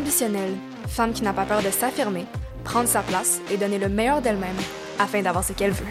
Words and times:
ambitionnelle, 0.00 0.56
femme 0.88 1.12
qui 1.12 1.22
n'a 1.22 1.34
pas 1.34 1.44
peur 1.44 1.62
de 1.62 1.70
s'affirmer, 1.70 2.24
prendre 2.64 2.88
sa 2.88 3.02
place 3.02 3.40
et 3.50 3.58
donner 3.58 3.78
le 3.78 3.88
meilleur 3.88 4.22
d'elle-même 4.22 4.56
afin 4.98 5.20
d'avoir 5.20 5.44
ce 5.44 5.52
qu'elle 5.52 5.72
veut. 5.72 5.84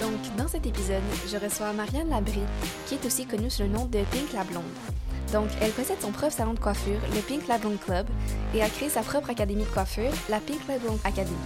Donc, 0.00 0.36
dans 0.38 0.48
cet 0.48 0.66
épisode, 0.66 1.02
je 1.30 1.36
reçois 1.36 1.72
Marianne 1.74 2.08
Labrie, 2.08 2.40
qui 2.86 2.94
est 2.94 3.04
aussi 3.04 3.26
connue 3.26 3.50
sous 3.50 3.62
le 3.62 3.68
nom 3.68 3.84
de 3.84 3.98
Pink 4.10 4.32
la 4.32 4.44
Blonde. 4.44 4.64
Donc, 5.32 5.48
elle 5.60 5.72
possède 5.72 6.00
son 6.00 6.10
propre 6.10 6.32
salon 6.32 6.54
de 6.54 6.58
coiffure, 6.60 7.00
le 7.14 7.20
Pink 7.20 7.46
la 7.46 7.58
Blonde 7.58 7.80
Club, 7.80 8.06
et 8.54 8.62
a 8.62 8.68
créé 8.68 8.88
sa 8.88 9.02
propre 9.02 9.30
académie 9.30 9.64
de 9.64 9.68
coiffure, 9.68 10.12
la 10.30 10.40
Pink 10.40 10.60
la 10.66 10.78
Blonde 10.78 11.00
Academy. 11.04 11.36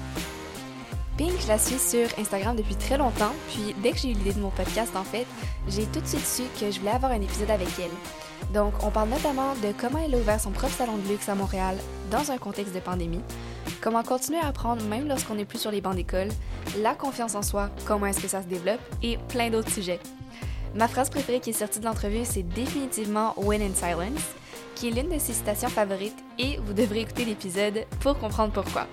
Pink, 1.19 1.33
je 1.43 1.49
la 1.49 1.59
suis 1.59 1.81
sur 1.81 2.07
Instagram 2.17 2.55
depuis 2.55 2.77
très 2.77 2.97
longtemps, 2.97 3.33
puis 3.49 3.75
dès 3.83 3.91
que 3.91 3.99
j'ai 3.99 4.11
eu 4.11 4.13
l'idée 4.13 4.33
de 4.33 4.39
mon 4.39 4.51
podcast, 4.51 4.95
en 4.95 5.03
fait, 5.03 5.27
j'ai 5.67 5.85
tout 5.87 6.01
de 6.01 6.07
suite 6.07 6.25
su 6.25 6.43
que 6.61 6.71
je 6.71 6.79
voulais 6.79 6.93
avoir 6.93 7.11
un 7.11 7.21
épisode 7.21 7.51
avec 7.51 7.67
elle. 7.81 8.55
Donc, 8.55 8.73
on 8.85 8.91
parle 8.91 9.09
notamment 9.09 9.55
de 9.57 9.73
comment 9.77 9.99
elle 9.99 10.15
a 10.15 10.19
ouvert 10.19 10.41
son 10.41 10.53
propre 10.53 10.75
salon 10.75 10.97
de 10.97 11.09
luxe 11.09 11.29
à 11.29 11.35
Montréal 11.35 11.77
dans 12.13 12.31
un 12.31 12.39
contexte 12.39 12.73
de 12.73 12.79
pandémie, 12.79 13.21
comment 13.81 14.05
continuer 14.05 14.39
à 14.39 14.47
apprendre 14.47 14.85
même 14.85 15.09
lorsqu'on 15.09 15.35
n'est 15.35 15.45
plus 15.45 15.59
sur 15.59 15.73
les 15.73 15.81
bancs 15.81 15.97
d'école, 15.97 16.29
la 16.79 16.95
confiance 16.95 17.35
en 17.35 17.43
soi, 17.43 17.69
comment 17.85 18.07
est-ce 18.07 18.21
que 18.21 18.29
ça 18.29 18.41
se 18.41 18.47
développe, 18.47 18.81
et 19.03 19.19
plein 19.29 19.51
d'autres 19.51 19.73
sujets. 19.73 19.99
Ma 20.77 20.87
phrase 20.87 21.11
préférée 21.11 21.41
qui 21.41 21.51
est 21.51 21.53
sortie 21.53 21.81
de 21.81 21.85
l'entrevue, 21.85 22.23
c'est 22.23 22.45
définitivement 22.45 23.35
Win 23.39 23.61
in 23.61 23.75
Silence, 23.75 24.23
qui 24.77 24.87
est 24.87 24.93
l'une 24.93 25.13
de 25.13 25.19
ses 25.19 25.33
citations 25.33 25.69
favorites, 25.69 26.19
et 26.39 26.59
vous 26.59 26.75
devrez 26.75 27.01
écouter 27.01 27.25
l'épisode 27.25 27.87
pour 27.99 28.17
comprendre 28.21 28.53
pourquoi. 28.53 28.87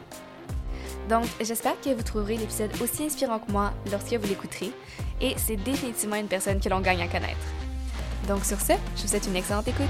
Donc, 1.10 1.26
j'espère 1.40 1.80
que 1.82 1.90
vous 1.90 2.02
trouverez 2.02 2.36
l'épisode 2.36 2.72
aussi 2.82 3.04
inspirant 3.04 3.38
que 3.38 3.52
moi 3.52 3.72
lorsque 3.92 4.14
vous 4.14 4.28
l'écouterez, 4.28 4.72
et 5.22 5.36
c'est 5.38 5.56
définitivement 5.56 6.16
une 6.16 6.28
personne 6.28 6.60
que 6.60 6.68
l'on 6.68 6.80
gagne 6.80 7.02
à 7.02 7.08
connaître. 7.08 7.38
Donc, 8.28 8.44
sur 8.44 8.60
ce, 8.60 8.74
je 8.96 9.04
vous 9.04 9.08
souhaite 9.08 9.28
une 9.28 9.36
excellente 9.36 9.68
écoute. 9.68 9.86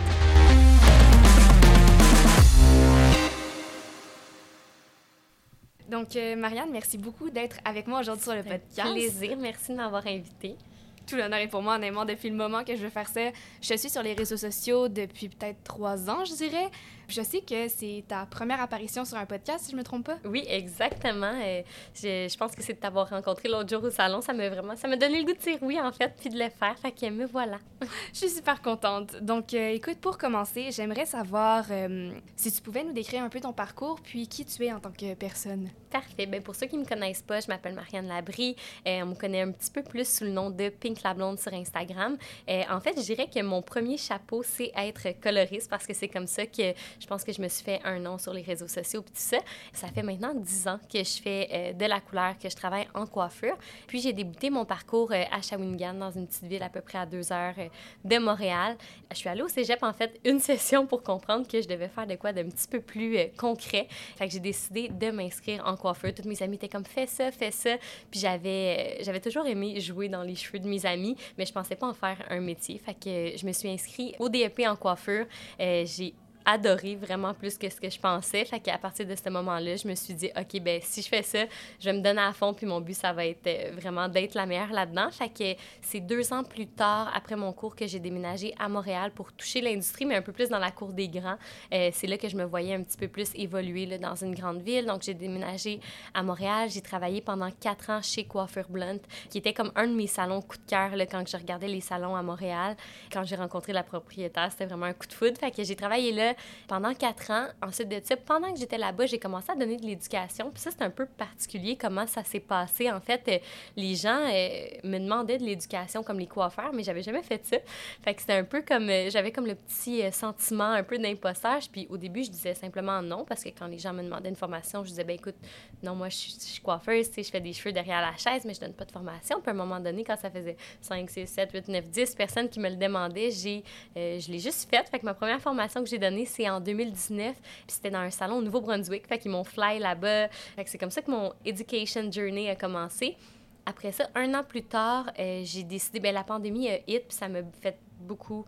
Donc, 5.89 6.17
euh, 6.17 6.35
Marianne, 6.35 6.69
merci 6.72 6.97
beaucoup 6.97 7.29
d'être 7.29 7.57
avec 7.63 7.88
moi 7.88 8.02
aujourd'hui 8.02 8.23
sur 8.23 8.35
le 8.35 8.44
podcast. 8.44 8.91
Plaisir, 8.91 9.38
merci 9.39 9.72
de 9.72 9.77
m'avoir 9.77 10.05
invitée 10.05 10.57
tout 11.05 11.16
l'honneur 11.16 11.39
est 11.39 11.47
pour 11.47 11.61
moi, 11.61 11.75
honnêtement, 11.75 12.05
depuis 12.05 12.29
le 12.29 12.35
moment 12.35 12.63
que 12.63 12.75
je 12.75 12.81
veux 12.81 12.89
faire 12.89 13.07
ça. 13.07 13.29
Je 13.61 13.75
suis 13.75 13.89
sur 13.89 14.02
les 14.02 14.13
réseaux 14.13 14.38
sociaux 14.38 14.88
depuis 14.88 15.29
peut-être 15.29 15.63
trois 15.63 16.09
ans, 16.09 16.25
je 16.25 16.33
dirais. 16.33 16.69
Je 17.08 17.22
sais 17.22 17.42
que 17.42 17.67
c'est 17.67 18.03
ta 18.08 18.25
première 18.25 18.61
apparition 18.61 19.06
sur 19.06 19.17
un 19.17 19.25
podcast, 19.25 19.66
si 19.66 19.72
je 19.72 19.75
me 19.75 19.84
trompe 19.84 20.06
pas. 20.06 20.17
Oui, 20.25 20.44
exactement. 20.48 21.34
Euh, 21.44 21.62
je, 21.94 22.28
je, 22.30 22.38
pense 22.38 22.56
que 22.56 22.64
c'est 22.64 22.73
de 22.73 22.80
t'avoir 22.80 23.09
rencontré 23.09 23.50
l'autre 23.50 23.70
jour 23.70 23.84
au 23.84 23.89
salon. 23.89 24.22
Ça 24.22 24.34
m'a 24.34 24.50
vraiment... 24.50 24.75
Ça 24.75 24.88
m'a 24.88 24.97
donné 24.97 25.20
le 25.20 25.25
goût 25.25 25.34
de 25.34 25.39
dire 25.39 25.58
oui, 25.62 25.80
en 25.80 25.92
fait, 25.92 26.14
puis 26.20 26.30
de 26.30 26.38
le 26.38 26.50
faire. 26.50 26.78
Fait 26.80 26.92
que 26.92 27.09
me 27.09 27.25
voilà. 27.25 27.59
je 28.14 28.20
suis 28.20 28.30
super 28.30 28.62
contente. 28.62 29.17
Donc, 29.22 29.53
euh, 29.53 29.70
écoute, 29.70 29.97
pour 30.00 30.17
commencer, 30.17 30.72
j'aimerais 30.72 31.06
savoir 31.06 31.66
euh, 31.70 32.12
si 32.36 32.52
tu 32.52 32.62
pouvais 32.62 32.84
nous 32.84 32.94
décrire 32.94 33.23
un 33.23 33.30
peu 33.30 33.40
ton 33.40 33.53
parcours, 33.53 34.00
puis 34.02 34.28
qui 34.28 34.45
tu 34.45 34.66
es 34.66 34.73
en 34.73 34.80
tant 34.80 34.92
que 34.92 35.14
personne. 35.14 35.69
Parfait. 35.92 36.25
Bien, 36.25 36.42
pour 36.42 36.56
ceux 36.56 36.67
qui 36.67 36.78
me 36.78 36.86
connaissent 36.86 37.22
pas, 37.22 37.40
je 37.40 37.47
m'appelle 37.47 37.73
Marianne 37.73 38.08
Labrie. 38.08 38.56
on 38.86 39.08
me 39.08 39.16
connaît 39.16 39.42
un 39.42 39.52
petit 39.52 39.72
peu 39.72 39.84
plus 39.84 40.08
sous 40.08 40.23
le 40.23 40.31
nom 40.31 40.50
de 40.50 40.69
Pink 40.69 41.03
La 41.03 41.14
Blonde 41.14 41.40
sur 41.40 41.53
Instagram. 41.53 42.17
en 42.47 42.80
fait, 42.81 42.95
je 42.97 43.03
dirais 43.03 43.30
que 43.34 43.42
mon 43.42 43.62
premier 43.62 43.97
chapeau, 43.97 44.44
c'est 44.44 44.72
être 44.75 45.19
coloriste 45.22 45.69
parce 45.69 45.86
que 45.86 45.94
c'est 45.94 46.09
comme 46.09 46.28
ça 46.28 46.45
que 46.45 46.73
je 46.99 47.07
pense 47.07 47.23
que 47.23 47.31
je 47.31 47.41
me 47.41 47.47
suis 47.47 47.63
fait 47.63 47.81
un 47.83 47.99
nom 47.99 48.17
sur 48.17 48.33
les 48.33 48.41
réseaux 48.41 48.67
sociaux 48.67 49.01
puis 49.01 49.13
tout 49.13 49.19
ça. 49.19 49.38
Ça 49.73 49.88
fait 49.88 50.03
maintenant 50.03 50.33
dix 50.33 50.67
ans 50.67 50.79
que 50.91 50.99
je 50.99 51.21
fais 51.21 51.49
euh, 51.51 51.73
de 51.73 51.85
la 51.85 51.99
couleur, 51.99 52.38
que 52.38 52.49
je 52.49 52.55
travaille 52.55 52.88
en 52.93 53.05
coiffure. 53.05 53.57
Puis 53.88 54.01
j'ai 54.01 54.13
débuté 54.13 54.49
mon 54.49 54.65
parcours 54.65 55.11
euh, 55.11 55.23
à 55.31 55.41
Shawinigan, 55.41 55.93
dans 55.93 56.11
une 56.11 56.27
petite 56.27 56.43
ville 56.43 56.63
à 56.63 56.69
peu 56.69 56.81
près 56.81 56.97
à 56.97 57.05
deux 57.05 57.31
heures 57.31 57.53
euh, 57.57 57.67
de 58.03 58.17
Montréal. 58.17 58.77
Je 59.11 59.17
suis 59.17 59.29
allée 59.29 59.41
au 59.41 59.47
cégep, 59.47 59.81
en 59.83 59.93
fait, 59.93 60.19
une 60.25 60.39
session 60.51 60.85
pour 60.85 61.03
comprendre 61.03 61.47
que 61.47 61.61
je 61.61 61.67
devais 61.67 61.88
faire 61.88 62.07
de 62.07 62.16
quoi 62.16 62.34
d'un 62.34 62.50
petit 62.50 62.67
peu 62.67 62.81
plus 62.81 63.17
concret. 63.38 63.88
Fait 64.16 64.28
que 64.28 64.34
j'ai 64.34 64.39
décidé 64.39 64.89
de 64.89 65.11
m'inscrire 65.11 65.63
en 65.66 65.75
coiffure. 65.75 66.13
Toutes 66.13 66.25
mes 66.25 66.41
amies 66.41 66.55
étaient 66.55 66.69
comme, 66.69 66.85
fais 66.85 67.07
ça, 67.07 67.31
fais 67.31 67.51
ça. 67.51 67.78
Puis 68.09 68.19
j'avais, 68.19 68.97
j'avais 69.01 69.19
toujours 69.22 69.45
aimé 69.45 69.79
jouer 69.79 70.09
dans 70.09 70.23
les 70.23 70.35
cheveux 70.35 70.59
de 70.59 70.67
mes 70.67 70.85
amis, 70.85 71.16
mais 71.38 71.45
je 71.45 71.53
pensais 71.53 71.75
pas 71.75 71.88
en 71.88 71.94
faire 71.94 72.17
un 72.29 72.39
métier. 72.39 72.78
Fait 72.78 72.94
que 72.94 73.38
je 73.38 73.45
me 73.45 73.51
suis 73.51 73.69
inscrite 73.69 74.16
au 74.19 74.29
DEP 74.29 74.61
en 74.67 74.75
coiffure. 74.75 75.25
j'ai 75.59 76.13
adoré 76.45 76.95
vraiment 76.95 77.33
plus 77.33 77.57
que 77.57 77.69
ce 77.69 77.79
que 77.79 77.89
je 77.89 78.00
pensais. 78.00 78.45
Fait 78.45 78.59
qu'à 78.59 78.78
partir 78.78 79.06
de 79.06 79.16
ce 79.16 79.29
moment-là, 79.29 79.75
je 79.75 79.88
me 79.88 79.95
suis 79.95 80.13
dit, 80.13 80.29
OK, 80.38 80.61
ben 80.61 80.79
si 80.81 81.01
je 81.01 81.07
fais 81.07 81.23
ça, 81.23 81.39
je 81.79 81.89
me 81.89 82.01
donner 82.01 82.22
à 82.22 82.33
fond, 82.33 82.53
puis 82.53 82.66
mon 82.66 82.81
but, 82.81 82.94
ça 82.94 83.13
va 83.13 83.25
être 83.25 83.47
euh, 83.47 83.72
vraiment 83.75 84.07
d'être 84.07 84.35
la 84.35 84.45
meilleure 84.45 84.72
là-dedans. 84.72 85.09
Fait 85.11 85.29
que 85.29 85.59
c'est 85.81 86.00
deux 86.00 86.31
ans 86.34 86.44
plus 86.44 86.67
tard, 86.67 87.11
après 87.16 87.35
mon 87.35 87.51
cours, 87.53 87.75
que 87.75 87.88
j'ai 87.88 88.00
déménagé 88.00 88.53
à 88.59 88.69
Montréal 88.69 89.11
pour 89.11 89.34
toucher 89.34 89.61
l'industrie, 89.61 90.05
mais 90.05 90.16
un 90.16 90.22
peu 90.22 90.31
plus 90.31 90.50
dans 90.50 90.59
la 90.59 90.72
cour 90.72 90.94
des 90.94 91.07
grands. 91.07 91.38
Euh, 91.73 91.89
c'est 91.94 92.07
là 92.07 92.17
que 92.17 92.29
je 92.29 92.35
me 92.35 92.44
voyais 92.44 92.75
un 92.75 92.84
petit 92.84 92.97
peu 92.97 93.07
plus 93.07 93.31
évoluer 93.35 93.85
là, 93.85 93.97
dans 93.97 94.16
une 94.16 94.35
grande 94.35 94.61
ville. 94.61 94.85
Donc, 94.85 95.01
j'ai 95.01 95.13
déménagé 95.13 95.79
à 96.13 96.23
Montréal. 96.23 96.69
J'ai 96.69 96.81
travaillé 96.81 97.22
pendant 97.22 97.50
quatre 97.51 97.89
ans 97.89 98.01
chez 98.01 98.25
Coiffure 98.25 98.69
Blunt, 98.69 99.00
qui 99.29 99.39
était 99.39 99.53
comme 99.53 99.72
un 99.75 99.88
de 99.88 99.94
mes 99.94 100.07
salons 100.07 100.41
coup 100.41 100.57
de 100.57 100.69
cœur 100.69 100.91
quand 101.09 101.28
je 101.28 101.38
regardais 101.38 101.67
les 101.67 101.81
salons 101.81 102.16
à 102.16 102.22
Montréal. 102.22 102.75
Quand 103.11 103.23
j'ai 103.23 103.35
rencontré 103.35 103.73
la 103.73 103.84
propriétaire, 103.84 104.51
c'était 104.51 104.66
vraiment 104.66 104.85
un 104.85 104.94
coup 104.94 105.07
de 105.07 105.13
foudre. 105.13 105.38
Fait 105.39 105.51
que 105.51 105.63
j'ai 105.63 105.75
travaillé 105.75 106.11
là 106.11 106.34
pendant 106.68 106.94
quatre 106.94 107.31
ans. 107.31 107.47
Ensuite 107.62 107.90
de 107.90 108.01
ça, 108.03 108.16
pendant 108.18 108.51
que 108.51 108.59
j'étais 108.59 108.78
là-bas, 108.78 109.06
j'ai 109.06 109.19
commencé 109.19 109.51
à 109.51 109.56
donner 109.56 109.78
de 109.78 109.85
l'éducation. 109.85 110.51
Puis 110.51 110.62
ça, 110.62 110.72
c'est 110.72 110.84
un 110.84 110.90
peu 110.90 111.06
particulier 111.06 111.78
comment 111.79 112.07
ça 112.07 112.23
s'est 112.23 112.40
passé. 112.40 112.91
En 112.91 113.00
fait, 113.00 113.23
euh, 113.28 113.38
les 113.75 113.96
gens 113.96 114.19
euh, 114.19 114.66
me 114.84 115.00
demandaient 115.00 115.38
de 115.38 115.44
l'éducation 115.44 116.03
comme 116.03 116.19
les 116.19 116.28
coiffeurs, 116.28 116.72
mais 116.73 116.84
j'avais 116.84 117.03
jamais 117.03 117.23
fait 117.23 117.46
ça. 117.46 117.57
Fait 118.03 118.13
que 118.13 118.22
c'était 118.22 118.34
un 118.34 118.44
peu 118.44 118.62
comme... 118.62 118.90
Euh, 118.90 119.09
j'avais 119.09 119.31
comme 119.31 119.46
le 119.46 119.56
petit 119.56 120.03
sentiment 120.12 120.72
un 120.72 120.84
peu 120.84 120.97
d'impostage. 120.97 121.69
Puis 121.69 121.88
au 121.90 121.97
début, 121.97 122.23
je 122.23 122.31
disais 122.31 122.53
simplement 122.53 123.02
non, 123.02 123.25
parce 123.25 123.44
que 123.44 123.50
quand 123.50 123.67
les 123.67 123.79
gens 123.79 123.94
me 123.94 124.03
demandaient 124.03 124.29
une 124.29 124.35
formation, 124.35 124.84
je 124.84 124.90
disais, 124.90 125.03
ben 125.03 125.16
écoute, 125.16 125.35
non, 125.84 125.96
moi, 125.96 126.09
je 126.09 126.16
suis, 126.16 126.62
coiffeuse, 126.62 127.09
tu 127.09 127.16
sais, 127.16 127.23
je 127.23 127.29
fais 127.29 127.41
des 127.41 127.53
cheveux 127.53 127.72
derrière 127.72 128.02
la 128.02 128.16
chaise, 128.17 128.44
mais 128.46 128.53
je 128.53 128.59
donne 128.59 128.73
pas 128.73 128.85
de 128.85 128.91
formation. 128.91 129.40
Puis 129.40 129.50
à 129.50 129.52
un 129.52 129.57
moment 129.57 129.79
donné, 129.79 130.03
quand 130.03 130.17
ça 130.17 130.29
faisait 130.29 130.57
5, 130.81 131.09
6, 131.09 131.28
7, 131.28 131.52
8, 131.53 131.67
9, 131.67 131.90
10 131.90 132.16
personnes 132.16 132.50
qui 132.50 132.59
me 132.59 132.69
le 132.69 132.75
demandaient, 132.75 133.31
j'ai, 133.31 133.63
je 133.96 134.31
l'ai 134.31 134.40
juste 134.40 134.69
faite. 134.69 134.90
Fait 134.90 135.00
que 135.00 135.06
ma 135.06 135.13
première 135.13 135.41
formation 135.41 135.84
que 135.84 135.90
j'ai 135.90 136.00
donnée, 136.00 136.25
c'est 136.25 136.50
en 136.50 136.59
2019. 136.59 137.36
Puis 137.36 137.52
c'était 137.68 137.91
dans 137.91 138.00
un 138.00 138.09
salon 138.09 138.38
au 138.38 138.41
Nouveau-Brunswick. 138.41 139.08
Fait 139.08 139.18
qu'ils 139.18 139.31
m'ont 139.31 139.44
fly 139.44 139.80
là-bas. 139.80 140.30
Fait 140.56 140.63
que 140.63 140.69
c'est 140.69 140.78
comme 140.78 140.91
ça 140.91 141.02
que 141.02 141.12
mon 141.12 141.34
education 141.46 142.12
journey 142.12 142.50
a 142.50 142.56
commencé. 142.56 143.18
Après 143.66 143.91
ça, 143.91 144.08
un 144.13 144.34
an 144.35 144.44
plus 144.44 144.64
tard, 144.64 145.12
euh, 145.18 145.41
j'ai 145.44 145.64
décidé, 145.64 146.00
ben 146.00 146.14
la 146.14 146.24
pandémie 146.24 146.69
a 146.69 146.78
hit, 146.88 147.08
puis 147.08 147.18
ça 147.18 147.28
m'a 147.28 147.40
fait 147.62 147.78
beaucoup 148.00 148.46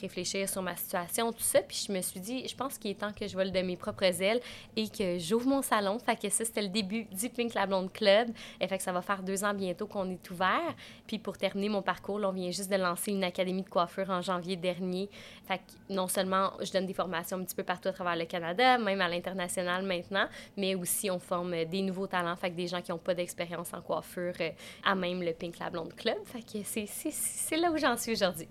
réfléchir 0.00 0.48
sur 0.48 0.62
ma 0.62 0.76
situation, 0.76 1.32
tout 1.32 1.42
ça. 1.42 1.60
Puis 1.62 1.84
je 1.86 1.92
me 1.92 2.00
suis 2.00 2.20
dit, 2.20 2.46
je 2.46 2.54
pense 2.54 2.78
qu'il 2.78 2.90
est 2.90 3.00
temps 3.00 3.12
que 3.12 3.26
je 3.26 3.34
vole 3.34 3.52
de 3.52 3.60
mes 3.60 3.76
propres 3.76 4.22
ailes 4.22 4.40
et 4.76 4.88
que 4.88 5.18
j'ouvre 5.18 5.46
mon 5.46 5.62
salon. 5.62 5.98
Fait 5.98 6.16
que 6.16 6.28
ça, 6.28 6.44
c'était 6.44 6.62
le 6.62 6.68
début 6.68 7.04
du 7.04 7.28
Pink 7.28 7.54
La 7.54 7.66
Blonde 7.66 7.92
Club. 7.92 8.28
Et 8.60 8.68
fait 8.68 8.78
que 8.78 8.82
ça 8.82 8.92
va 8.92 9.02
faire 9.02 9.22
deux 9.22 9.44
ans 9.44 9.54
bientôt 9.54 9.86
qu'on 9.86 10.10
est 10.10 10.30
ouvert. 10.30 10.74
Puis 11.06 11.18
pour 11.18 11.36
terminer 11.36 11.68
mon 11.68 11.82
parcours, 11.82 12.20
on 12.22 12.32
vient 12.32 12.50
juste 12.50 12.70
de 12.70 12.76
lancer 12.76 13.12
une 13.12 13.24
académie 13.24 13.62
de 13.62 13.68
coiffure 13.68 14.10
en 14.10 14.22
janvier 14.22 14.56
dernier. 14.56 15.08
Fait 15.46 15.58
que 15.58 15.92
non 15.92 16.08
seulement 16.08 16.52
je 16.60 16.72
donne 16.72 16.86
des 16.86 16.94
formations 16.94 17.38
un 17.38 17.44
petit 17.44 17.54
peu 17.54 17.62
partout 17.62 17.88
à 17.88 17.92
travers 17.92 18.16
le 18.16 18.24
Canada, 18.24 18.78
même 18.78 19.00
à 19.00 19.08
l'international 19.08 19.84
maintenant, 19.84 20.26
mais 20.56 20.74
aussi 20.74 21.10
on 21.10 21.18
forme 21.18 21.64
des 21.64 21.82
nouveaux 21.82 22.06
talents. 22.06 22.36
Fait 22.36 22.50
que 22.50 22.56
des 22.56 22.66
gens 22.66 22.82
qui 22.82 22.90
n'ont 22.90 22.98
pas 22.98 23.14
d'expérience 23.14 23.72
en 23.74 23.80
coiffure 23.80 24.34
euh, 24.40 24.50
à 24.84 24.94
même 24.94 25.22
le 25.22 25.32
Pink 25.32 25.58
La 25.58 25.70
Blonde 25.70 25.94
Club. 25.94 26.18
Fait 26.24 26.42
que 26.42 26.64
c'est 26.64 27.56
là 27.56 27.70
où 27.70 27.76
j'en 27.76 27.96
suis 27.96 28.12
aujourd'hui. 28.12 28.48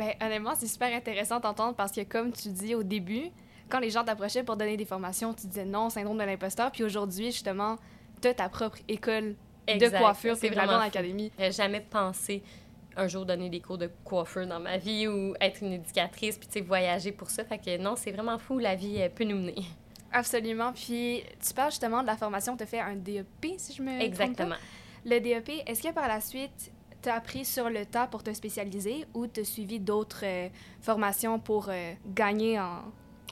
Ben, 0.00 0.14
honnêtement, 0.22 0.54
c'est 0.56 0.66
super 0.66 0.96
intéressant 0.96 1.40
d'entendre 1.40 1.74
parce 1.74 1.92
que, 1.92 2.00
comme 2.04 2.32
tu 2.32 2.48
dis 2.48 2.74
au 2.74 2.82
début, 2.82 3.26
quand 3.68 3.80
les 3.80 3.90
gens 3.90 4.02
t'approchaient 4.02 4.42
pour 4.42 4.56
donner 4.56 4.78
des 4.78 4.86
formations, 4.86 5.34
tu 5.34 5.46
disais 5.46 5.66
non, 5.66 5.90
syndrome 5.90 6.16
de 6.16 6.24
l'imposteur. 6.24 6.72
Puis 6.72 6.82
aujourd'hui, 6.84 7.26
justement, 7.26 7.76
tu 8.22 8.28
as 8.28 8.32
ta 8.32 8.48
propre 8.48 8.78
école 8.88 9.36
de 9.68 9.98
coiffure, 9.98 10.36
c'est 10.38 10.48
vraiment 10.48 10.78
l'académie. 10.78 11.30
J'ai 11.38 11.52
jamais 11.52 11.82
pensé 11.82 12.42
un 12.96 13.08
jour 13.08 13.26
donner 13.26 13.50
des 13.50 13.60
cours 13.60 13.76
de 13.76 13.90
coiffure 14.02 14.46
dans 14.46 14.58
ma 14.58 14.78
vie 14.78 15.06
ou 15.06 15.34
être 15.38 15.62
une 15.62 15.74
éducatrice, 15.74 16.38
puis 16.38 16.48
tu 16.48 16.54
sais, 16.54 16.60
voyager 16.62 17.12
pour 17.12 17.28
ça. 17.28 17.44
Fait 17.44 17.58
que 17.58 17.76
non, 17.76 17.94
c'est 17.94 18.10
vraiment 18.10 18.38
fou, 18.38 18.58
la 18.58 18.76
vie 18.76 19.06
peut 19.14 19.24
nous 19.24 19.36
mener. 19.36 19.66
Absolument. 20.12 20.72
Puis 20.72 21.22
tu 21.46 21.52
parles 21.52 21.72
justement 21.72 22.00
de 22.00 22.06
la 22.06 22.16
formation, 22.16 22.56
tu 22.56 22.62
as 22.62 22.66
fait 22.66 22.80
un 22.80 22.96
DEP, 22.96 23.54
si 23.58 23.74
je 23.74 23.82
me 23.82 24.00
Exactement. 24.00 24.56
Le 25.04 25.20
DEP, 25.20 25.62
est-ce 25.66 25.82
que 25.82 25.92
par 25.92 26.08
la 26.08 26.22
suite, 26.22 26.72
t'as 27.02 27.14
appris 27.14 27.44
sur 27.44 27.70
le 27.70 27.86
tas 27.86 28.06
pour 28.06 28.22
te 28.22 28.32
spécialiser 28.32 29.06
ou 29.14 29.26
t'as 29.26 29.44
suivi 29.44 29.80
d'autres 29.80 30.24
euh, 30.24 30.48
formations 30.80 31.38
pour 31.38 31.68
euh, 31.68 31.92
gagner 32.14 32.58
en, 32.58 32.82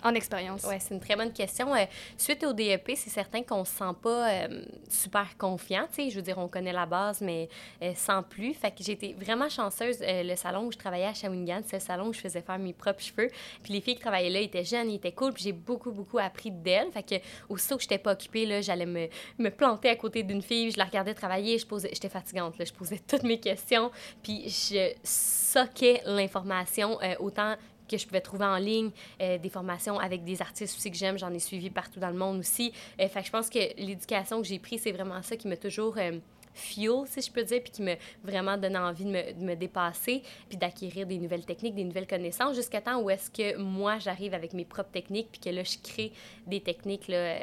en 0.03 0.15
expérience? 0.15 0.65
Oui, 0.69 0.77
c'est 0.79 0.95
une 0.95 1.01
très 1.01 1.17
bonne 1.17 1.33
question. 1.33 1.75
Euh, 1.75 1.85
suite 2.17 2.45
au 2.45 2.53
DEP, 2.53 2.93
c'est 2.97 3.11
certain 3.11 3.43
qu'on 3.43 3.61
ne 3.61 3.65
se 3.65 3.73
sent 3.73 3.95
pas 4.03 4.31
euh, 4.31 4.63
super 4.89 5.37
confiant. 5.37 5.87
Je 5.97 6.15
veux 6.15 6.23
dire, 6.23 6.39
on 6.39 6.49
connaît 6.49 6.73
la 6.73 6.87
base, 6.87 7.21
mais 7.21 7.49
euh, 7.83 7.93
sans 7.95 8.23
plus. 8.23 8.55
Fait 8.55 8.71
que 8.71 8.83
j'étais 8.83 9.15
vraiment 9.19 9.49
chanceuse. 9.49 9.99
le 10.01 10.35
salon 10.37 10.67
où 10.67 10.73
je 10.73 10.79
travaillais 10.79 11.07
à 11.07 11.15
Shawinigan, 11.15 11.61
c'est 11.65 11.77
le 11.77 11.83
salon 11.83 12.09
où 12.09 12.13
je 12.13 12.21
faisais 12.21 12.43
faire 12.43 12.59
mes 12.59 12.73
propres 12.73 13.03
cheveux. 13.03 13.29
Puis 13.63 13.73
les 13.73 13.81
filles 13.81 13.97
qui 13.97 14.01
travaillaient 14.01 14.31
là 14.31 14.41
étaient 14.41 14.65
jeunes, 14.65 14.91
étaient 14.91 15.13
cool. 15.13 15.33
Puis 15.33 15.45
j'ai 15.45 15.53
beaucoup, 15.53 15.91
beaucoup 15.91 16.19
appris 16.19 16.51
d'elles. 16.51 16.91
Fait 16.93 17.03
que 17.03 17.15
aussitôt 17.49 17.77
que 17.77 17.83
je 17.83 17.87
n'étais 17.87 17.99
pas 17.99 18.13
occupée, 18.13 18.63
j'allais 18.63 18.87
me, 18.87 19.09
me, 19.39 19.51
planter 19.51 19.89
à 19.89 19.97
côté 19.97 20.23
d'une 20.23 20.43
fille. 20.43 20.71
Je 20.71 20.79
la 20.79 20.85
regardais 20.85 21.15
travailler. 21.15 21.59
Je 21.59 21.67
posais, 21.67 21.91
j'étais 21.93 22.09
fatigante. 22.09 22.59
Là, 22.59 22.65
je 22.65 22.73
posais 22.73 23.01
toutes 23.07 23.25
mes 23.25 23.41
questions. 23.41 23.91
Puis 24.23 24.49
je 24.49 24.93
soquais 25.03 26.03
l'information 26.05 26.99
autant 27.19 27.57
que 27.89 27.99
je 27.99 28.07
pouvais 28.07 28.21
trouver 28.21 28.45
en 28.45 28.57
ligne, 28.57 28.91
euh, 29.21 29.39
des 29.39 29.49
formations 29.49 29.99
avec 29.99 30.25
des 30.25 30.41
artistes 30.41 30.77
aussi 30.77 30.91
que 30.91 30.97
j'aime, 30.97 31.19
j'en 31.19 31.33
ai 31.33 31.39
suivi 31.39 31.71
partout 31.71 32.01
dans 32.01 32.11
le 32.11 32.17
monde 32.17 32.41
aussi. 32.41 32.73
Euh, 33.01 33.09
fait 33.09 33.21
que 33.21 33.27
je 33.27 33.33
pense 33.33 33.51
que 33.51 33.59
l'éducation 33.79 34.41
que 34.41 34.47
j'ai 34.47 34.59
prise, 34.59 34.83
c'est 34.83 34.93
vraiment 34.93 35.21
ça 35.23 35.37
qui 35.37 35.49
m'a 35.49 35.57
toujours 35.57 35.97
euh, 35.99 36.19
fuel, 36.59 37.07
si 37.07 37.21
je 37.21 37.31
peux 37.31 37.43
dire, 37.43 37.61
puis 37.63 37.73
qui 37.73 37.83
m'a 37.83 37.95
vraiment 38.23 38.57
donné 38.57 38.79
envie 38.79 39.05
de 39.05 39.11
me, 39.11 39.33
de 39.33 39.45
me 39.45 39.55
dépasser, 39.55 40.23
puis 40.49 40.59
d'acquérir 40.59 41.07
des 41.07 41.19
nouvelles 41.19 41.45
techniques, 41.45 41.75
des 41.75 41.85
nouvelles 41.85 42.07
connaissances, 42.07 42.57
jusqu'à 42.57 42.81
temps 42.81 43.01
où 43.01 43.11
est-ce 43.11 43.31
que 43.31 43.57
moi, 43.57 43.99
j'arrive 43.99 44.35
avec 44.35 44.53
mes 44.53 44.65
propres 44.65 44.91
techniques, 44.91 45.29
puis 45.31 45.41
que 45.41 45.51
là, 45.51 45.63
je 45.63 45.79
crée 45.83 46.13
des 46.47 46.61
techniques 46.61 47.09
là, 47.09 47.17
euh, 47.17 47.39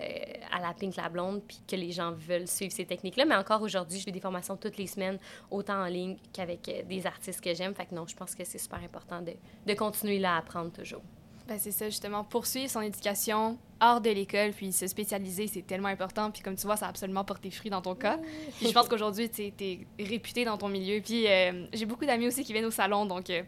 à 0.51 0.61
la 0.61 0.73
Pink 0.73 0.95
La 0.95 1.09
Blonde, 1.09 1.41
puis 1.47 1.59
que 1.67 1.75
les 1.75 1.91
gens 1.91 2.11
veulent 2.11 2.47
suivre 2.47 2.71
ces 2.73 2.85
techniques-là. 2.85 3.25
Mais 3.25 3.35
encore 3.35 3.61
aujourd'hui, 3.61 3.99
je 3.99 4.05
fais 4.05 4.11
des 4.11 4.19
formations 4.19 4.57
toutes 4.57 4.77
les 4.77 4.87
semaines, 4.87 5.17
autant 5.49 5.81
en 5.81 5.87
ligne 5.87 6.17
qu'avec 6.33 6.67
euh, 6.69 6.83
des 6.83 7.05
artistes 7.07 7.41
que 7.41 7.53
j'aime. 7.53 7.73
Fait 7.73 7.85
que 7.85 7.95
non, 7.95 8.05
je 8.07 8.15
pense 8.15 8.35
que 8.35 8.43
c'est 8.43 8.57
super 8.57 8.79
important 8.83 9.21
de, 9.21 9.33
de 9.65 9.73
continuer 9.73 10.19
là 10.19 10.35
à 10.35 10.37
apprendre 10.39 10.71
toujours. 10.71 11.01
Ben, 11.47 11.59
c'est 11.59 11.71
ça, 11.71 11.89
justement, 11.89 12.23
poursuivre 12.23 12.69
son 12.69 12.81
éducation 12.81 13.57
hors 13.79 14.01
de 14.01 14.09
l'école, 14.09 14.51
puis 14.51 14.71
se 14.71 14.87
spécialiser, 14.87 15.47
c'est 15.47 15.61
tellement 15.61 15.89
important. 15.89 16.31
Puis 16.31 16.41
comme 16.41 16.55
tu 16.55 16.65
vois, 16.65 16.75
ça 16.75 16.87
a 16.87 16.89
absolument 16.89 17.23
porté 17.23 17.51
fruit 17.51 17.69
dans 17.69 17.81
ton 17.81 17.93
cas. 17.93 18.17
Puis 18.57 18.67
je 18.67 18.73
pense 18.73 18.87
qu'aujourd'hui, 18.87 19.29
tu 19.29 19.53
es 19.59 19.79
réputé 19.99 20.45
dans 20.45 20.57
ton 20.57 20.69
milieu. 20.69 21.01
Puis 21.01 21.27
euh, 21.27 21.67
j'ai 21.73 21.85
beaucoup 21.85 22.05
d'amis 22.05 22.27
aussi 22.27 22.43
qui 22.43 22.51
viennent 22.51 22.65
au 22.65 22.71
salon, 22.71 23.05
donc 23.05 23.29
euh, 23.29 23.43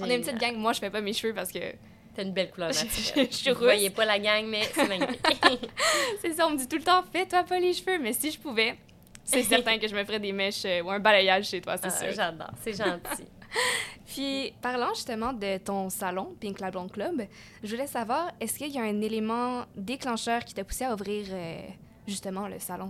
on 0.00 0.06
est 0.06 0.16
une 0.16 0.22
petite 0.22 0.38
gang. 0.38 0.56
Moi, 0.56 0.72
je 0.72 0.80
fais 0.80 0.90
pas 0.90 1.00
mes 1.00 1.12
cheveux 1.12 1.34
parce 1.34 1.52
que... 1.52 1.60
T'as 2.16 2.24
une 2.24 2.32
belle 2.32 2.50
couleur 2.50 2.70
naturelle. 2.74 3.28
je 3.30 3.36
suis 3.36 3.50
Vous 3.52 3.60
voyez 3.60 3.90
pas 3.90 4.04
la 4.04 4.18
gang, 4.18 4.44
mais 4.44 4.62
c'est 4.74 4.88
magnifique. 4.88 5.20
c'est 6.20 6.32
ça, 6.32 6.48
on 6.48 6.50
me 6.50 6.56
dit 6.56 6.66
tout 6.66 6.78
le 6.78 6.82
temps, 6.82 7.04
fais-toi 7.12 7.44
pas 7.44 7.60
les 7.60 7.72
cheveux. 7.72 7.98
Mais 8.00 8.12
si 8.12 8.32
je 8.32 8.38
pouvais, 8.40 8.76
c'est 9.22 9.44
certain 9.44 9.78
que 9.78 9.86
je 9.86 9.94
me 9.94 10.04
ferais 10.04 10.18
des 10.18 10.32
mèches 10.32 10.64
euh, 10.64 10.82
ou 10.82 10.90
un 10.90 10.98
balayage 10.98 11.48
chez 11.48 11.60
toi, 11.60 11.76
c'est 11.76 11.86
ah, 11.86 11.90
sûr. 11.90 12.12
J'adore, 12.12 12.50
c'est 12.60 12.72
gentil. 12.72 13.28
Puis, 14.08 14.54
parlant 14.62 14.94
justement 14.94 15.34
de 15.34 15.58
ton 15.58 15.90
salon, 15.90 16.34
Pink 16.40 16.58
Blonde 16.72 16.90
Club, 16.90 17.26
je 17.62 17.74
voulais 17.74 17.86
savoir, 17.86 18.32
est-ce 18.40 18.56
qu'il 18.56 18.72
y 18.72 18.78
a 18.78 18.82
un 18.82 19.00
élément 19.02 19.66
déclencheur 19.76 20.46
qui 20.46 20.54
t'a 20.54 20.64
poussé 20.64 20.86
à 20.86 20.94
ouvrir 20.94 21.26
euh, 21.30 21.60
justement 22.06 22.48
le 22.48 22.58
salon? 22.58 22.88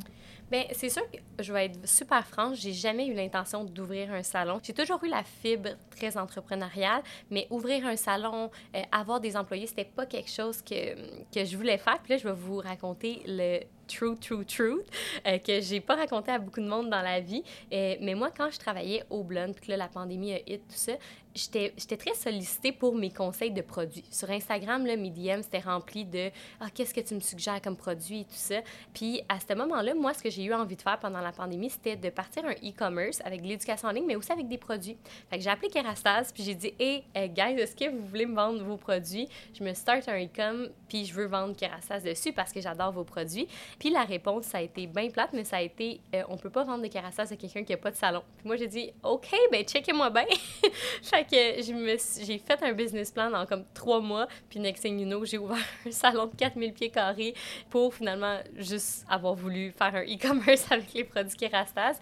Bien, 0.49 0.63
c'est 0.71 0.89
sûr 0.89 1.03
que 1.11 1.43
je 1.43 1.53
vais 1.53 1.67
être 1.67 1.89
super 1.89 2.25
franche, 2.25 2.59
j'ai 2.59 2.73
jamais 2.73 3.09
eu 3.09 3.15
l'intention 3.15 3.65
d'ouvrir 3.65 4.13
un 4.13 4.23
salon. 4.23 4.61
J'ai 4.63 4.73
toujours 4.73 5.03
eu 5.03 5.09
la 5.09 5.25
fibre 5.25 5.71
très 5.91 6.17
entrepreneuriale, 6.17 7.03
mais 7.31 7.49
ouvrir 7.51 7.85
un 7.85 7.97
salon, 7.97 8.49
euh, 8.77 8.83
avoir 8.93 9.19
des 9.19 9.37
employés, 9.37 9.67
c'était 9.67 9.85
pas 9.85 10.07
quelque 10.07 10.31
chose 10.31 10.63
que, 10.63 10.95
que 11.35 11.45
je 11.45 11.57
voulais 11.57 11.79
faire. 11.79 11.99
Puis 12.01 12.13
là, 12.13 12.19
je 12.19 12.29
vais 12.29 12.35
vous 12.35 12.59
raconter 12.59 13.23
le 13.27 13.65
true, 13.89 14.17
true, 14.17 14.45
true, 14.45 14.83
euh, 15.27 15.39
que 15.39 15.61
j'ai 15.61 15.81
pas 15.81 15.97
raconté 15.97 16.31
à 16.31 16.39
beaucoup 16.39 16.61
de 16.61 16.69
monde 16.69 16.91
dans 16.91 17.03
la 17.03 17.21
vie. 17.21 17.43
Euh, 17.73 17.97
mais 18.01 18.15
moi, 18.15 18.31
quand 18.37 18.51
je 18.51 18.59
travaillais 18.59 19.05
au 19.11 19.25
Blonde, 19.25 19.55
puis 19.61 19.71
là, 19.71 19.77
la 19.77 19.89
pandémie 19.89 20.35
a 20.35 20.39
hit, 20.47 20.63
tout 20.69 20.75
ça, 20.77 20.93
j'étais 21.35 21.97
très 21.97 22.15
sollicitée 22.15 22.73
pour 22.73 22.95
mes 22.95 23.11
conseils 23.11 23.51
de 23.51 23.63
produits. 23.63 24.05
Sur 24.11 24.31
Instagram, 24.31 24.85
là, 24.87 24.97
mes 24.97 25.11
DM, 25.11 25.43
c'était 25.43 25.61
rempli 25.61 26.05
de 26.05 26.31
«Ah, 26.61 26.67
qu'est-ce 26.73 26.93
que 26.93 27.01
tu 27.01 27.15
me 27.15 27.21
suggères 27.21 27.61
comme 27.63 27.77
produit?» 27.77 28.21
et 28.21 28.25
tout 28.25 28.31
ça. 28.33 28.57
Puis 28.93 29.23
à 29.29 29.39
ce 29.41 29.55
moment-là, 29.55 29.95
moi, 29.95 30.15
ce 30.15 30.23
que 30.23 30.31
j'ai 30.31 30.45
eu 30.45 30.53
envie 30.53 30.77
de 30.77 30.83
faire 30.83 30.99
pendant 30.99 31.21
la 31.21 31.33
pandémie, 31.33 31.71
c'était 31.71 31.97
de 31.97 32.11
partir 32.11 32.45
un 32.45 32.53
e-commerce 32.53 33.21
avec 33.25 33.43
de 33.43 33.47
l'éducation 33.47 33.89
en 33.89 33.93
ligne, 33.93 34.07
mais 34.07 34.17
aussi 34.17 34.33
avec 34.33 34.49
des 34.49 34.59
produits. 34.59 34.97
Fait 35.31 35.39
que 35.39 35.45
j'ai 35.45 35.51
appelé 35.51 35.69
Kerastase, 35.69 36.33
puis 36.33 36.43
j'ai 36.43 36.55
dit 36.55 36.75
«Hey, 36.79 37.05
uh, 37.17 37.29
guys, 37.29 37.61
est-ce 37.61 37.77
que 37.77 37.89
vous 37.89 38.07
voulez 38.07 38.27
me 38.27 38.35
vendre 38.35 38.63
vos 38.65 38.77
produits? 38.77 39.29
Je 39.55 39.63
me 39.63 39.73
start 39.75 40.09
un 40.09 40.25
e-com, 40.25 40.69
puis 40.89 41.05
je 41.05 41.15
veux 41.15 41.27
vendre 41.27 41.55
Kerastase 41.57 42.03
dessus 42.03 42.33
parce 42.33 42.53
que 42.53 42.61
j'adore 42.61 42.93
vos 42.93 43.05
produits.» 43.05 43.49
Puis 43.79 43.91
la 43.91 44.05
réponse, 44.05 44.47
ça 44.47 44.59
a 44.59 44.61
été 44.61 44.87
bien 44.87 45.09
plate, 45.11 45.31
mais 45.33 45.45
ça 45.45 45.59
a 45.59 45.63
été 45.63 46.01
euh, 46.15 46.23
On 46.29 46.37
peut 46.37 46.51
pas 46.51 46.65
vendre 46.65 46.83
de 46.83 46.89
Kerastase 46.89 47.33
à 47.33 47.37
quelqu'un 47.37 47.63
qui 47.63 47.73
a 47.73 47.77
pas 47.77 47.91
de 47.91 47.97
salon.» 47.97 48.23
Puis 48.39 48.47
moi, 48.47 48.57
j'ai 48.57 48.67
dit 48.67 48.93
«OK, 49.03 49.29
ben 49.53 49.65
checkez-moi 49.65 50.11
bien.» 50.11 50.25
Fait 51.03 51.27
j'ai 51.31 52.39
fait 52.39 52.63
un 52.63 52.73
business 52.73 53.11
plan 53.11 53.31
dans 53.31 53.47
comme 53.47 53.65
trois 53.75 54.01
mois, 54.01 54.27
puis 54.49 54.61
next 54.61 54.83
thing 54.83 54.99
you 54.99 55.07
know, 55.07 55.25
j'ai 55.25 55.39
ouvert 55.39 55.59
un 55.87 55.91
salon 55.91 56.27
de 56.27 56.37
4000 56.37 56.73
pieds 56.73 56.91
carrés 56.91 57.35
pour 57.71 57.95
finalement 57.95 58.39
juste 58.57 59.05
avoir 59.09 59.35
voulu 59.35 59.73
faire 59.73 59.95
un 59.95 60.03
e-commerce 60.03 60.67
avec 60.71 60.93
les 60.95 61.05
produits 61.05 61.37
Kerastase 61.37 62.01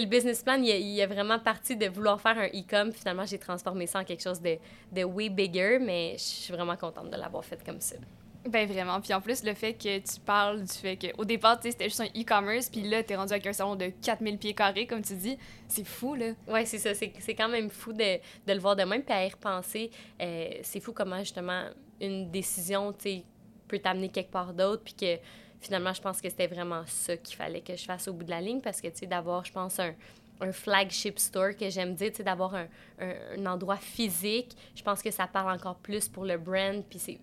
le 0.00 0.06
business 0.06 0.42
plan, 0.42 0.54
il 0.54 0.68
y, 0.68 1.02
a, 1.02 1.06
vraiment 1.06 1.38
parti 1.38 1.76
de 1.76 1.86
vouloir 1.88 2.20
faire 2.20 2.38
un 2.38 2.46
e-com. 2.46 2.92
Finalement, 2.92 3.24
j'ai 3.24 3.38
transformé 3.38 3.86
ça 3.86 4.00
en 4.00 4.04
quelque 4.04 4.22
chose 4.22 4.40
de, 4.40 4.58
de 4.92 5.04
way 5.04 5.28
bigger, 5.28 5.78
mais 5.80 6.12
je 6.18 6.22
suis 6.22 6.52
vraiment 6.52 6.76
contente 6.76 7.10
de 7.10 7.16
l'avoir 7.16 7.44
fait 7.44 7.62
comme 7.64 7.80
ça. 7.80 7.96
Ben 8.46 8.66
vraiment. 8.66 9.00
Puis 9.00 9.12
en 9.12 9.20
plus, 9.20 9.42
le 9.42 9.52
fait 9.52 9.74
que 9.74 9.98
tu 9.98 10.20
parles 10.20 10.62
du 10.62 10.72
fait 10.72 10.96
qu'au 10.96 11.24
départ, 11.24 11.58
c'était 11.60 11.84
juste 11.84 12.00
un 12.00 12.06
e-commerce, 12.06 12.70
puis 12.70 12.82
là, 12.82 13.02
tu 13.02 13.12
es 13.12 13.16
rendu 13.16 13.32
avec 13.32 13.46
un 13.46 13.52
salon 13.52 13.76
de 13.76 13.90
4000 14.02 14.38
pieds 14.38 14.54
carrés, 14.54 14.86
comme 14.86 15.02
tu 15.02 15.14
dis, 15.14 15.36
c'est 15.66 15.84
fou, 15.84 16.14
là. 16.14 16.32
Ouais, 16.46 16.64
c'est 16.64 16.78
ça. 16.78 16.94
C'est 16.94 17.34
quand 17.34 17.48
même 17.48 17.68
fou 17.68 17.92
de, 17.92 18.16
de, 18.46 18.52
le 18.52 18.58
voir 18.58 18.76
de 18.76 18.84
même, 18.84 19.02
puis 19.02 19.14
à 19.14 19.26
y 19.26 19.28
repenser. 19.28 19.90
Euh, 20.20 20.50
c'est 20.62 20.80
fou 20.80 20.92
comment, 20.92 21.18
justement, 21.18 21.64
une 22.00 22.30
décision, 22.30 22.92
tu 22.92 23.22
peut 23.66 23.78
t'amener 23.80 24.08
quelque 24.08 24.30
part 24.30 24.54
d'autre, 24.54 24.82
puis 24.82 24.94
que 24.94 25.18
finalement, 25.60 25.92
je 25.92 26.00
pense 26.00 26.22
que 26.22 26.30
c'était 26.30 26.46
vraiment 26.46 26.84
ça 26.86 27.18
qu'il 27.18 27.36
fallait 27.36 27.60
que 27.60 27.76
je 27.76 27.84
fasse 27.84 28.08
au 28.08 28.14
bout 28.14 28.24
de 28.24 28.30
la 28.30 28.40
ligne, 28.40 28.62
parce 28.62 28.80
que, 28.80 28.88
tu 28.88 29.00
sais, 29.00 29.06
d'avoir, 29.06 29.44
je 29.44 29.52
pense, 29.52 29.78
un 29.78 29.94
un 30.40 30.52
flagship 30.52 31.18
store 31.18 31.56
que 31.56 31.68
j'aime 31.68 31.96
dire, 31.96 32.10
tu 32.10 32.18
sais, 32.18 32.22
d'avoir 32.22 32.54
un, 32.54 32.68
un, 33.00 33.12
un, 33.36 33.46
endroit 33.46 33.76
physique, 33.76 34.56
je 34.74 34.82
pense 34.84 35.02
que 35.02 35.10
ça 35.10 35.26
parle 35.26 35.52
encore 35.52 35.74
plus 35.74 36.08
pour 36.08 36.24
le 36.24 36.38
brand, 36.38 36.84
puis 36.88 37.00
c'est 37.00 37.18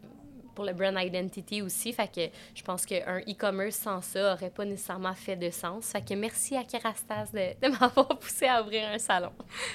pour 0.55 0.65
le 0.65 0.73
brand 0.73 0.97
identity 0.97 1.61
aussi. 1.61 1.93
Fait 1.93 2.11
que 2.11 2.21
je 2.55 2.63
pense 2.63 2.85
qu'un 2.85 3.19
e-commerce 3.19 3.75
sans 3.75 4.01
ça 4.01 4.33
aurait 4.33 4.49
pas 4.49 4.65
nécessairement 4.65 5.13
fait 5.13 5.35
de 5.35 5.49
sens. 5.51 5.87
Fait 5.87 6.03
que 6.03 6.13
merci 6.13 6.55
à 6.55 6.63
Kerastase 6.63 7.31
de, 7.31 7.53
de 7.61 7.71
m'avoir 7.79 8.07
poussé 8.17 8.47
à 8.47 8.63
ouvrir 8.63 8.87
un 8.89 8.97
salon. 8.97 9.31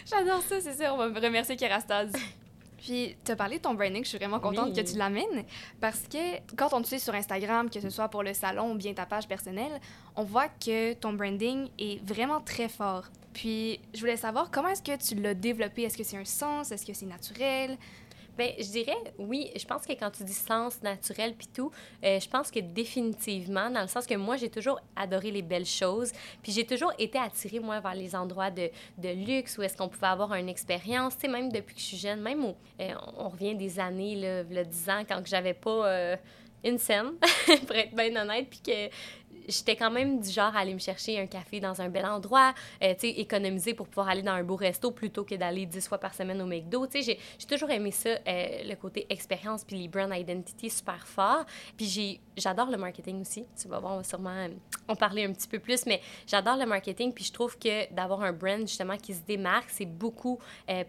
J'adore 0.06 0.42
ça, 0.42 0.60
c'est 0.60 0.72
ça. 0.72 0.92
On 0.92 0.96
va 0.96 1.08
me 1.08 1.20
remercier 1.20 1.56
Kerastase. 1.56 2.12
Puis, 2.80 3.14
tu 3.24 3.32
as 3.32 3.36
parlé 3.36 3.58
de 3.58 3.62
ton 3.62 3.74
branding, 3.74 4.02
je 4.02 4.08
suis 4.08 4.18
vraiment 4.18 4.40
contente 4.40 4.74
que 4.74 4.80
tu 4.80 4.96
l'amènes 4.96 5.44
parce 5.80 6.00
que 6.10 6.38
quand 6.56 6.72
on 6.72 6.80
te 6.80 6.86
suit 6.86 6.98
sur 6.98 7.14
Instagram, 7.14 7.68
que 7.68 7.78
ce 7.78 7.90
soit 7.90 8.08
pour 8.08 8.22
le 8.22 8.32
salon 8.32 8.72
ou 8.72 8.74
bien 8.74 8.94
ta 8.94 9.04
page 9.04 9.28
personnelle, 9.28 9.80
on 10.16 10.24
voit 10.24 10.48
que 10.48 10.94
ton 10.94 11.12
branding 11.12 11.68
est 11.78 12.02
vraiment 12.02 12.40
très 12.40 12.70
fort. 12.70 13.04
Puis, 13.34 13.80
je 13.94 14.00
voulais 14.00 14.16
savoir 14.16 14.50
comment 14.50 14.68
est-ce 14.68 14.82
que 14.82 14.96
tu 14.96 15.14
l'as 15.20 15.34
développé? 15.34 15.82
Est-ce 15.82 15.98
que 15.98 16.04
c'est 16.04 16.16
un 16.16 16.24
sens? 16.24 16.72
Est-ce 16.72 16.86
que 16.86 16.94
c'est 16.94 17.06
naturel? 17.06 17.76
Bien, 18.40 18.54
je 18.58 18.70
dirais, 18.70 18.96
oui, 19.18 19.50
je 19.54 19.66
pense 19.66 19.84
que 19.84 19.92
quand 19.92 20.10
tu 20.10 20.24
dis 20.24 20.32
sens 20.32 20.82
naturel 20.82 21.34
puis 21.36 21.46
tout, 21.46 21.70
euh, 22.02 22.18
je 22.18 22.26
pense 22.26 22.50
que 22.50 22.58
définitivement, 22.58 23.68
dans 23.70 23.82
le 23.82 23.86
sens 23.86 24.06
que 24.06 24.14
moi, 24.14 24.38
j'ai 24.38 24.48
toujours 24.48 24.80
adoré 24.96 25.30
les 25.30 25.42
belles 25.42 25.66
choses, 25.66 26.10
puis 26.42 26.50
j'ai 26.50 26.64
toujours 26.64 26.94
été 26.98 27.18
attirée, 27.18 27.60
moi, 27.60 27.80
vers 27.80 27.92
les 27.92 28.16
endroits 28.16 28.50
de, 28.50 28.70
de 28.96 29.10
luxe 29.10 29.58
où 29.58 29.62
est-ce 29.62 29.76
qu'on 29.76 29.90
pouvait 29.90 30.06
avoir 30.06 30.32
une 30.36 30.48
expérience, 30.48 31.18
tu 31.18 31.26
sais, 31.26 31.28
même 31.28 31.52
depuis 31.52 31.74
que 31.74 31.80
je 31.82 31.84
suis 31.84 31.98
jeune, 31.98 32.22
même 32.22 32.42
où 32.42 32.56
euh, 32.80 32.94
on 33.18 33.28
revient 33.28 33.54
des 33.54 33.78
années, 33.78 34.16
là, 34.16 34.42
le 34.42 34.64
10 34.64 34.88
ans, 34.88 35.02
quand 35.06 35.20
j'avais 35.26 35.52
pas... 35.52 35.86
Euh, 35.86 36.16
une 36.62 36.78
scène, 36.78 37.12
pour 37.66 37.74
être 37.74 37.94
bien 37.94 38.14
honnête, 38.20 38.46
puis 38.50 38.60
que 38.60 38.88
j'étais 39.50 39.76
quand 39.76 39.90
même 39.90 40.20
du 40.20 40.30
genre 40.30 40.54
à 40.54 40.60
aller 40.60 40.74
me 40.74 40.78
chercher 40.78 41.18
un 41.20 41.26
café 41.26 41.60
dans 41.60 41.80
un 41.80 41.88
bel 41.88 42.06
endroit, 42.06 42.54
euh, 42.82 42.94
tu 42.94 43.00
sais, 43.00 43.08
économiser 43.08 43.74
pour 43.74 43.88
pouvoir 43.88 44.08
aller 44.08 44.22
dans 44.22 44.32
un 44.32 44.42
beau 44.42 44.56
resto 44.56 44.90
plutôt 44.90 45.24
que 45.24 45.34
d'aller 45.34 45.66
dix 45.66 45.86
fois 45.86 45.98
par 45.98 46.14
semaine 46.14 46.40
au 46.40 46.46
McDo. 46.46 46.86
Tu 46.86 47.02
sais, 47.02 47.18
j'ai 47.38 47.46
toujours 47.46 47.70
aimé 47.70 47.90
ça, 47.90 48.10
euh, 48.10 48.18
le 48.64 48.74
côté 48.74 49.06
expérience 49.08 49.64
puis 49.64 49.76
les 49.76 49.88
brand 49.88 50.12
identity 50.14 50.70
super 50.70 51.06
fort. 51.06 51.44
Puis 51.76 52.20
j'adore 52.36 52.70
le 52.70 52.76
marketing 52.76 53.20
aussi. 53.20 53.44
Tu 53.60 53.68
vas 53.68 53.78
voir, 53.78 53.94
on 53.94 53.96
va 53.98 54.04
sûrement 54.04 54.30
euh, 54.30 54.48
en 54.88 54.96
parler 54.96 55.24
un 55.24 55.32
petit 55.32 55.48
peu 55.48 55.58
plus, 55.58 55.86
mais 55.86 56.00
j'adore 56.26 56.56
le 56.56 56.66
marketing 56.66 57.12
puis 57.12 57.24
je 57.24 57.32
trouve 57.32 57.58
que 57.58 57.92
d'avoir 57.92 58.22
un 58.22 58.32
brand 58.32 58.60
justement 58.60 58.96
qui 58.96 59.14
se 59.14 59.22
démarque, 59.22 59.70
c'est 59.70 59.86
beaucoup 59.86 60.38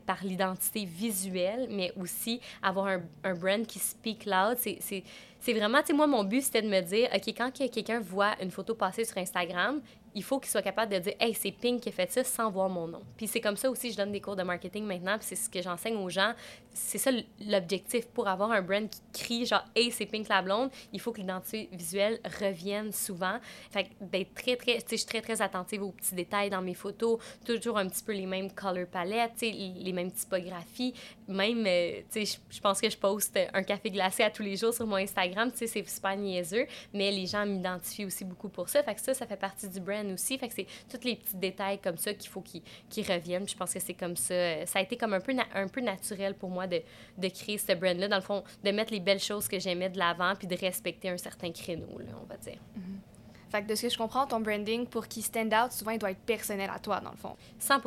par 0.05 0.23
l'identité 0.23 0.85
visuelle, 0.85 1.67
mais 1.69 1.91
aussi 1.99 2.39
avoir 2.61 2.87
un, 2.87 3.01
un 3.23 3.33
brand 3.33 3.65
qui 3.65 3.79
speak 3.79 4.25
loud. 4.25 4.57
C'est 4.59 5.03
vraiment, 5.47 5.79
tu 5.81 5.87
sais, 5.87 5.93
moi, 5.93 6.07
mon 6.07 6.23
but, 6.23 6.41
c'était 6.41 6.61
de 6.61 6.69
me 6.69 6.81
dire, 6.81 7.09
OK, 7.13 7.27
quand 7.29 7.51
quelqu'un 7.51 7.99
voit 7.99 8.35
une 8.41 8.51
photo 8.51 8.75
passer 8.75 9.05
sur 9.05 9.17
Instagram, 9.17 9.81
il 10.13 10.23
faut 10.23 10.39
qu'il 10.39 10.49
soit 10.49 10.61
capable 10.61 10.91
de 10.93 10.99
dire 10.99 11.13
Hey, 11.19 11.33
c'est 11.33 11.51
Pink 11.51 11.81
qui 11.81 11.89
a 11.89 11.91
fait 11.91 12.11
ça 12.11 12.23
sans 12.23 12.49
voir 12.51 12.69
mon 12.69 12.87
nom. 12.87 13.01
Puis 13.15 13.27
c'est 13.27 13.41
comme 13.41 13.57
ça 13.57 13.69
aussi, 13.69 13.91
je 13.91 13.97
donne 13.97 14.11
des 14.11 14.21
cours 14.21 14.35
de 14.35 14.43
marketing 14.43 14.85
maintenant, 14.85 15.17
puis 15.17 15.27
c'est 15.27 15.35
ce 15.35 15.49
que 15.49 15.61
j'enseigne 15.61 15.95
aux 15.95 16.09
gens. 16.09 16.33
C'est 16.73 16.97
ça 16.97 17.11
l'objectif 17.45 18.07
pour 18.07 18.27
avoir 18.27 18.51
un 18.51 18.61
brand 18.61 18.89
qui 18.89 19.01
crie 19.13 19.45
genre 19.45 19.63
Hey, 19.75 19.91
c'est 19.91 20.05
Pink 20.05 20.27
la 20.29 20.41
blonde, 20.41 20.69
il 20.93 20.99
faut 20.99 21.11
que 21.11 21.19
l'identité 21.19 21.69
visuelle 21.71 22.19
revienne 22.39 22.91
souvent. 22.91 23.37
Fait 23.71 23.87
d'être 23.99 24.33
très, 24.33 24.55
très, 24.55 24.75
tu 24.75 24.81
sais, 24.81 24.85
je 24.91 24.95
suis 24.97 25.05
très, 25.05 25.21
très 25.21 25.41
attentive 25.41 25.83
aux 25.83 25.91
petits 25.91 26.15
détails 26.15 26.49
dans 26.49 26.61
mes 26.61 26.73
photos, 26.73 27.19
toujours 27.45 27.77
un 27.77 27.87
petit 27.87 28.03
peu 28.03 28.13
les 28.13 28.25
mêmes 28.25 28.51
color 28.51 28.87
palettes, 28.87 29.33
tu 29.37 29.47
sais, 29.47 29.51
les 29.51 29.93
mêmes 29.93 30.11
typographies. 30.11 30.93
Même, 31.27 31.65
euh, 31.65 32.01
tu 32.11 32.25
sais, 32.25 32.39
je 32.49 32.59
pense 32.59 32.79
que 32.79 32.89
je 32.89 32.97
poste 32.97 33.37
un 33.53 33.63
café 33.63 33.89
glacé 33.89 34.23
à 34.23 34.29
tous 34.29 34.43
les 34.43 34.55
jours 34.55 34.73
sur 34.73 34.85
mon 34.87 34.97
Instagram, 34.97 35.51
tu 35.51 35.59
sais, 35.59 35.67
c'est 35.67 35.87
super 35.87 36.15
niaiseux, 36.15 36.65
mais 36.93 37.11
les 37.11 37.25
gens 37.25 37.45
m'identifient 37.45 38.05
aussi 38.05 38.25
beaucoup 38.25 38.49
pour 38.49 38.69
ça. 38.69 38.83
Fait 38.83 38.95
que 38.95 39.01
ça, 39.01 39.13
ça 39.13 39.25
fait 39.25 39.37
partie 39.37 39.67
du 39.69 39.79
brand 39.79 40.05
aussi. 40.11 40.37
Fait 40.37 40.47
que 40.47 40.53
c'est 40.53 40.67
tous 40.89 41.05
les 41.05 41.15
petits 41.15 41.37
détails 41.37 41.79
comme 41.79 41.97
ça 41.97 42.13
qu'il 42.13 42.29
faut 42.29 42.41
qu'ils 42.41 43.11
reviennent. 43.11 43.47
je 43.47 43.55
pense 43.55 43.73
que 43.73 43.79
c'est 43.79 43.93
comme 43.93 44.15
ça. 44.15 44.65
Ça 44.65 44.79
a 44.79 44.81
été 44.81 44.97
comme 44.97 45.13
un 45.13 45.21
peu, 45.21 45.33
un 45.53 45.67
peu 45.67 45.81
naturel 45.81 46.35
pour 46.35 46.49
moi 46.49 46.60
de, 46.67 46.81
de 47.17 47.27
créer 47.27 47.57
ce 47.57 47.73
brand-là. 47.73 48.07
Dans 48.07 48.17
le 48.17 48.21
fond, 48.21 48.43
de 48.63 48.71
mettre 48.71 48.91
les 48.91 48.99
belles 48.99 49.19
choses 49.19 49.47
que 49.47 49.59
j'aimais 49.59 49.89
de 49.89 49.97
l'avant 49.97 50.33
puis 50.35 50.47
de 50.47 50.55
respecter 50.55 51.09
un 51.09 51.17
certain 51.17 51.51
créneau, 51.51 51.99
là, 51.99 52.11
on 52.21 52.25
va 52.25 52.37
dire. 52.37 52.59
Mm-hmm. 52.77 53.11
Fait 53.51 53.63
que 53.63 53.67
de 53.67 53.75
ce 53.75 53.81
que 53.81 53.89
je 53.89 53.97
comprends, 53.97 54.25
ton 54.25 54.39
branding, 54.39 54.87
pour 54.87 55.07
qu'il 55.07 55.23
stand 55.23 55.53
out, 55.53 55.73
souvent, 55.73 55.91
il 55.91 55.99
doit 55.99 56.11
être 56.11 56.21
personnel 56.21 56.69
à 56.73 56.79
toi, 56.79 57.01
dans 57.01 57.11
le 57.11 57.17
fond. 57.17 57.35
100 57.59 57.81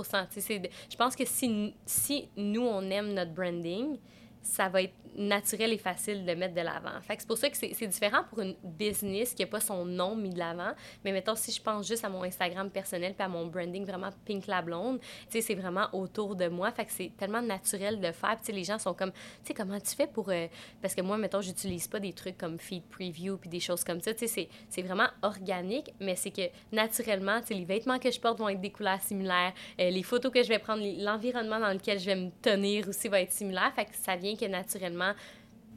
Je 0.91 0.97
pense 0.97 1.17
que 1.17 1.25
si, 1.25 1.75
si 1.87 2.29
nous, 2.37 2.61
on 2.61 2.83
aime 2.91 3.15
notre 3.15 3.33
branding, 3.33 3.97
ça 4.43 4.69
va 4.69 4.83
être 4.83 4.93
naturel 5.17 5.73
et 5.73 5.79
facile 5.79 6.25
de 6.25 6.35
mettre 6.35 6.55
de 6.55 6.61
l'avant. 6.61 7.01
Fait 7.03 7.17
c'est 7.19 7.27
pour 7.27 7.39
ça 7.39 7.49
que 7.49 7.57
c'est 7.57 7.87
différent 7.87 8.25
pour 8.29 8.41
une 8.41 8.55
business 8.63 9.35
qui 9.35 9.43
n'a 9.43 9.47
pas 9.47 9.61
son 9.61 9.85
nom 9.85 10.17
mis 10.17 10.31
de 10.31 10.39
l'avant. 10.39 10.73
Mais 11.05 11.13
mettons, 11.13 11.35
si 11.35 11.53
je 11.53 11.61
pense 11.61 11.87
juste 11.87 12.05
à 12.05 12.09
mon 12.09 12.23
Instagram 12.23 12.71
personnel 12.71 13.15
puis 13.15 13.25
à 13.25 13.29
mon 13.29 13.47
branding 13.47 13.85
vraiment 13.85 14.11
Pink 14.25 14.47
la 14.47 14.63
blonde, 14.63 15.01
tu 15.01 15.07
sais, 15.31 15.41
c'est 15.41 15.55
vraiment 15.55 15.89
autour 15.93 16.37
de 16.37 16.49
moi. 16.49 16.71
Fait 16.73 16.85
que 16.85 16.93
c'est 16.93 17.13
tellement 17.17 17.43
naturel 17.43 18.01
de 18.01 18.13
faire. 18.13 18.39
Tu 18.39 18.47
sais, 18.47 18.53
les 18.53 18.65
gens 18.65 18.79
sont 18.79 18.95
comme, 18.95 19.13
tu 19.13 19.19
sais, 19.45 19.55
comment 19.55 19.79
tu 19.79 19.95
fais 19.95 20.07
pour... 20.07 20.31
Euh, 20.31 20.47
parce 20.81 20.95
que 20.95 21.03
moi, 21.03 21.19
mettons, 21.19 21.41
j'utilise 21.41 21.89
pas 21.89 22.01
des 22.01 22.13
trucs 22.13 22.39
comme 22.39 22.59
feed 22.59 22.85
preview 22.85 23.37
puis 23.37 23.49
des 23.49 23.61
choses 23.61 23.85
comme 23.85 24.01
ça. 24.01 24.15
Tu 24.15 24.27
sais, 24.29 24.49
c'est 24.69 24.83
vraiment 24.83 25.09
organique, 25.23 25.93
mais 26.01 26.17
c'est 26.17 26.31
que 26.31 26.49
naturellement, 26.73 27.41
tu 27.41 27.49
sais, 27.49 27.55
les 27.55 27.65
vêtements 27.65 27.99
que 27.99 28.11
je 28.11 28.21
porte 28.21 28.39
vont 28.39 28.49
être 28.49 28.61
des 28.61 28.71
couleurs 28.71 29.01
similaires. 29.01 29.53
Euh, 29.81 29.91
les 29.91 30.03
photos 30.03 30.33
que 30.33 30.43
je 30.43 30.49
vais 30.49 30.59
prendre, 30.59 30.83
l'environnement 30.99 31.61
dans 31.61 31.73
lequel 31.73 31.99
je 31.99 32.07
vais 32.07 32.17
me 32.17 32.31
tenir 32.43 32.89
aussi 32.89 33.09
va 33.09 33.21
être 33.21 33.33
similaire. 33.33 33.73
Fait 33.75 33.85
que 33.85 33.95
ça 33.95 34.17
vient 34.17 34.37
que 34.37 34.47
naturellement, 34.47 35.04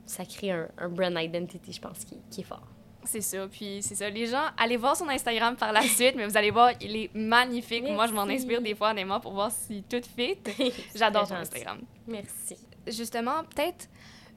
ça 0.05 0.25
crée 0.25 0.51
un, 0.51 0.89
brand 0.89 1.17
identity, 1.17 1.73
je 1.73 1.81
pense, 1.81 2.05
qui, 2.05 2.17
qui 2.31 2.41
est 2.41 2.45
fort. 2.45 2.67
C'est 3.03 3.21
ça. 3.21 3.47
Puis 3.47 3.79
c'est 3.81 3.95
ça. 3.95 4.09
Les 4.09 4.27
gens, 4.27 4.43
allez 4.57 4.77
voir 4.77 4.95
son 4.95 5.07
Instagram 5.07 5.55
par 5.55 5.71
la 5.71 5.81
suite, 5.81 6.15
mais 6.15 6.25
vous 6.25 6.37
allez 6.37 6.51
voir, 6.51 6.71
il 6.81 6.95
est 6.95 7.15
magnifique. 7.15 7.83
Moi, 7.83 8.07
je 8.07 8.13
m'en 8.13 8.23
inspire 8.23 8.61
des 8.61 8.75
fois, 8.75 8.91
honnêtement, 8.91 9.19
pour 9.19 9.33
voir 9.33 9.51
si 9.51 9.83
tout 9.83 10.01
fit. 10.15 10.37
J'adore 10.95 11.27
ton 11.27 11.35
Instagram. 11.35 11.79
Merci. 12.07 12.57
Justement, 12.85 13.43
peut-être, 13.55 13.89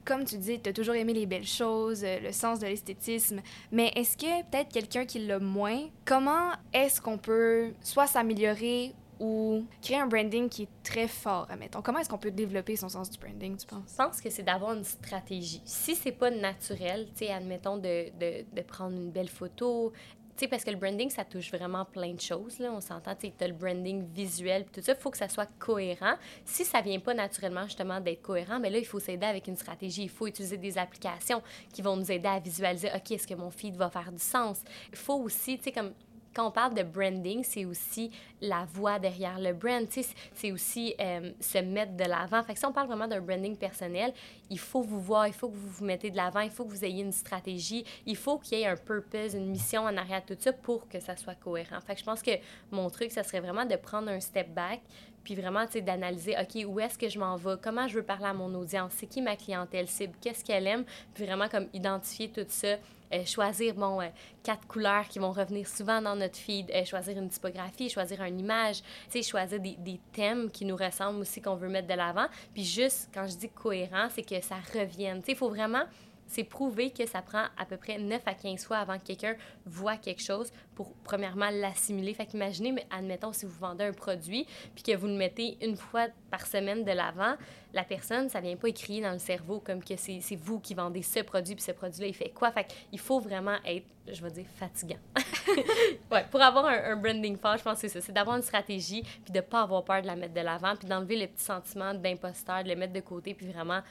comme 0.05 0.23
tu 0.25 0.37
dis, 0.37 0.59
tu 0.59 0.69
as 0.69 0.73
toujours 0.73 0.95
aimé 0.95 1.13
les 1.13 1.25
belles 1.25 1.47
choses, 1.47 2.03
euh, 2.03 2.19
le 2.19 2.31
sens 2.31 2.59
de 2.59 2.65
l'esthétisme, 2.65 3.41
mais 3.71 3.91
est-ce 3.95 4.17
que 4.17 4.41
peut-être 4.49 4.69
quelqu'un 4.69 5.05
qui 5.05 5.19
l'a 5.19 5.39
moins, 5.39 5.89
comment 6.05 6.51
est-ce 6.73 7.01
qu'on 7.01 7.17
peut 7.17 7.73
soit 7.81 8.07
s'améliorer 8.07 8.93
ou 9.21 9.63
créer 9.83 9.99
un 9.99 10.07
branding 10.07 10.49
qui 10.49 10.63
est 10.63 10.83
très 10.83 11.07
fort, 11.07 11.45
admettons? 11.49 11.83
Comment 11.83 11.99
est-ce 11.99 12.09
qu'on 12.09 12.17
peut 12.17 12.31
développer 12.31 12.75
son 12.75 12.89
sens 12.89 13.09
du 13.11 13.19
branding, 13.19 13.55
tu 13.55 13.67
penses? 13.67 13.91
Je 13.91 13.95
pense 13.95 14.19
que 14.19 14.31
c'est 14.31 14.41
d'avoir 14.41 14.73
une 14.73 14.83
stratégie. 14.83 15.61
Si 15.63 15.95
c'est 15.95 16.11
pas 16.11 16.31
naturel, 16.31 17.07
tu 17.13 17.25
sais, 17.25 17.31
admettons 17.31 17.77
de, 17.77 18.09
de, 18.19 18.43
de, 18.51 18.61
prendre 18.63 18.97
une 18.97 19.11
belle 19.11 19.29
photo, 19.29 19.93
tu 20.35 20.45
sais, 20.45 20.47
parce 20.47 20.63
que 20.63 20.71
le 20.71 20.77
branding, 20.77 21.11
ça 21.11 21.23
touche 21.23 21.51
vraiment 21.51 21.85
plein 21.85 22.13
de 22.13 22.19
choses, 22.19 22.57
là. 22.57 22.71
On 22.73 22.81
s'entend, 22.81 23.13
tu 23.15 23.31
as 23.39 23.47
le 23.47 23.53
branding 23.53 24.07
visuel, 24.11 24.65
tout 24.73 24.81
ça, 24.81 24.93
il 24.93 24.97
faut 24.97 25.11
que 25.11 25.19
ça 25.19 25.29
soit 25.29 25.49
cohérent. 25.59 26.15
Si 26.43 26.65
ça 26.65 26.81
vient 26.81 26.99
pas 26.99 27.13
naturellement, 27.13 27.65
justement, 27.65 27.99
d'être 27.99 28.23
cohérent, 28.23 28.59
mais 28.59 28.71
là, 28.71 28.79
il 28.79 28.87
faut 28.87 28.99
s'aider 28.99 29.27
avec 29.27 29.47
une 29.47 29.55
stratégie. 29.55 30.03
Il 30.03 30.09
faut 30.09 30.25
utiliser 30.25 30.57
des 30.57 30.79
applications 30.79 31.43
qui 31.71 31.83
vont 31.83 31.95
nous 31.95 32.11
aider 32.11 32.27
à 32.27 32.39
visualiser, 32.39 32.89
OK, 32.95 33.11
est-ce 33.11 33.27
que 33.27 33.35
mon 33.35 33.51
feed 33.51 33.75
va 33.75 33.91
faire 33.91 34.11
du 34.11 34.23
sens? 34.23 34.61
Il 34.91 34.97
faut 34.97 35.19
aussi, 35.19 35.59
tu 35.59 35.65
sais, 35.65 35.71
comme 35.71 35.93
quand 36.33 36.47
on 36.47 36.51
parle 36.51 36.73
de 36.73 36.83
branding, 36.83 37.43
c'est 37.43 37.65
aussi 37.65 38.11
la 38.41 38.65
voix 38.65 38.99
derrière 38.99 39.39
le 39.39 39.53
brand. 39.53 39.87
C'est 40.33 40.51
aussi 40.51 40.95
euh, 40.99 41.31
se 41.39 41.57
mettre 41.59 41.95
de 41.95 42.05
l'avant. 42.05 42.41
Fait 42.43 42.55
si 42.55 42.65
on 42.65 42.71
parle 42.71 42.87
vraiment 42.87 43.07
d'un 43.07 43.21
branding 43.21 43.55
personnel, 43.55 44.13
il 44.49 44.59
faut 44.59 44.81
vous 44.81 44.99
voir, 44.99 45.27
il 45.27 45.33
faut 45.33 45.49
que 45.49 45.55
vous 45.55 45.69
vous 45.69 45.85
mettez 45.85 46.09
de 46.09 46.17
l'avant, 46.17 46.39
il 46.39 46.49
faut 46.49 46.65
que 46.65 46.71
vous 46.71 46.85
ayez 46.85 47.03
une 47.03 47.11
stratégie, 47.11 47.85
il 48.05 48.15
faut 48.15 48.37
qu'il 48.37 48.57
y 48.57 48.61
ait 48.61 48.67
un 48.67 48.75
purpose, 48.75 49.33
une 49.33 49.47
mission 49.47 49.83
en 49.83 49.97
arrière 49.97 50.21
de 50.27 50.33
tout 50.33 50.41
ça 50.41 50.53
pour 50.53 50.87
que 50.87 50.99
ça 50.99 51.15
soit 51.15 51.35
cohérent. 51.35 51.79
Fait 51.81 51.97
je 51.97 52.03
pense 52.03 52.21
que 52.21 52.31
mon 52.71 52.89
truc, 52.89 53.11
ça 53.11 53.23
serait 53.23 53.41
vraiment 53.41 53.65
de 53.65 53.75
prendre 53.75 54.09
un 54.09 54.19
step 54.19 54.49
back 54.53 54.81
puis 55.23 55.35
vraiment, 55.35 55.65
tu 55.65 55.73
sais, 55.73 55.81
d'analyser, 55.81 56.35
OK, 56.39 56.65
où 56.67 56.79
est-ce 56.79 56.97
que 56.97 57.09
je 57.09 57.19
m'en 57.19 57.35
vais, 57.35 57.55
comment 57.61 57.87
je 57.87 57.95
veux 57.95 58.03
parler 58.03 58.25
à 58.25 58.33
mon 58.33 58.53
audience, 58.55 58.93
c'est 58.95 59.07
qui 59.07 59.21
ma 59.21 59.35
clientèle 59.35 59.87
cible, 59.87 60.13
qu'est-ce 60.21 60.43
qu'elle 60.43 60.67
aime, 60.67 60.83
puis 61.13 61.25
vraiment 61.25 61.47
comme 61.47 61.67
identifier 61.73 62.29
tout 62.29 62.45
ça, 62.47 62.77
euh, 63.13 63.25
choisir, 63.25 63.73
bon, 63.73 64.01
euh, 64.01 64.07
quatre 64.41 64.65
couleurs 64.67 65.07
qui 65.07 65.19
vont 65.19 65.31
revenir 65.31 65.67
souvent 65.67 66.01
dans 66.01 66.15
notre 66.15 66.37
feed, 66.37 66.71
euh, 66.71 66.85
choisir 66.85 67.17
une 67.17 67.29
typographie, 67.29 67.89
choisir 67.89 68.21
une 68.23 68.39
image, 68.39 68.81
tu 68.81 69.21
sais, 69.21 69.23
choisir 69.23 69.59
des, 69.59 69.75
des, 69.77 69.99
thèmes 70.13 70.49
qui 70.49 70.63
nous 70.63 70.77
ressemblent 70.77 71.19
aussi, 71.19 71.41
qu'on 71.41 71.55
veut 71.55 71.67
mettre 71.67 71.87
de 71.87 71.93
l'avant. 71.93 72.27
Puis 72.53 72.63
juste, 72.63 73.09
quand 73.13 73.27
je 73.27 73.35
dis 73.35 73.49
cohérent, 73.49 74.07
c'est 74.09 74.23
que 74.23 74.39
ça 74.41 74.55
revienne. 74.73 75.19
Tu 75.19 75.25
sais, 75.25 75.31
il 75.33 75.37
faut 75.37 75.49
vraiment 75.49 75.83
c'est 76.27 76.43
prouvé 76.43 76.91
que 76.91 77.05
ça 77.05 77.21
prend 77.21 77.45
à 77.57 77.65
peu 77.65 77.77
près 77.77 77.97
9 77.97 78.21
à 78.25 78.33
15 78.33 78.65
fois 78.65 78.77
avant 78.77 78.97
que 78.97 79.03
quelqu'un 79.03 79.35
voit 79.65 79.97
quelque 79.97 80.21
chose 80.21 80.51
pour, 80.75 80.93
premièrement, 81.03 81.49
l'assimiler. 81.49 82.13
Fait 82.13 82.25
qu'imaginez, 82.25 82.75
admettons, 82.89 83.33
si 83.33 83.45
vous 83.45 83.57
vendez 83.59 83.83
un 83.83 83.91
produit, 83.91 84.47
puis 84.73 84.83
que 84.83 84.95
vous 84.95 85.07
le 85.07 85.15
mettez 85.15 85.57
une 85.61 85.75
fois 85.75 86.07
par 86.29 86.47
semaine 86.47 86.85
de 86.85 86.91
l'avant, 86.91 87.35
la 87.73 87.83
personne, 87.83 88.29
ça 88.29 88.39
vient 88.41 88.55
pas 88.55 88.69
écrire 88.69 89.03
dans 89.03 89.13
le 89.13 89.19
cerveau 89.19 89.59
comme 89.59 89.83
que 89.83 89.95
c'est 89.95 90.35
vous 90.35 90.59
qui 90.59 90.73
vendez 90.73 91.01
ce 91.01 91.19
produit, 91.19 91.55
puis 91.55 91.63
ce 91.63 91.71
produit-là, 91.71 92.07
il 92.07 92.13
fait 92.13 92.29
quoi? 92.29 92.51
Fait 92.51 92.65
qu'il 92.65 92.99
faut 92.99 93.19
vraiment 93.19 93.57
être, 93.65 93.85
je 94.07 94.21
vais 94.21 94.31
dire, 94.31 94.45
fatigant. 94.55 94.99
ouais, 96.11 96.25
pour 96.29 96.41
avoir 96.41 96.65
un, 96.65 96.95
branding 96.95 97.37
fort, 97.37 97.57
je 97.57 97.63
pense 97.63 97.81
que 97.81 97.87
c'est 97.87 97.99
ça. 97.99 98.01
C'est 98.01 98.11
d'avoir 98.11 98.37
une 98.37 98.43
stratégie, 98.43 99.03
puis 99.23 99.31
de 99.33 99.41
pas 99.41 99.61
avoir 99.61 99.83
peur 99.83 100.01
de 100.01 100.07
la 100.07 100.15
mettre 100.15 100.33
de 100.33 100.41
l'avant, 100.41 100.75
puis 100.75 100.87
d'enlever 100.87 101.17
le 101.17 101.27
petit 101.27 101.43
sentiment 101.43 101.93
d'imposteur, 101.93 102.63
de 102.63 102.69
le 102.69 102.75
mettre 102.75 102.93
de 102.93 103.01
côté, 103.01 103.33
puis 103.33 103.47
vraiment 103.47 103.81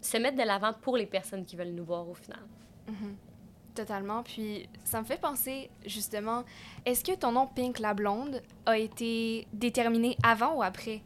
se 0.00 0.16
mettre 0.16 0.36
de 0.36 0.42
l'avant 0.42 0.72
pour 0.72 0.96
les 0.96 1.06
personnes 1.06 1.44
qui 1.44 1.56
veulent 1.56 1.72
nous 1.72 1.84
voir 1.84 2.08
au 2.08 2.14
final. 2.14 2.40
Mhm. 2.88 3.16
Totalement. 3.74 4.22
Puis 4.22 4.68
ça 4.84 5.00
me 5.00 5.04
fait 5.06 5.20
penser 5.20 5.70
justement, 5.86 6.44
est-ce 6.84 7.04
que 7.04 7.14
ton 7.14 7.32
nom 7.32 7.46
Pink 7.46 7.78
la 7.78 7.94
blonde 7.94 8.42
a 8.66 8.76
été 8.76 9.46
déterminé 9.52 10.16
avant 10.22 10.56
ou 10.56 10.62
après 10.62 11.00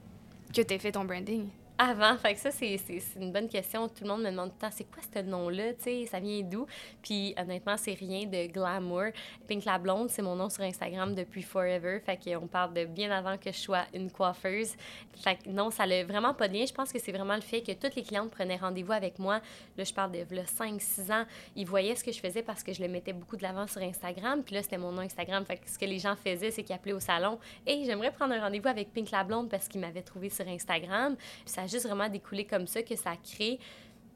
que 0.55 0.63
tu 0.63 0.75
aies 0.75 0.79
fait 0.79 0.93
ton 0.93 1.05
branding? 1.05 1.49
Avant. 1.83 2.17
Fait 2.17 2.35
que 2.35 2.41
ça, 2.41 2.51
c'est 2.51 2.79
une 3.17 3.33
bonne 3.33 3.49
question. 3.49 3.89
Tout 3.89 4.05
le 4.05 4.09
monde 4.09 4.23
me 4.23 4.31
demande 4.31 4.51
tout 4.51 4.57
le 4.61 4.69
temps, 4.69 4.75
c'est 4.77 4.85
quoi 4.85 5.03
ce 5.03 5.21
nom-là? 5.21 5.75
Tu 5.75 5.83
sais, 5.83 6.07
ça 6.07 6.21
vient 6.21 6.41
d'où? 6.43 6.67
Puis 7.03 7.35
honnêtement, 7.37 7.77
c'est 7.77 7.95
rien 7.95 8.27
de 8.27 8.47
glamour. 8.47 9.07
Pink 9.49 9.65
la 9.65 9.79
blonde, 9.79 10.09
c'est 10.11 10.23
mon 10.23 10.37
nom 10.37 10.49
sur 10.49 10.63
Instagram 10.63 11.15
depuis 11.15 11.43
forever. 11.43 12.01
Fait 12.01 12.17
qu'on 12.17 12.47
parle 12.47 12.75
de 12.75 12.85
bien 12.85 13.11
avant 13.11 13.37
que 13.37 13.51
je 13.51 13.59
sois 13.59 13.85
une 13.95 14.11
coiffeuse. 14.11 14.75
Fait 15.17 15.37
que 15.37 15.49
non, 15.49 15.71
ça 15.71 15.85
l'a 15.85 16.05
vraiment 16.05 16.35
pas 16.35 16.49
de 16.49 16.55
lien. 16.55 16.65
Je 16.67 16.73
pense 16.73 16.93
que 16.93 16.99
c'est 16.99 17.13
vraiment 17.13 17.35
le 17.35 17.41
fait 17.41 17.63
que 17.63 17.73
toutes 17.73 17.97
les 17.97 18.03
clientes 18.03 18.31
prenaient 18.31 18.57
rendez-vous 18.57 18.93
avec 18.93 19.19
moi. 19.19 19.41
Là, 19.77 19.85
je 19.85 19.93
parle 19.93 20.13
de 20.13 20.25
5-6 20.25 21.13
ans. 21.13 21.25
Ils 21.57 21.67
voyaient 21.67 21.97
ce 21.97 22.05
que 22.05 22.13
je 22.13 22.21
faisais 22.21 22.43
parce 22.43 22.63
que 22.63 22.73
je 22.73 22.81
le 22.81 22.89
mettais 22.89 23.13
beaucoup 23.13 23.37
de 23.37 23.43
l'avant 23.43 23.67
sur 23.67 23.83
Instagram. 23.83 24.43
Puis 24.43 24.55
là, 24.55 24.63
c'était 24.63 24.79
mon 24.79 24.93
nom 24.93 25.03
Instagram. 25.03 25.45
Fait 25.45 25.57
que 25.57 25.69
ce 25.69 25.79
que 25.79 25.85
les 25.85 25.99
gens 25.99 26.15
faisaient, 26.15 26.51
c'est 26.51 26.63
qu'ils 26.63 26.77
appelaient 26.77 26.93
au 26.93 27.01
salon. 27.01 27.39
Et 27.67 27.85
j'aimerais 27.85 28.13
prendre 28.13 28.35
un 28.35 28.41
rendez-vous 28.41 28.69
avec 28.69 28.93
Pink 28.93 29.11
la 29.11 29.25
blonde 29.25 29.49
parce 29.51 29.69
qu'ils 29.69 29.81
m'avaient 29.81 30.03
trouvé 30.03 30.29
sur 30.29 30.47
Instagram. 30.47 31.17
Puis 31.17 31.55
ça 31.55 31.67
juste 31.73 31.87
vraiment 31.87 32.09
découlé 32.09 32.45
comme 32.45 32.67
ça, 32.67 32.83
que 32.83 32.95
ça 32.97 33.13
crée 33.17 33.59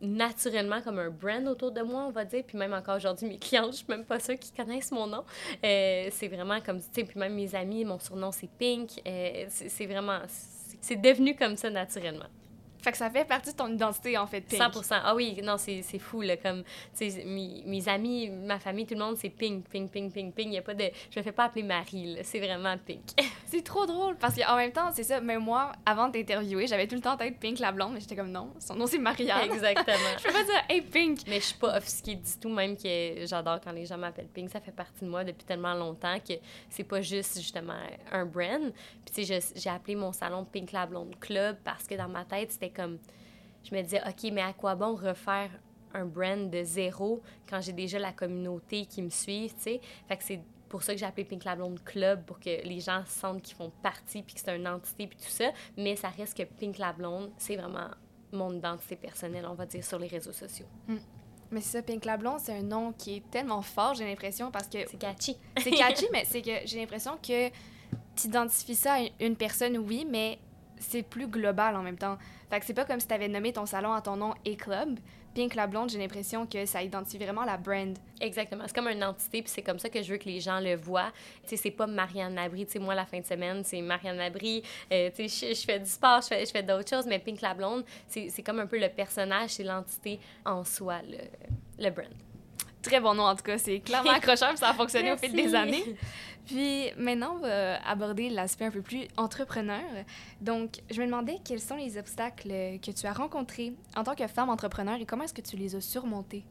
naturellement 0.00 0.82
comme 0.82 0.98
un 0.98 1.10
brand 1.10 1.46
autour 1.48 1.72
de 1.72 1.80
moi, 1.80 2.04
on 2.06 2.10
va 2.10 2.24
dire. 2.24 2.44
Puis 2.46 2.58
même 2.58 2.72
encore 2.72 2.96
aujourd'hui, 2.96 3.28
mes 3.28 3.38
clients, 3.38 3.70
je 3.70 3.78
suis 3.78 3.86
même 3.88 4.04
pas 4.04 4.20
sûre 4.20 4.38
qu'ils 4.38 4.54
connaissent 4.54 4.92
mon 4.92 5.06
nom. 5.06 5.24
Euh, 5.64 6.08
c'est 6.10 6.28
vraiment 6.28 6.60
comme, 6.60 6.80
tu 6.80 6.86
sais, 6.92 7.04
puis 7.04 7.18
même 7.18 7.34
mes 7.34 7.54
amis, 7.54 7.84
mon 7.84 7.98
surnom, 7.98 8.30
c'est 8.32 8.50
Pink. 8.58 9.00
Euh, 9.06 9.46
c'est 9.48 9.86
vraiment, 9.86 10.20
c'est 10.80 11.00
devenu 11.00 11.34
comme 11.34 11.56
ça 11.56 11.70
naturellement. 11.70 12.26
Fait 12.86 12.92
que 12.92 12.98
ça 12.98 13.10
fait 13.10 13.24
partie 13.24 13.50
de 13.50 13.56
ton 13.56 13.66
identité, 13.66 14.16
en 14.16 14.28
fait, 14.28 14.42
Pink. 14.42 14.62
100 14.62 14.94
Ah 15.02 15.12
oui, 15.16 15.40
non, 15.42 15.56
c'est 15.58 15.82
fou, 15.98 16.20
là. 16.20 16.36
Comme, 16.36 16.62
tu 16.96 17.10
sais, 17.10 17.24
mes, 17.24 17.64
mes, 17.66 17.88
amis, 17.88 18.30
ma 18.30 18.60
famille, 18.60 18.86
tout 18.86 18.94
le 18.94 19.00
monde, 19.00 19.16
c'est 19.16 19.28
Pink, 19.28 19.68
Pink, 19.68 19.90
Pink, 19.90 20.12
Pink, 20.12 20.32
Pink. 20.32 20.52
Y 20.52 20.58
a 20.58 20.62
pas 20.62 20.72
de... 20.72 20.84
Je 21.10 21.18
me 21.18 21.24
fais 21.24 21.32
pas 21.32 21.46
appeler 21.46 21.64
Marie. 21.64 22.16
C'est 22.22 22.38
vraiment 22.38 22.76
Pink. 22.78 23.00
c'est 23.46 23.64
trop 23.64 23.86
drôle, 23.86 24.14
parce 24.18 24.36
qu'en 24.36 24.54
même 24.54 24.70
temps, 24.70 24.92
c'est 24.94 25.02
ça, 25.02 25.20
mais 25.20 25.36
moi, 25.36 25.72
avant 25.84 26.06
de 26.06 26.12
t'interviewer, 26.12 26.68
j'avais 26.68 26.86
tout 26.86 26.94
le 26.94 27.00
temps 27.00 27.14
en 27.14 27.16
tête 27.16 27.40
Pink 27.40 27.58
la 27.58 27.72
blonde, 27.72 27.94
mais 27.94 27.98
j'étais 27.98 28.14
comme 28.14 28.30
non, 28.30 28.52
son 28.60 28.76
nom, 28.76 28.86
c'est 28.86 28.98
Marianne. 28.98 29.50
Exactement. 29.50 29.96
je 30.18 30.22
peux 30.22 30.32
pas 30.32 30.44
dire 30.44 30.62
«Hey, 30.68 30.82
Pink». 30.82 31.22
Mais 31.26 31.40
je 31.40 31.46
suis 31.46 31.58
pas 31.58 31.76
offusquée 31.76 32.14
du 32.14 32.38
tout, 32.40 32.50
même 32.50 32.76
que 32.76 33.26
j'adore 33.26 33.58
quand 33.64 33.72
les 33.72 33.86
gens 33.86 33.98
m'appellent 33.98 34.28
Pink. 34.32 34.48
Ça 34.48 34.60
fait 34.60 34.70
partie 34.70 35.04
de 35.04 35.10
moi 35.10 35.24
depuis 35.24 35.44
tellement 35.44 35.74
longtemps 35.74 36.18
que 36.20 36.34
c'est 36.70 36.84
pas 36.84 37.00
juste, 37.00 37.36
justement, 37.36 37.74
un 38.12 38.24
brand. 38.24 38.72
Puis, 39.04 39.24
tu 39.24 39.24
sais, 39.24 39.40
j'ai 39.56 39.70
appelé 39.70 39.96
mon 39.96 40.12
salon 40.12 40.44
Pink 40.44 40.70
la 40.70 40.86
blonde 40.86 41.18
club 41.18 41.56
parce 41.64 41.88
que 41.88 41.96
dans 41.96 42.08
ma 42.08 42.24
tête, 42.24 42.52
c'était 42.52 42.75
comme 42.76 42.98
je 43.64 43.74
me 43.74 43.82
disais, 43.82 44.00
OK, 44.06 44.30
mais 44.32 44.42
à 44.42 44.52
quoi 44.52 44.74
bon 44.74 44.94
refaire 44.94 45.50
un 45.94 46.04
brand 46.04 46.50
de 46.50 46.62
zéro 46.62 47.22
quand 47.48 47.60
j'ai 47.60 47.72
déjà 47.72 47.98
la 47.98 48.12
communauté 48.12 48.86
qui 48.86 49.02
me 49.02 49.10
suit, 49.10 49.50
tu 49.56 49.62
sais? 49.62 49.80
Fait 50.06 50.16
que 50.16 50.24
c'est 50.24 50.40
pour 50.68 50.82
ça 50.82 50.92
que 50.92 50.98
j'ai 50.98 51.06
appelé 51.06 51.24
Pink 51.24 51.44
La 51.44 51.56
Blonde 51.56 51.82
Club, 51.84 52.24
pour 52.24 52.38
que 52.38 52.62
les 52.66 52.80
gens 52.80 53.02
sentent 53.06 53.42
qu'ils 53.42 53.56
font 53.56 53.72
partie, 53.82 54.22
puis 54.22 54.34
que 54.34 54.40
c'est 54.40 54.54
une 54.54 54.68
entité, 54.68 55.06
puis 55.06 55.16
tout 55.16 55.30
ça. 55.30 55.50
Mais 55.76 55.96
ça 55.96 56.08
reste 56.08 56.36
que 56.36 56.42
Pink 56.42 56.78
La 56.78 56.92
Blonde, 56.92 57.30
c'est 57.38 57.56
vraiment 57.56 57.88
mon 58.32 58.52
identité 58.52 58.96
personnelle, 58.96 59.46
on 59.48 59.54
va 59.54 59.66
dire, 59.66 59.84
sur 59.84 59.98
les 59.98 60.08
réseaux 60.08 60.32
sociaux. 60.32 60.66
Hmm. 60.88 60.98
Mais 61.50 61.60
c'est 61.60 61.78
ça, 61.78 61.82
Pink 61.82 62.04
La 62.04 62.16
Blonde, 62.16 62.40
c'est 62.40 62.58
un 62.58 62.62
nom 62.62 62.92
qui 62.92 63.16
est 63.16 63.30
tellement 63.30 63.62
fort, 63.62 63.94
j'ai 63.94 64.04
l'impression, 64.04 64.50
parce 64.50 64.66
que... 64.66 64.78
C'est 64.88 64.98
catchy. 64.98 65.36
c'est 65.58 65.70
catchy, 65.70 66.06
mais 66.12 66.24
c'est 66.24 66.42
que 66.42 66.50
j'ai 66.64 66.80
l'impression 66.80 67.16
que 67.16 67.48
tu 68.16 68.26
identifies 68.26 68.74
ça 68.74 68.94
à 68.94 69.00
une 69.20 69.36
personne, 69.36 69.78
oui, 69.78 70.06
mais 70.08 70.38
c'est 70.78 71.02
plus 71.02 71.28
global 71.28 71.76
en 71.76 71.82
même 71.82 71.98
temps. 71.98 72.18
Fait 72.50 72.60
que 72.60 72.66
c'est 72.66 72.74
pas 72.74 72.84
comme 72.84 73.00
si 73.00 73.06
tu 73.06 73.14
avais 73.14 73.28
nommé 73.28 73.52
ton 73.52 73.66
salon 73.66 73.92
à 73.92 74.00
ton 74.00 74.16
nom 74.16 74.34
et 74.44 74.56
club. 74.56 74.98
Pink 75.34 75.54
la 75.54 75.66
blonde, 75.66 75.90
j'ai 75.90 75.98
l'impression 75.98 76.46
que 76.46 76.64
ça 76.64 76.82
identifie 76.82 77.18
vraiment 77.18 77.44
la 77.44 77.58
brand. 77.58 77.94
Exactement. 78.22 78.64
C'est 78.66 78.74
comme 78.74 78.88
une 78.88 79.04
entité, 79.04 79.42
puis 79.42 79.50
c'est 79.54 79.62
comme 79.62 79.78
ça 79.78 79.90
que 79.90 80.02
je 80.02 80.10
veux 80.10 80.16
que 80.16 80.24
les 80.24 80.40
gens 80.40 80.60
le 80.60 80.76
voient. 80.76 81.12
Tu 81.42 81.50
sais, 81.50 81.56
c'est 81.56 81.70
pas 81.70 81.86
Marianne 81.86 82.34
Labrie. 82.34 82.64
Tu 82.64 82.72
sais, 82.72 82.78
moi, 82.78 82.94
la 82.94 83.04
fin 83.04 83.20
de 83.20 83.26
semaine, 83.26 83.62
c'est 83.62 83.82
Marianne 83.82 84.16
Labrie. 84.16 84.62
Euh, 84.90 85.10
tu 85.14 85.28
sais, 85.28 85.54
je, 85.54 85.62
fais 85.62 85.78
du 85.78 85.90
sport, 85.90 86.22
je 86.22 86.28
fais, 86.28 86.46
je 86.46 86.50
fais 86.50 86.62
d'autres 86.62 86.88
choses, 86.88 87.06
mais 87.06 87.18
Pink 87.18 87.42
la 87.42 87.52
blonde, 87.52 87.84
c'est 88.08 88.42
comme 88.42 88.60
un 88.60 88.66
peu 88.66 88.78
le 88.78 88.88
personnage, 88.88 89.50
c'est 89.50 89.64
l'entité 89.64 90.18
en 90.46 90.64
soi, 90.64 91.02
le, 91.02 91.84
le 91.84 91.90
brand. 91.90 92.08
Très 92.86 93.00
bon 93.00 93.14
nom, 93.14 93.24
en 93.24 93.34
tout 93.34 93.42
cas. 93.42 93.58
C'est 93.58 93.80
clairement 93.80 94.10
accrocheur, 94.14 94.56
ça 94.56 94.70
a 94.70 94.74
fonctionné 94.74 95.12
au 95.12 95.16
fil 95.16 95.32
des 95.32 95.54
années. 95.54 95.96
Puis 96.46 96.92
maintenant, 96.96 97.34
on 97.36 97.40
va 97.40 97.84
aborder 97.84 98.30
l'aspect 98.30 98.66
un 98.66 98.70
peu 98.70 98.82
plus 98.82 99.08
entrepreneur. 99.16 99.82
Donc, 100.40 100.76
je 100.90 101.00
me 101.00 101.06
demandais 101.06 101.38
quels 101.44 101.60
sont 101.60 101.74
les 101.74 101.98
obstacles 101.98 102.48
que 102.48 102.90
tu 102.92 103.06
as 103.06 103.12
rencontrés 103.12 103.74
en 103.96 104.04
tant 104.04 104.14
que 104.14 104.26
femme 104.28 104.50
entrepreneur 104.50 104.96
et 105.00 105.04
comment 105.04 105.24
est-ce 105.24 105.34
que 105.34 105.40
tu 105.40 105.56
les 105.56 105.74
as 105.74 105.80
surmontés? 105.80 106.44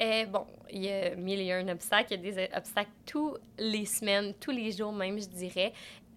Eh, 0.00 0.26
bon, 0.26 0.46
il 0.70 0.84
y 0.84 0.92
a 0.92 1.16
mille 1.16 1.40
et 1.40 1.52
un 1.52 1.66
obstacles. 1.66 2.14
Il 2.14 2.24
y 2.24 2.28
a 2.28 2.46
des 2.46 2.56
obstacles 2.56 2.92
tous 3.04 3.36
les 3.58 3.84
semaines, 3.84 4.34
tous 4.38 4.52
les 4.52 4.70
jours 4.70 4.92
même, 4.92 5.20
je 5.20 5.26
dirais. 5.26 5.72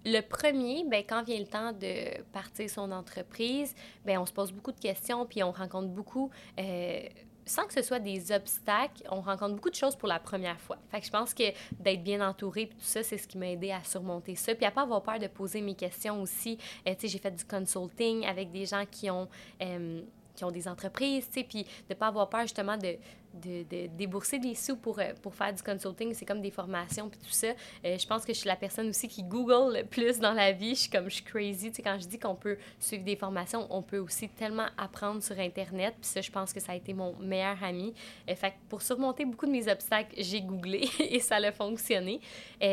Le 0.05 0.21
premier, 0.21 0.83
ben, 0.87 1.03
quand 1.07 1.23
vient 1.23 1.39
le 1.39 1.47
temps 1.47 1.71
de 1.73 2.23
partir 2.31 2.69
son 2.69 2.91
entreprise, 2.91 3.75
ben, 4.05 4.19
on 4.19 4.25
se 4.25 4.33
pose 4.33 4.51
beaucoup 4.51 4.71
de 4.71 4.79
questions, 4.79 5.25
puis 5.25 5.43
on 5.43 5.51
rencontre 5.51 5.89
beaucoup 5.89 6.29
euh, 6.59 7.01
sans 7.45 7.65
que 7.65 7.73
ce 7.73 7.81
soit 7.81 7.99
des 7.99 8.31
obstacles, 8.31 9.03
on 9.09 9.21
rencontre 9.21 9.55
beaucoup 9.55 9.69
de 9.69 9.75
choses 9.75 9.95
pour 9.95 10.07
la 10.07 10.19
première 10.19 10.59
fois. 10.59 10.77
Fait 10.89 10.99
que 10.99 11.05
je 11.05 11.11
pense 11.11 11.33
que 11.33 11.43
d'être 11.79 12.03
bien 12.03 12.27
entouré 12.27 12.67
tout 12.67 12.77
ça, 12.79 13.03
c'est 13.03 13.17
ce 13.17 13.27
qui 13.27 13.37
m'a 13.37 13.49
aidé 13.49 13.71
à 13.71 13.83
surmonter 13.83 14.35
ça. 14.35 14.55
Puis 14.55 14.65
à 14.65 14.71
pas 14.71 14.81
avoir 14.83 15.01
peur 15.01 15.19
de 15.19 15.27
poser 15.27 15.61
mes 15.61 15.75
questions 15.75 16.21
aussi. 16.21 16.57
Euh, 16.87 16.93
tu 16.93 17.01
sais, 17.01 17.07
j'ai 17.07 17.19
fait 17.19 17.31
du 17.31 17.45
consulting 17.45 18.25
avec 18.25 18.51
des 18.51 18.65
gens 18.65 18.85
qui 18.89 19.09
ont... 19.09 19.27
Euh, 19.61 20.01
qui 20.33 20.45
ont 20.45 20.51
des 20.51 20.69
entreprises, 20.69 21.27
tu 21.27 21.41
sais, 21.41 21.43
puis 21.43 21.67
de 21.89 21.93
pas 21.93 22.07
avoir 22.07 22.29
peur 22.29 22.43
justement 22.43 22.77
de, 22.77 22.95
de, 23.33 23.63
de, 23.63 23.87
débourser 23.87 24.39
des 24.39 24.55
sous 24.55 24.75
pour, 24.75 24.99
euh, 24.99 25.13
pour 25.21 25.35
faire 25.35 25.53
du 25.53 25.61
consulting. 25.61 26.13
C'est 26.13 26.25
comme 26.25 26.41
des 26.41 26.51
formations, 26.51 27.09
puis 27.09 27.19
tout 27.19 27.31
ça. 27.31 27.47
Euh, 27.85 27.97
je 27.97 28.05
pense 28.05 28.25
que 28.25 28.33
je 28.33 28.39
suis 28.39 28.47
la 28.47 28.55
personne 28.55 28.89
aussi 28.89 29.07
qui 29.07 29.23
Google 29.23 29.77
le 29.77 29.85
plus 29.85 30.19
dans 30.19 30.33
la 30.33 30.51
vie. 30.51 30.75
Je 30.75 30.81
suis 30.81 30.89
comme, 30.89 31.09
je 31.09 31.15
suis 31.15 31.23
crazy. 31.23 31.69
Tu 31.69 31.77
sais, 31.77 31.81
quand 31.81 31.97
je 31.99 32.07
dis 32.07 32.19
qu'on 32.19 32.35
peut 32.35 32.57
suivre 32.79 33.03
des 33.03 33.15
formations, 33.15 33.67
on 33.69 33.81
peut 33.81 33.99
aussi 33.99 34.29
tellement 34.29 34.67
apprendre 34.77 35.21
sur 35.23 35.39
Internet. 35.39 35.95
Puis 35.99 36.09
ça, 36.09 36.21
je 36.21 36.31
pense 36.31 36.53
que 36.53 36.59
ça 36.59 36.73
a 36.73 36.75
été 36.75 36.93
mon 36.93 37.15
meilleur 37.17 37.63
ami. 37.63 37.93
Euh, 38.29 38.35
fait 38.35 38.53
pour 38.69 38.81
surmonter 38.81 39.25
beaucoup 39.25 39.45
de 39.45 39.51
mes 39.51 39.71
obstacles, 39.71 40.15
j'ai 40.17 40.41
googlé 40.41 40.89
et 40.99 41.19
ça 41.19 41.35
a 41.35 41.51
fonctionné. 41.51 42.19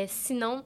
sinon, 0.07 0.63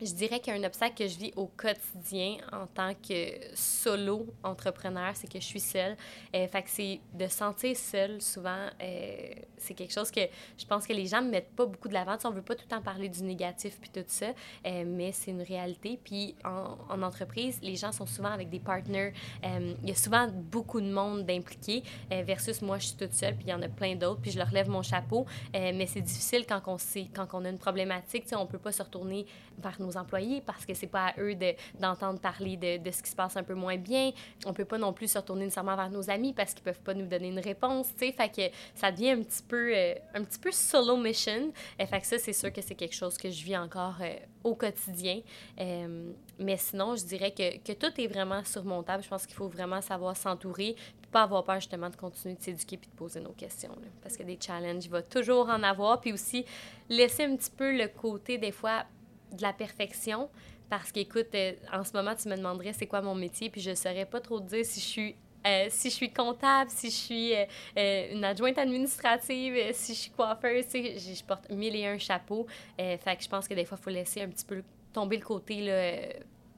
je 0.00 0.14
dirais 0.14 0.40
qu'il 0.40 0.54
y 0.54 0.56
a 0.56 0.60
un 0.60 0.64
obstacle 0.64 0.94
que 0.94 1.06
je 1.06 1.18
vis 1.18 1.32
au 1.36 1.46
quotidien 1.46 2.36
en 2.52 2.66
tant 2.66 2.94
que 2.94 3.54
solo 3.54 4.26
entrepreneur, 4.42 5.12
c'est 5.14 5.30
que 5.30 5.38
je 5.38 5.44
suis 5.44 5.60
seule. 5.60 5.96
Euh, 6.34 6.46
fait 6.48 6.62
que 6.62 6.70
c'est 6.70 7.00
de 7.14 7.26
sentir 7.26 7.76
seule, 7.76 8.20
souvent, 8.22 8.66
euh, 8.82 9.34
c'est 9.58 9.74
quelque 9.74 9.92
chose 9.92 10.10
que 10.10 10.20
je 10.56 10.64
pense 10.64 10.86
que 10.86 10.92
les 10.92 11.06
gens 11.06 11.20
ne 11.20 11.30
mettent 11.30 11.54
pas 11.54 11.66
beaucoup 11.66 11.88
de 11.88 11.94
l'avant. 11.94 12.16
On 12.24 12.30
ne 12.30 12.36
veut 12.36 12.42
pas 12.42 12.54
tout 12.54 12.64
le 12.64 12.76
temps 12.76 12.82
parler 12.82 13.08
du 13.08 13.22
négatif 13.22 13.78
puis 13.80 13.90
tout 13.90 14.04
ça, 14.06 14.28
euh, 14.66 14.84
mais 14.86 15.12
c'est 15.12 15.30
une 15.30 15.42
réalité. 15.42 15.98
Puis 16.02 16.34
en, 16.44 16.78
en, 16.88 17.02
entreprise, 17.02 17.58
les 17.62 17.76
gens 17.76 17.92
sont 17.92 18.06
souvent 18.06 18.30
avec 18.30 18.48
des 18.48 18.60
partenaires. 18.60 19.12
Euh, 19.44 19.74
il 19.82 19.88
y 19.88 19.92
a 19.92 19.96
souvent 19.96 20.28
beaucoup 20.28 20.80
de 20.80 20.90
monde 20.90 21.24
d'impliqués 21.24 21.82
versus 22.10 22.62
moi, 22.62 22.78
je 22.78 22.86
suis 22.86 22.96
toute 22.96 23.12
seule, 23.12 23.34
puis 23.34 23.46
il 23.46 23.50
y 23.50 23.54
en 23.54 23.62
a 23.62 23.68
plein 23.68 23.94
d'autres, 23.94 24.20
puis 24.20 24.30
je 24.30 24.38
leur 24.38 24.50
lève 24.50 24.68
mon 24.68 24.82
chapeau. 24.82 25.26
mais 25.52 25.86
c'est 25.86 26.00
difficile 26.00 26.46
quand 26.46 26.60
on, 26.66 26.78
sait, 26.78 27.08
quand 27.14 27.26
on 27.32 27.44
a 27.44 27.48
une 27.48 27.58
problématique. 27.58 28.24
On 28.32 28.44
ne 28.44 28.48
peut 28.48 28.58
pas 28.58 28.72
se 28.72 28.82
retourner 28.82 29.26
vers 29.58 29.80
nos 29.90 29.96
employés 29.96 30.42
parce 30.44 30.64
que 30.64 30.74
c'est 30.74 30.86
pas 30.86 31.08
à 31.08 31.20
eux 31.20 31.34
d'entendre 31.78 32.20
parler 32.20 32.56
de, 32.56 32.78
de, 32.78 32.90
ce 32.90 33.02
qui 33.02 33.10
se 33.10 33.16
passe 33.16 33.36
un 33.36 33.42
peu 33.42 33.54
moins 33.54 33.76
bien. 33.76 34.12
On 34.46 34.52
peut 34.52 34.64
pas 34.64 34.78
non 34.78 34.92
plus 34.92 35.10
se 35.10 35.18
retourner 35.18 35.44
nécessairement 35.44 35.76
vers 35.76 35.90
nos 35.90 36.08
amis 36.10 36.32
parce 36.32 36.54
qu'ils 36.54 36.62
peuvent 36.62 36.80
pas 36.80 36.94
nous 36.94 37.06
donner 37.06 37.28
une 37.28 37.40
réponse, 37.40 37.88
tu 37.98 38.06
sais. 38.06 38.12
Fait 38.12 38.28
que 38.28 38.54
ça 38.74 38.90
devient 38.90 39.10
un 39.10 39.22
petit 39.22 39.42
peu, 39.42 39.72
euh, 39.74 39.94
un 40.14 40.24
petit 40.24 40.38
peu 40.38 40.52
solo 40.52 40.96
mission. 40.96 41.52
et 41.78 41.86
fait 41.86 42.00
que 42.00 42.06
ça, 42.06 42.18
c'est 42.18 42.32
sûr 42.32 42.52
que 42.52 42.60
c'est 42.60 42.74
quelque 42.74 42.94
chose 42.94 43.16
que 43.16 43.30
je 43.30 43.44
vis 43.44 43.56
encore 43.56 43.96
euh, 44.00 44.14
au 44.44 44.54
quotidien. 44.54 45.20
Euh, 45.60 46.12
mais 46.38 46.56
sinon, 46.56 46.96
je 46.96 47.04
dirais 47.04 47.32
que, 47.32 47.58
que, 47.58 47.72
tout 47.72 48.00
est 48.00 48.06
vraiment 48.06 48.44
surmontable. 48.44 49.02
Je 49.02 49.08
pense 49.08 49.26
qu'il 49.26 49.36
faut 49.36 49.48
vraiment 49.48 49.80
savoir 49.80 50.16
s'entourer 50.16 50.76
pas 51.10 51.22
avoir 51.22 51.44
peur 51.44 51.56
justement 51.56 51.90
de 51.90 51.96
continuer 51.96 52.34
de 52.34 52.42
s'éduquer 52.42 52.76
puis 52.76 52.88
de 52.88 52.96
poser 52.96 53.20
nos 53.20 53.32
questions. 53.32 53.76
parce 54.02 54.16
que 54.16 54.22
des 54.22 54.38
challenges, 54.40 54.84
il 54.84 54.90
va 54.90 55.02
toujours 55.02 55.48
en 55.48 55.62
avoir. 55.62 56.00
Puis 56.00 56.12
aussi, 56.12 56.44
laisser 56.88 57.24
un 57.24 57.36
petit 57.36 57.50
peu 57.50 57.76
le 57.76 57.88
côté, 57.88 58.38
des 58.38 58.52
fois, 58.52 58.84
de 59.32 59.42
la 59.42 59.52
perfection 59.52 60.28
parce 60.70 60.92
qu'écoute, 60.92 61.34
euh, 61.34 61.52
en 61.72 61.84
ce 61.84 61.92
moment, 61.92 62.14
tu 62.14 62.28
me 62.28 62.36
demanderais 62.36 62.72
c'est 62.72 62.86
quoi 62.86 63.02
mon 63.02 63.16
métier, 63.16 63.50
puis 63.50 63.60
je 63.60 63.70
ne 63.70 63.74
saurais 63.74 64.06
pas 64.06 64.20
trop 64.20 64.38
te 64.40 64.46
dire 64.46 64.64
si 64.64 64.80
je 64.80 64.86
suis 64.86 65.16
euh, 65.46 65.66
si 65.70 65.88
je 65.88 65.94
suis 65.94 66.12
comptable, 66.12 66.70
si 66.70 66.90
je 66.90 66.94
suis 66.94 67.34
euh, 67.34 68.12
une 68.12 68.24
adjointe 68.24 68.58
administrative, 68.58 69.56
si 69.72 69.94
je 69.94 69.98
suis 69.98 70.10
coiffeuse, 70.10 70.66
je, 70.72 71.14
je 71.14 71.24
porte 71.24 71.50
mille 71.50 71.74
et 71.74 71.86
un 71.86 71.96
chapeaux. 71.96 72.46
fait 72.76 73.16
que 73.16 73.22
je 73.22 73.28
pense 73.28 73.48
que 73.48 73.54
des 73.54 73.64
fois, 73.64 73.78
il 73.80 73.82
faut 73.82 73.90
laisser 73.90 74.20
un 74.20 74.28
petit 74.28 74.44
peu 74.44 74.62
tomber 74.92 75.16
le 75.16 75.24
côté 75.24 75.62
là, 75.62 76.12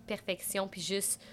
perfection, 0.05 0.67
puis 0.67 0.81
juste, 0.81 1.25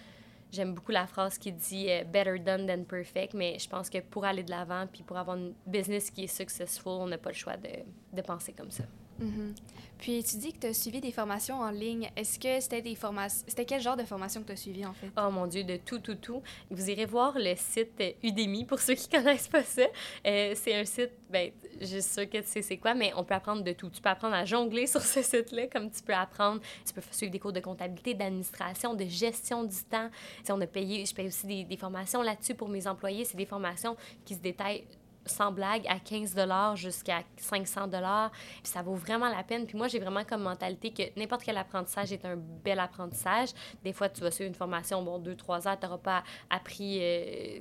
j'aime 0.52 0.76
beaucoup 0.76 0.92
la 0.92 1.08
phrase 1.08 1.40
qui 1.40 1.52
dit 1.52 1.88
better 2.14 2.38
done 2.38 2.68
than 2.68 2.84
perfect, 2.84 3.34
mais 3.34 3.58
je 3.58 3.68
pense 3.68 3.90
que 3.90 3.98
pour 3.98 4.26
aller 4.26 4.44
de 4.44 4.52
l'avant, 4.52 4.86
puis 4.86 5.02
pour 5.02 5.18
avoir 5.18 5.36
une 5.36 5.56
business 5.66 6.12
qui 6.12 6.26
est 6.26 6.28
successful, 6.28 6.92
on 7.02 7.08
n'a 7.08 7.18
pas 7.18 7.32
le 7.32 7.36
choix 7.36 7.58
de, 7.58 7.70
de 8.14 8.22
penser 8.22 8.54
comme 8.54 8.70
ça. 8.70 8.84
Mm-hmm. 9.22 9.54
Puis 10.00 10.24
tu 10.24 10.38
dis 10.38 10.54
que 10.54 10.60
tu 10.60 10.68
as 10.68 10.74
suivi 10.74 11.02
des 11.02 11.12
formations 11.12 11.60
en 11.60 11.72
ligne. 11.72 12.10
Est-ce 12.16 12.40
que 12.40 12.60
c'était 12.62 12.82
des 12.82 12.96
formations. 12.96 13.44
C'était 13.48 13.66
quel 13.66 13.82
genre 13.82 13.98
de 13.98 14.06
formation 14.06 14.42
que 14.42 14.48
tu 14.48 14.54
as 14.54 14.56
suivi 14.56 14.86
en 14.86 14.94
fait? 14.94 15.12
Oh 15.18 15.30
mon 15.30 15.46
Dieu, 15.46 15.66
de 15.66 15.76
tout, 15.76 16.00
tout, 16.00 16.16
tout. 16.16 16.42
Vous 16.72 16.90
irez 16.90 17.06
voir 17.06 17.34
le 17.38 17.54
site 17.58 18.02
Udemy 18.24 18.64
pour 18.64 18.80
ceux 18.80 18.94
qui 18.94 19.10
connaissent 19.10 19.50
pas 19.50 19.64
ça. 19.64 19.84
Euh, 20.26 20.54
c'est 20.56 20.74
un 20.74 20.86
site, 20.86 21.12
ben, 21.30 21.52
je 21.82 21.86
suis 21.86 22.02
sûre 22.02 22.30
que 22.30 22.38
tu 22.38 22.48
sais 22.48 22.62
c'est 22.62 22.78
quoi, 22.78 22.94
mais 22.94 23.12
on 23.18 23.26
peut 23.26 23.34
apprendre 23.34 23.62
de 23.62 23.74
tout. 23.74 23.90
Tu 23.90 24.02
peux 24.02 24.10
apprendre 24.10 24.36
à 24.36 24.46
jongler 24.46 24.88
sur 24.88 25.02
ce 25.02 25.22
site-là, 25.22 25.68
comme 25.68 25.92
tu 25.92 26.02
peux 26.02 26.14
apprendre. 26.14 26.62
Tu 26.88 26.94
peux 26.94 27.02
suivre 27.12 27.34
des 27.34 27.40
cours 27.40 27.54
de 27.54 27.60
comptabilité, 27.60 28.14
d'administration, 28.14 28.94
de 28.94 29.04
gestion 29.04 29.66
du 29.66 29.84
temps. 29.84 30.10
Si 30.46 30.52
on 30.54 30.62
a 30.62 30.68
payé, 30.68 31.06
je 31.06 31.14
paye 31.14 31.28
aussi 31.28 31.66
des 31.66 31.78
formations 31.78 32.22
là-dessus 32.22 32.56
pour 32.56 32.70
mes 32.70 32.88
employés. 32.88 33.26
C'est 33.26 33.38
des 33.38 33.46
formations 33.46 33.98
qui 34.24 34.36
se 34.36 34.40
détaillent 34.40 34.86
sans 35.30 35.52
blague, 35.52 35.86
à 35.88 36.00
15 36.00 36.36
jusqu'à 36.76 37.24
500 37.38 37.88
Puis 37.90 38.00
ça 38.64 38.82
vaut 38.82 38.96
vraiment 38.96 39.30
la 39.30 39.44
peine. 39.44 39.66
Puis 39.66 39.78
moi, 39.78 39.88
j'ai 39.88 40.00
vraiment 40.00 40.24
comme 40.24 40.42
mentalité 40.42 40.92
que 40.92 41.20
n'importe 41.20 41.44
quel 41.44 41.58
apprentissage 41.58 42.12
est 42.12 42.26
un 42.26 42.36
bel 42.38 42.80
apprentissage. 42.80 43.50
Des 43.84 43.94
fois, 43.94 44.10
tu 44.10 44.22
vas 44.22 44.32
suivre 44.32 44.50
une 44.50 44.56
formation, 44.56 45.02
bon, 45.04 45.20
deux, 45.20 45.36
trois 45.36 45.68
heures, 45.68 45.80
tu 45.80 45.86
n'auras 45.86 45.98
pas 46.00 46.24
appris... 46.50 47.00
Euh, 47.02 47.60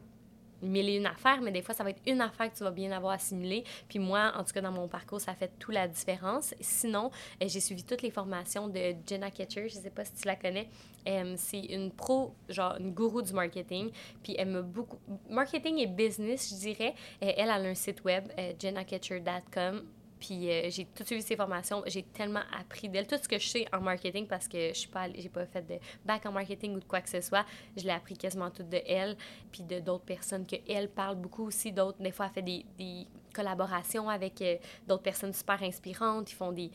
mille 0.62 0.88
et 0.88 0.96
une 0.96 1.06
affaires, 1.06 1.40
mais 1.40 1.52
des 1.52 1.62
fois, 1.62 1.74
ça 1.74 1.84
va 1.84 1.90
être 1.90 2.02
une 2.06 2.20
affaire 2.20 2.50
que 2.52 2.56
tu 2.56 2.64
vas 2.64 2.70
bien 2.70 2.90
avoir 2.92 3.14
assimilée. 3.14 3.64
Puis 3.88 3.98
moi, 3.98 4.32
en 4.36 4.44
tout 4.44 4.52
cas, 4.52 4.60
dans 4.60 4.72
mon 4.72 4.88
parcours, 4.88 5.20
ça 5.20 5.34
fait 5.34 5.50
toute 5.58 5.74
la 5.74 5.88
différence. 5.88 6.54
Sinon, 6.60 7.10
euh, 7.42 7.48
j'ai 7.48 7.60
suivi 7.60 7.84
toutes 7.84 8.02
les 8.02 8.10
formations 8.10 8.68
de 8.68 8.94
Jenna 9.06 9.30
Ketcher. 9.30 9.68
Je 9.68 9.76
ne 9.76 9.82
sais 9.82 9.90
pas 9.90 10.04
si 10.04 10.14
tu 10.14 10.26
la 10.26 10.36
connais. 10.36 10.68
Euh, 11.08 11.34
c'est 11.36 11.60
une 11.60 11.90
pro, 11.90 12.34
genre 12.48 12.76
une 12.78 12.92
gourou 12.92 13.22
du 13.22 13.32
marketing. 13.32 13.90
Puis 14.22 14.34
elle 14.38 14.48
m'a 14.48 14.62
beaucoup... 14.62 14.98
Marketing 15.28 15.78
et 15.78 15.86
business, 15.86 16.50
je 16.50 16.56
dirais. 16.56 16.94
Euh, 17.22 17.32
elle 17.36 17.50
a 17.50 17.56
un 17.56 17.74
site 17.74 18.04
web, 18.04 18.28
jennaketcher.com 18.58 19.97
puis 20.18 20.50
euh, 20.50 20.70
j'ai 20.70 20.84
tout 20.84 21.04
suivi 21.04 21.22
ses 21.22 21.36
formations. 21.36 21.82
J'ai 21.86 22.02
tellement 22.02 22.42
appris 22.58 22.88
d'elle. 22.88 23.06
Tout 23.06 23.16
ce 23.22 23.28
que 23.28 23.38
je 23.38 23.48
sais 23.48 23.66
en 23.72 23.80
marketing, 23.80 24.26
parce 24.26 24.48
que 24.48 24.68
je 24.68 24.78
suis 24.78 24.88
pas, 24.88 25.06
pas 25.32 25.46
fait 25.46 25.62
de 25.62 25.74
bac 26.04 26.26
en 26.26 26.32
marketing 26.32 26.74
ou 26.76 26.80
de 26.80 26.84
quoi 26.84 27.00
que 27.00 27.08
ce 27.08 27.20
soit, 27.20 27.44
je 27.76 27.84
l'ai 27.84 27.90
appris 27.90 28.16
quasiment 28.16 28.50
tout 28.50 28.62
de 28.62 28.80
elle, 28.86 29.16
puis 29.52 29.62
de 29.62 29.80
d'autres 29.80 30.04
personnes 30.04 30.46
que 30.46 30.56
elle 30.68 30.88
parle 30.88 31.16
beaucoup 31.16 31.44
aussi. 31.46 31.72
D'autres, 31.72 32.02
des 32.02 32.12
fois, 32.12 32.26
elle 32.26 32.32
fait 32.32 32.42
des, 32.42 32.64
des 32.76 33.06
collaborations 33.32 34.08
avec 34.08 34.40
euh, 34.42 34.56
d'autres 34.86 35.02
personnes 35.02 35.32
super 35.32 35.62
inspirantes. 35.62 36.30
Ils 36.32 36.34
font 36.34 36.52
des 36.52 36.70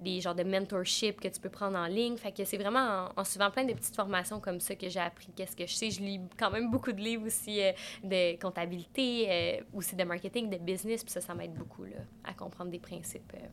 des 0.00 0.20
genres 0.20 0.34
de 0.34 0.42
mentorship 0.42 1.20
que 1.20 1.28
tu 1.28 1.40
peux 1.40 1.48
prendre 1.48 1.78
en 1.78 1.86
ligne. 1.86 2.16
Fait 2.16 2.32
que 2.32 2.44
c'est 2.44 2.56
vraiment 2.56 3.08
en, 3.16 3.24
suivant 3.24 3.50
plein 3.50 3.64
de 3.64 3.72
petites 3.72 3.94
formations 3.94 4.40
comme 4.40 4.60
ça 4.60 4.74
que 4.74 4.88
j'ai 4.88 5.00
appris 5.00 5.28
qu'est-ce 5.34 5.56
que 5.56 5.66
je 5.66 5.74
sais. 5.74 5.90
Je 5.90 6.00
lis 6.00 6.20
quand 6.38 6.50
même 6.50 6.70
beaucoup 6.70 6.92
de 6.92 7.00
livres 7.00 7.26
aussi 7.26 7.62
euh, 7.62 7.72
de 8.02 8.40
comptabilité, 8.40 9.26
euh, 9.28 9.60
aussi 9.72 9.96
de 9.96 10.04
marketing, 10.04 10.50
de 10.50 10.58
business, 10.58 11.02
puis 11.02 11.12
ça, 11.12 11.20
ça 11.20 11.34
m'aide 11.34 11.54
beaucoup 11.54 11.84
là, 11.84 11.98
à 12.24 12.34
comprendre 12.34 12.70
des 12.70 12.78
principes. 12.78 13.32
Euh. 13.34 13.46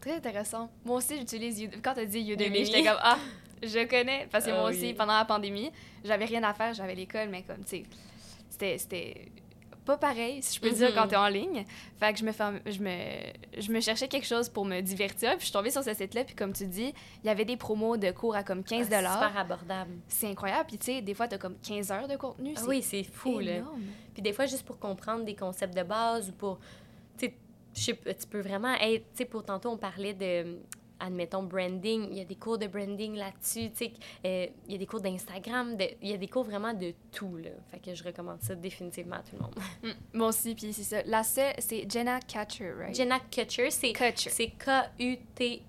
Très 0.00 0.12
intéressant. 0.12 0.70
Moi 0.84 0.98
aussi, 0.98 1.16
j'utilise. 1.16 1.68
Quand 1.82 1.94
tu 1.94 2.00
as 2.00 2.04
dit 2.04 2.30
Udemy, 2.30 2.64
j'étais 2.64 2.84
comme 2.84 2.98
Ah, 3.00 3.18
je 3.62 3.86
connais. 3.88 4.28
Parce 4.30 4.44
que 4.44 4.50
moi 4.50 4.64
ah 4.66 4.70
aussi, 4.70 4.94
pendant 4.94 5.16
la 5.16 5.24
pandémie, 5.24 5.72
j'avais 6.04 6.26
rien 6.26 6.42
à 6.44 6.54
faire, 6.54 6.74
j'avais 6.74 6.94
l'école, 6.94 7.28
mais 7.28 7.42
comme, 7.42 7.64
tu 7.64 7.82
sais, 8.50 8.78
c'était 8.78 9.32
pas 9.86 9.96
pareil, 9.96 10.42
si 10.42 10.56
je 10.56 10.60
peux 10.60 10.70
dire, 10.70 10.92
quand 10.94 11.04
Mhm. 11.04 11.08
t'es 11.08 11.16
en 11.16 11.28
ligne. 11.28 11.64
Fait 11.98 12.12
que 12.12 12.18
je 12.18 12.24
me, 12.24 12.32
fais- 12.32 12.62
je, 12.66 12.80
me, 12.82 13.60
je 13.62 13.72
me 13.72 13.80
cherchais 13.80 14.08
quelque 14.08 14.26
chose 14.26 14.48
pour 14.50 14.64
me 14.66 14.80
divertir. 14.82 15.30
Puis 15.30 15.40
je 15.40 15.44
suis 15.44 15.52
tombée 15.52 15.70
sur 15.70 15.82
ce 15.82 15.94
site-là. 15.94 16.24
Puis 16.24 16.34
comme 16.34 16.52
tu 16.52 16.66
dis, 16.66 16.92
il 17.22 17.26
y 17.26 17.30
avait 17.30 17.44
des 17.46 17.56
promos 17.56 17.96
de 17.96 18.10
cours 18.10 18.36
à 18.36 18.42
comme 18.42 18.62
15 18.62 18.88
Ah, 18.92 19.12
Super 19.14 19.38
abordable. 19.38 19.92
C'est 20.08 20.28
incroyable. 20.28 20.66
Puis 20.68 20.76
tu 20.78 20.84
sais, 20.86 21.00
des 21.00 21.14
fois, 21.14 21.28
t'as 21.28 21.38
comme 21.38 21.56
15 21.62 21.90
heures 21.90 22.08
de 22.08 22.16
contenu. 22.16 22.52
Ah 22.56 22.60
c'est 22.60 22.66
oui, 22.68 22.82
c'est 22.82 23.02
fou, 23.04 23.38
là. 23.38 23.62
Puis 24.12 24.22
des 24.22 24.32
fois, 24.32 24.44
juste 24.46 24.64
pour 24.66 24.78
comprendre 24.78 25.24
des 25.24 25.34
concepts 25.34 25.74
de 25.76 25.82
base 25.82 26.28
ou 26.28 26.32
pour. 26.32 26.58
Tu 27.18 27.32
sais, 27.72 27.94
tu 27.94 28.26
peux 28.28 28.40
vraiment 28.40 28.74
être. 28.74 29.04
Tu 29.12 29.18
sais, 29.18 29.24
pour 29.24 29.44
tantôt, 29.44 29.70
on 29.70 29.76
parlait 29.78 30.14
de. 30.14 30.58
Admettons, 30.98 31.42
branding. 31.42 32.08
Il 32.10 32.16
y 32.16 32.20
a 32.20 32.24
des 32.24 32.36
cours 32.36 32.56
de 32.58 32.66
branding 32.66 33.16
là-dessus. 33.16 33.70
Tu 33.70 33.76
sais, 33.76 33.92
euh, 34.24 34.46
il 34.66 34.72
y 34.72 34.74
a 34.76 34.78
des 34.78 34.86
cours 34.86 35.00
d'Instagram. 35.00 35.76
de- 35.76 35.90
Il 36.00 36.08
y 36.10 36.14
a 36.14 36.16
des 36.16 36.26
cours 36.28 36.44
vraiment 36.44 36.72
de 36.72 36.94
tout, 37.12 37.36
là. 37.36 37.50
Fait 37.70 37.78
que 37.80 37.94
je 37.94 38.02
recommande 38.02 38.40
ça 38.40 38.54
définitivement 38.54 39.16
à 39.16 39.22
tout 39.22 39.36
le 39.36 39.42
monde. 39.42 39.54
Mm, 39.82 39.90
Moi 40.14 40.28
aussi, 40.28 40.54
puis 40.54 40.72
c'est 40.72 40.82
ça. 40.84 41.02
La 41.04 41.22
seule, 41.22 41.52
c'est 41.58 41.86
Jenna 41.90 42.18
Catcher, 42.20 42.72
right? 42.72 42.94
Jenna 42.94 43.20
Kutcher, 43.30 43.70
c'est. 43.70 43.92
Kutcher. 43.92 44.30
C'est 44.30 44.48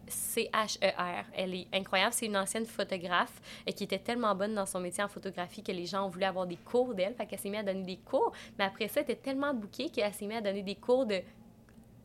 K-U-T-C-H-E-R. 0.07 1.23
E 1.25 1.31
Elle 1.33 1.55
est 1.55 1.67
incroyable. 1.73 2.13
C'est 2.13 2.25
une 2.27 2.37
ancienne 2.37 2.65
photographe 2.65 3.41
euh, 3.67 3.71
qui 3.71 3.83
était 3.83 3.99
tellement 3.99 4.33
bonne 4.35 4.53
dans 4.55 4.65
son 4.65 4.79
métier 4.79 5.03
en 5.03 5.07
photographie 5.07 5.61
que 5.63 5.71
les 5.71 5.85
gens 5.85 6.05
ont 6.05 6.09
voulu 6.09 6.23
avoir 6.25 6.45
des 6.47 6.57
cours 6.57 6.93
d'elle. 6.93 7.13
Fait 7.15 7.25
qu'elle 7.25 7.39
s'est 7.39 7.49
mise 7.49 7.59
à 7.59 7.63
donner 7.63 7.83
des 7.83 7.97
cours. 7.97 8.31
Mais 8.57 8.65
après 8.65 8.87
ça, 8.87 9.01
elle 9.01 9.11
était 9.11 9.15
tellement 9.21 9.53
bookée 9.53 9.89
qu'elle 9.89 10.13
s'est 10.13 10.25
mise 10.27 10.37
à 10.37 10.41
donner 10.41 10.63
des 10.63 10.75
cours 10.75 11.05
de 11.05 11.21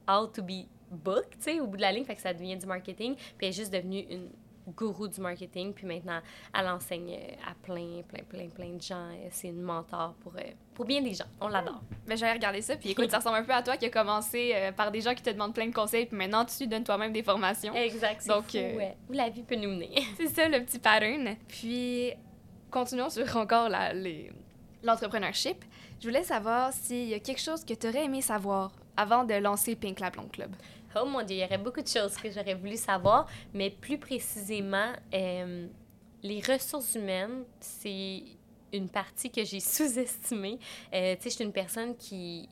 how 0.09 0.27
to 0.27 0.43
be 0.43 0.67
booked, 0.92 1.38
tu 1.38 1.42
sais, 1.42 1.61
au 1.61 1.66
bout 1.66 1.76
de 1.76 1.83
la 1.83 1.92
ligne. 1.92 2.05
Fait 2.05 2.14
que 2.14 2.20
ça 2.22 2.33
devient 2.35 2.57
du 2.57 2.66
marketing. 2.66 3.14
Puis 3.14 3.35
elle 3.40 3.48
est 3.48 3.52
juste 3.52 3.72
devenue 3.72 4.05
une 4.11 4.28
gourou 4.76 5.09
du 5.09 5.20
marketing. 5.20 5.72
Puis 5.72 5.87
maintenant, 5.87 6.20
elle 6.57 6.68
enseigne 6.68 7.14
euh, 7.14 7.50
à 7.50 7.55
plein, 7.62 8.02
plein, 8.09 8.22
plein, 8.24 8.48
plein 8.48 8.70
de 8.74 8.83
gens. 8.83 9.09
Euh, 9.11 9.28
C'est 9.31 9.48
une 9.48 9.62
mentor 9.62 10.14
pour, 10.20 10.35
euh, 10.37 10.42
pour 10.74 10.85
bien 10.85 11.02
des 11.02 11.14
gens. 11.14 11.24
On 11.40 11.48
l'adore. 11.48 11.81
Ben, 12.07 12.16
j'allais 12.16 12.35
regarder 12.35 12.62
ça. 12.62 12.76
Puis 12.76 12.90
écoute, 12.90 13.11
ça 13.11 13.18
ressemble 13.18 13.38
un 13.38 13.44
peu 13.44 13.52
à 13.52 13.62
toi 13.62 13.76
qui 13.76 13.87
a 13.87 13.90
commencé 13.90 14.55
par 14.76 14.90
des 14.90 15.00
gens 15.00 15.14
qui 15.14 15.22
te 15.22 15.31
demandent 15.31 15.55
plein 15.55 15.66
de 15.66 15.74
conseils. 15.74 16.07
Puis 16.07 16.16
maintenant, 16.16 16.44
tu 16.44 16.66
donnes 16.66 16.85
toi-même 16.85 17.12
des 17.12 17.22
formations. 17.22 17.74
Exact. 17.74 18.26
Donc, 18.26 18.50
fou, 18.50 18.57
euh, 18.57 18.76
ouais. 18.76 18.96
Où 19.09 19.12
la 19.12 19.28
vie 19.28 19.42
peut 19.42 19.57
nous 19.57 19.70
mener. 19.70 19.90
C'est 20.16 20.28
ça 20.28 20.48
le 20.48 20.64
petit 20.64 20.78
pattern. 20.78 21.37
Puis, 21.48 22.12
continuons 22.70 23.11
sur 23.11 23.37
encore 23.37 23.68
l'entrepreneurship. 24.83 25.64
Je 26.00 26.09
voulais 26.09 26.24
savoir 26.24 26.72
s'il 26.72 27.09
y 27.09 27.14
a 27.14 27.20
quelque 27.20 27.40
chose 27.40 27.64
que 27.64 27.74
tu 27.74 27.87
aurais 27.87 28.05
aimé 28.05 28.22
savoir 28.22 28.72
avant 28.96 29.24
de 29.24 29.35
lancer 29.35 29.76
Pink 29.76 30.00
La 30.00 30.11
Blonde 30.11 30.33
Club. 30.33 30.50
Oh 30.94 31.07
mon 31.07 31.22
Dieu, 31.22 31.37
il 31.37 31.40
y 31.40 31.44
aurait 31.44 31.59
beaucoup 31.59 31.81
de 31.81 31.88
choses 31.88 32.16
que 32.16 32.31
j'aurais 32.31 32.55
voulu 32.55 32.76
savoir, 32.76 33.26
mais 33.55 33.70
plus 33.70 33.96
précisément, 33.96 34.92
euh, 35.14 35.66
les 36.22 36.40
ressources 36.40 36.94
humaines, 36.94 37.44
c'est 37.61 38.22
une 38.72 38.88
partie 38.88 39.31
que 39.31 39.44
j'ai 39.44 39.61
sous-estimée. 39.61 40.59
Euh, 40.92 41.14
tu 41.16 41.22
sais, 41.22 41.31
je 41.31 41.35
suis 41.37 41.44
une 41.44 41.52
personne 41.52 41.96
qui, 41.96 42.48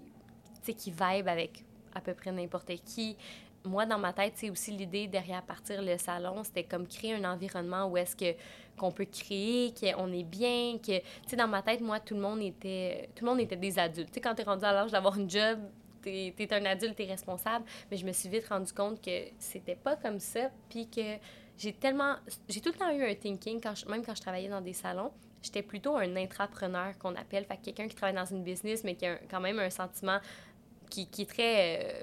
qui 0.65 0.91
vibe 0.91 1.29
avec 1.29 1.65
à 1.95 2.01
peu 2.01 2.15
près 2.15 2.33
n'importe 2.33 2.73
qui. 2.85 3.17
Moi, 3.65 3.85
dans 3.85 3.99
ma 3.99 4.15
tête, 4.15 4.33
c'est 4.37 4.49
aussi 4.49 4.71
l'idée 4.71 5.07
derrière 5.07 5.43
partir 5.43 5.83
le 5.83 5.99
salon, 5.99 6.43
c'était 6.43 6.65
comme 6.65 6.87
créer 6.87 7.15
un 7.15 7.31
environnement 7.31 7.87
où 7.89 7.97
est-ce 7.99 8.17
que 8.17 8.39
qu'on 8.79 8.91
peut 8.91 9.05
créer, 9.05 9.75
qu'on 9.75 10.11
est 10.11 10.25
bien, 10.25 10.79
que 10.79 10.99
tu 10.99 11.05
sais 11.27 11.37
dans 11.37 11.47
ma 11.47 11.61
tête, 11.61 11.83
moi 11.83 12.01
tout 12.01 12.15
le 12.15 12.21
monde 12.21 12.41
était 12.41 13.11
tout 13.15 13.27
le 13.27 13.31
monde 13.31 13.41
était 13.41 13.57
des 13.57 13.79
adultes. 13.79 14.09
Tu 14.09 14.15
sais 14.15 14.21
quand 14.23 14.35
tu 14.35 14.41
es 14.41 14.45
rendu 14.45 14.65
à 14.65 14.73
l'âge 14.73 14.91
d'avoir 14.93 15.19
une 15.19 15.29
job, 15.29 15.59
tu 16.03 16.43
es, 16.43 16.55
un 16.55 16.65
adulte, 16.65 16.97
tu 16.97 17.03
es 17.03 17.07
responsable, 17.07 17.65
mais 17.91 17.97
je 17.97 18.07
me 18.07 18.13
suis 18.13 18.29
vite 18.29 18.47
rendu 18.49 18.73
compte 18.73 19.01
que 19.03 19.25
c'était 19.39 19.77
pas 19.77 19.97
comme 19.97 20.19
ça, 20.21 20.51
puis 20.69 20.89
que 20.89 21.17
j'ai 21.59 21.73
tellement 21.73 22.17
j'ai 22.49 22.61
tout 22.61 22.71
le 22.71 22.79
temps 22.79 22.91
eu 22.91 23.03
un 23.05 23.15
thinking 23.15 23.61
quand 23.61 23.75
même 23.89 24.05
quand 24.05 24.15
je 24.15 24.21
travaillais 24.23 24.49
dans 24.49 24.61
des 24.63 24.73
salons, 24.73 25.13
j'étais 25.43 25.63
plutôt 25.63 25.97
un 25.97 26.17
intrapreneur 26.17 26.97
qu'on 26.99 27.15
appelle, 27.17 27.45
fait 27.45 27.57
que 27.59 27.65
quelqu'un 27.67 27.89
qui 27.89 27.95
travaille 27.95 28.17
dans 28.17 28.25
une 28.25 28.43
business 28.43 28.83
mais 28.85 28.95
qui 28.95 29.07
a 29.07 29.17
quand 29.31 29.41
même 29.41 29.59
un 29.59 29.71
sentiment 29.71 30.19
qui, 30.89 31.07
qui 31.07 31.23
est 31.23 31.31
très 31.31 31.85
euh, 31.85 32.03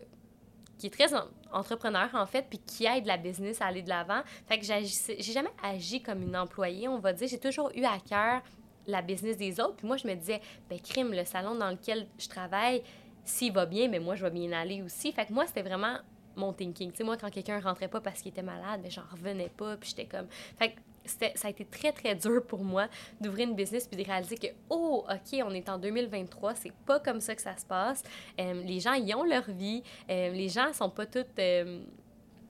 qui 0.78 0.88
est 0.88 0.92
très 0.92 1.14
en- 1.16 1.26
entrepreneur 1.52 2.10
en 2.14 2.26
fait, 2.28 2.46
puis 2.50 2.60
qui 2.60 2.86
aide 2.86 3.06
la 3.08 3.18
business 3.18 3.62
à 3.62 3.66
aller 3.66 3.82
de 3.82 3.90
l'avant. 3.90 4.22
Fait 4.48 4.60
que 4.60 4.66
j'ai 4.66 5.34
jamais 5.34 5.50
agi 5.64 6.02
comme 6.02 6.22
une 6.22 6.38
employée, 6.38 6.88
on 6.88 7.00
va 7.00 7.14
dire. 7.14 7.28
J'ai 7.28 7.40
toujours 7.40 7.72
eu 7.76 7.84
à 7.84 7.98
cœur 8.00 8.42
la 8.86 9.02
business 9.02 9.38
des 9.38 9.60
autres. 9.60 9.76
Puis 9.78 9.88
moi, 9.88 9.98
je 9.98 10.08
me 10.08 10.14
disais, 10.14 10.40
ben 10.70 10.80
crime, 10.80 11.12
le 11.14 11.26
salon 11.26 11.56
dans 11.56 11.72
lequel 11.72 12.08
je 12.20 12.28
travaille, 12.28 12.84
s'il 13.28 13.52
va 13.54 13.66
bien, 13.66 13.88
mais 13.90 14.00
moi, 14.00 14.16
je 14.16 14.24
vais 14.24 14.32
bien 14.32 14.52
aller 14.54 14.82
aussi. 14.82 15.12
Fait 15.12 15.26
que 15.26 15.34
moi, 15.34 15.46
c'était 15.46 15.62
vraiment 15.62 15.98
mon 16.36 16.54
thinking. 16.54 16.92
Tu 16.92 16.98
sais, 16.98 17.04
moi, 17.04 17.18
quand 17.18 17.30
quelqu'un 17.30 17.60
rentrait 17.60 17.88
pas 17.88 18.00
parce 18.00 18.22
qu'il 18.22 18.30
était 18.32 18.44
malade, 18.44 18.82
ben 18.82 18.90
j'en 18.92 19.04
revenais 19.12 19.50
pas, 19.50 19.76
puis 19.78 19.90
j'étais 19.90 20.06
comme... 20.06 20.28
Fait 20.58 20.70
que 20.72 20.80
c'était- 21.04 21.34
ça 21.36 21.48
a 21.48 21.52
été 21.52 21.66
très, 21.66 21.92
très 21.92 22.16
dur 22.16 22.46
pour 22.46 22.64
moi 22.64 22.88
d'ouvrir 23.20 23.48
une 23.50 23.56
business 23.56 23.88
puis 23.88 24.02
de 24.02 24.08
réaliser 24.08 24.38
que, 24.38 24.48
oh, 24.70 25.04
OK, 25.10 25.40
on 25.44 25.52
est 25.52 25.68
en 25.68 25.78
2023, 25.78 26.56
c'est 26.56 26.74
pas 26.86 27.00
comme 27.00 27.20
ça 27.22 27.36
que 27.36 27.42
ça 27.42 27.58
se 27.58 27.66
passe. 27.66 28.04
Euh, 28.40 28.54
les 28.64 28.80
gens, 28.80 28.94
ils 28.94 29.14
ont 29.16 29.24
leur 29.24 29.50
vie. 29.50 29.84
Euh, 30.10 30.30
les 30.30 30.50
gens 30.50 30.72
sont 30.74 30.90
pas 30.90 31.06
toutes... 31.06 31.38
euh, 31.40 31.82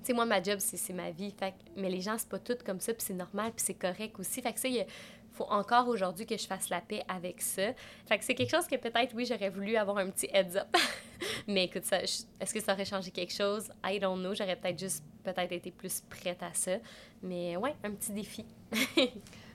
tu 0.04 0.14
moi, 0.14 0.26
ma 0.26 0.42
job, 0.42 0.60
c'est 0.60 0.94
ma 0.94 1.12
vie. 1.12 1.34
Fait, 1.38 1.54
mais 1.76 1.90
les 1.90 2.00
gens, 2.02 2.18
c'est 2.18 2.30
pas 2.30 2.40
toutes 2.40 2.64
comme 2.64 2.80
ça, 2.80 2.94
puis 2.94 3.04
c'est 3.06 3.14
normal, 3.14 3.52
puis 3.56 3.66
c'est 3.66 3.74
correct 3.74 4.18
aussi. 4.20 4.42
Fait 4.42 4.54
que 4.54 4.60
ça, 4.60 4.70
faut 5.38 5.48
encore 5.50 5.88
aujourd'hui 5.88 6.26
que 6.26 6.38
je 6.38 6.46
fasse 6.46 6.70
la 6.70 6.82
paix 6.82 7.04
avec 7.08 7.42
ça. 7.42 7.74
Fait 8.08 8.18
que 8.18 8.26
c'est 8.26 8.36
quelque 8.36 8.50
chose 8.50 8.68
que 8.68 8.76
peut-être, 8.76 9.14
oui, 9.16 9.26
j'aurais 9.26 9.50
voulu 9.50 9.76
avoir 9.76 9.98
un 9.98 10.10
petit 10.10 10.28
heads 10.34 10.58
up. 10.58 10.76
mais 11.48 11.66
écoute, 11.66 11.86
ça, 11.86 12.02
est-ce 12.02 12.54
que 12.54 12.60
ça 12.60 12.74
aurait 12.74 12.86
changé 12.86 13.12
quelque 13.12 13.34
chose? 13.34 13.70
I 13.86 14.00
don't 14.00 14.20
know. 14.20 14.34
J'aurais 14.34 14.56
peut-être 14.56 14.80
juste, 14.80 15.04
peut-être 15.24 15.52
été 15.52 15.72
plus 15.72 16.02
prête 16.10 16.42
à 16.42 16.54
ça. 16.54 16.74
Mais 17.22 17.56
ouais, 17.58 17.76
un 17.84 17.92
petit 17.92 18.12
défi. 18.12 18.46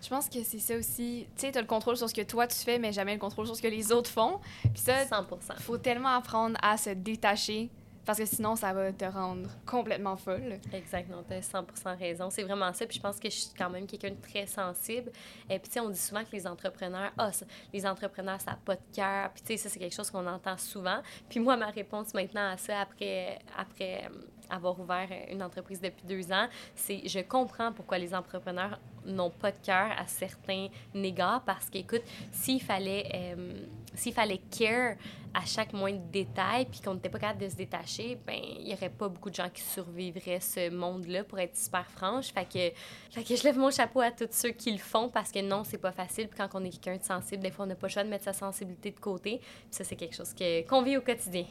Je 0.03 0.09
pense 0.09 0.29
que 0.29 0.43
c'est 0.43 0.59
ça 0.59 0.77
aussi. 0.77 1.27
Tu 1.37 1.43
sais, 1.43 1.53
tu 1.53 1.59
as 1.59 1.61
le 1.61 1.67
contrôle 1.67 1.97
sur 1.97 2.09
ce 2.09 2.15
que 2.15 2.23
toi 2.23 2.47
tu 2.47 2.59
fais, 2.59 2.79
mais 2.79 2.93
jamais 2.93 3.15
le 3.15 3.21
contrôle 3.21 3.47
sur 3.47 3.57
ce 3.57 3.63
que 3.63 3.69
les 3.69 3.93
autres 3.93 4.11
font. 4.11 4.41
Puis 4.63 4.83
ça, 4.83 5.07
100 5.07 5.27
faut 5.59 5.79
tellement 5.79 6.17
apprendre 6.17 6.57
à 6.63 6.77
se 6.77 6.91
détacher 6.91 7.71
parce 8.05 8.19
que 8.19 8.25
sinon, 8.25 8.57
ça 8.57 8.73
va 8.73 8.93
te 8.93 9.05
rendre 9.05 9.49
complètement 9.65 10.17
folle. 10.17 10.59
Exactement, 10.73 11.23
tu 11.23 11.35
as 11.35 11.43
100 11.43 11.65
raison. 11.99 12.31
C'est 12.31 12.43
vraiment 12.43 12.73
ça. 12.73 12.87
Puis 12.87 12.97
je 12.97 13.03
pense 13.03 13.21
que 13.21 13.31
je 13.31 13.37
suis 13.37 13.55
quand 13.57 13.71
même 13.71 13.87
quelqu'un 13.87 14.11
de 14.11 14.21
très 14.21 14.47
sensible. 14.47 15.13
Et 15.49 15.59
puis, 15.59 15.69
tu 15.69 15.75
sais, 15.75 15.81
on 15.81 15.89
dit 15.89 15.99
souvent 15.99 16.25
que 16.25 16.33
les 16.33 16.47
entrepreneurs, 16.47 17.13
ah, 17.17 17.31
les 17.73 17.87
entrepreneurs, 17.87 18.41
ça 18.41 18.53
n'a 18.53 18.59
pas 18.65 18.75
de 18.75 18.83
cœur. 18.93 19.31
Puis, 19.33 19.43
tu 19.43 19.53
sais, 19.53 19.57
ça, 19.57 19.69
c'est 19.69 19.79
quelque 19.79 19.95
chose 19.95 20.11
qu'on 20.11 20.27
entend 20.27 20.57
souvent. 20.57 21.01
Puis, 21.29 21.39
moi, 21.39 21.57
ma 21.57 21.71
réponse 21.71 22.13
maintenant 22.13 22.51
à 22.51 22.57
ça, 22.57 22.81
après, 22.81 23.39
après 23.57 24.05
euh, 24.05 24.09
avoir 24.51 24.79
ouvert 24.81 25.09
une 25.31 25.43
entreprise 25.43 25.81
depuis 25.81 26.05
deux 26.05 26.33
ans, 26.33 26.49
c'est 26.75 27.07
je 27.07 27.21
comprends 27.21 27.73
pourquoi 27.73 27.99
les 27.99 28.15
entrepreneurs 28.15 28.81
n'ont 29.05 29.31
pas 29.31 29.53
de 29.53 29.57
cœur 29.65 29.93
à 29.97 30.07
certains 30.07 30.69
égards. 30.95 31.43
Parce 31.45 31.71
qu'écoute, 31.71 32.03
s'il 32.33 32.61
fallait, 32.61 33.09
euh, 33.15 33.65
s'il 33.95 34.13
fallait 34.13 34.41
care 34.57 34.97
à 35.35 35.47
chaque 35.47 35.73
moindre 35.73 36.03
détail, 36.13 36.67
puis 36.67 36.81
qu'on 36.81 36.95
n'était 36.95 37.09
pas 37.09 37.19
capable 37.19 37.41
de 37.41 37.49
se 37.49 37.57
détacher, 37.57 38.19
ben 38.27 38.39
il 38.59 38.67
n'y 38.67 38.75
aurait 38.75 38.91
pas 38.91 39.09
beaucoup 39.09 39.31
de 39.31 39.35
gens 39.35 39.49
qui 39.49 39.63
survivraient 39.63 40.41
ce 40.41 40.69
monde-là, 40.69 41.25
pour 41.25 41.39
être 41.39 41.57
super 41.57 41.91
franche. 41.91 42.33
Fait 42.33 42.45
que, 42.45 43.25
je 43.35 43.43
lève 43.43 43.57
mon 43.57 43.71
chapeau 43.71 44.01
à 44.01 44.11
tous 44.11 44.29
ceux 44.31 44.51
qui 44.51 44.71
le 44.73 44.79
font, 44.79 45.09
parce 45.09 45.33
que 45.33 45.41
non, 45.41 45.65
c'est 45.65 45.79
pas 45.79 45.93
facile. 45.93 46.29
Quand 46.37 46.49
on 46.55 46.65
est 46.65 46.71
quelqu'un 46.71 46.99
de 46.99 47.05
sensible, 47.05 47.43
des 47.43 47.51
fois, 47.51 47.65
on 47.65 47.69
n'a 47.69 47.75
pas 47.75 47.87
le 47.87 47.93
choix 47.93 48.05
de 48.05 48.11
mettre 48.11 48.25
sa 48.25 48.35
sensibilité 48.35 48.91
de 48.91 49.01
côté. 49.01 49.41
Ça, 49.71 49.85
c'est 49.85 49.97
quelque 49.97 50.15
chose 50.15 50.35
que, 50.35 50.67
qu'on 50.67 50.83
vit 50.83 50.99
au 50.99 51.01
quotidien. 51.01 51.47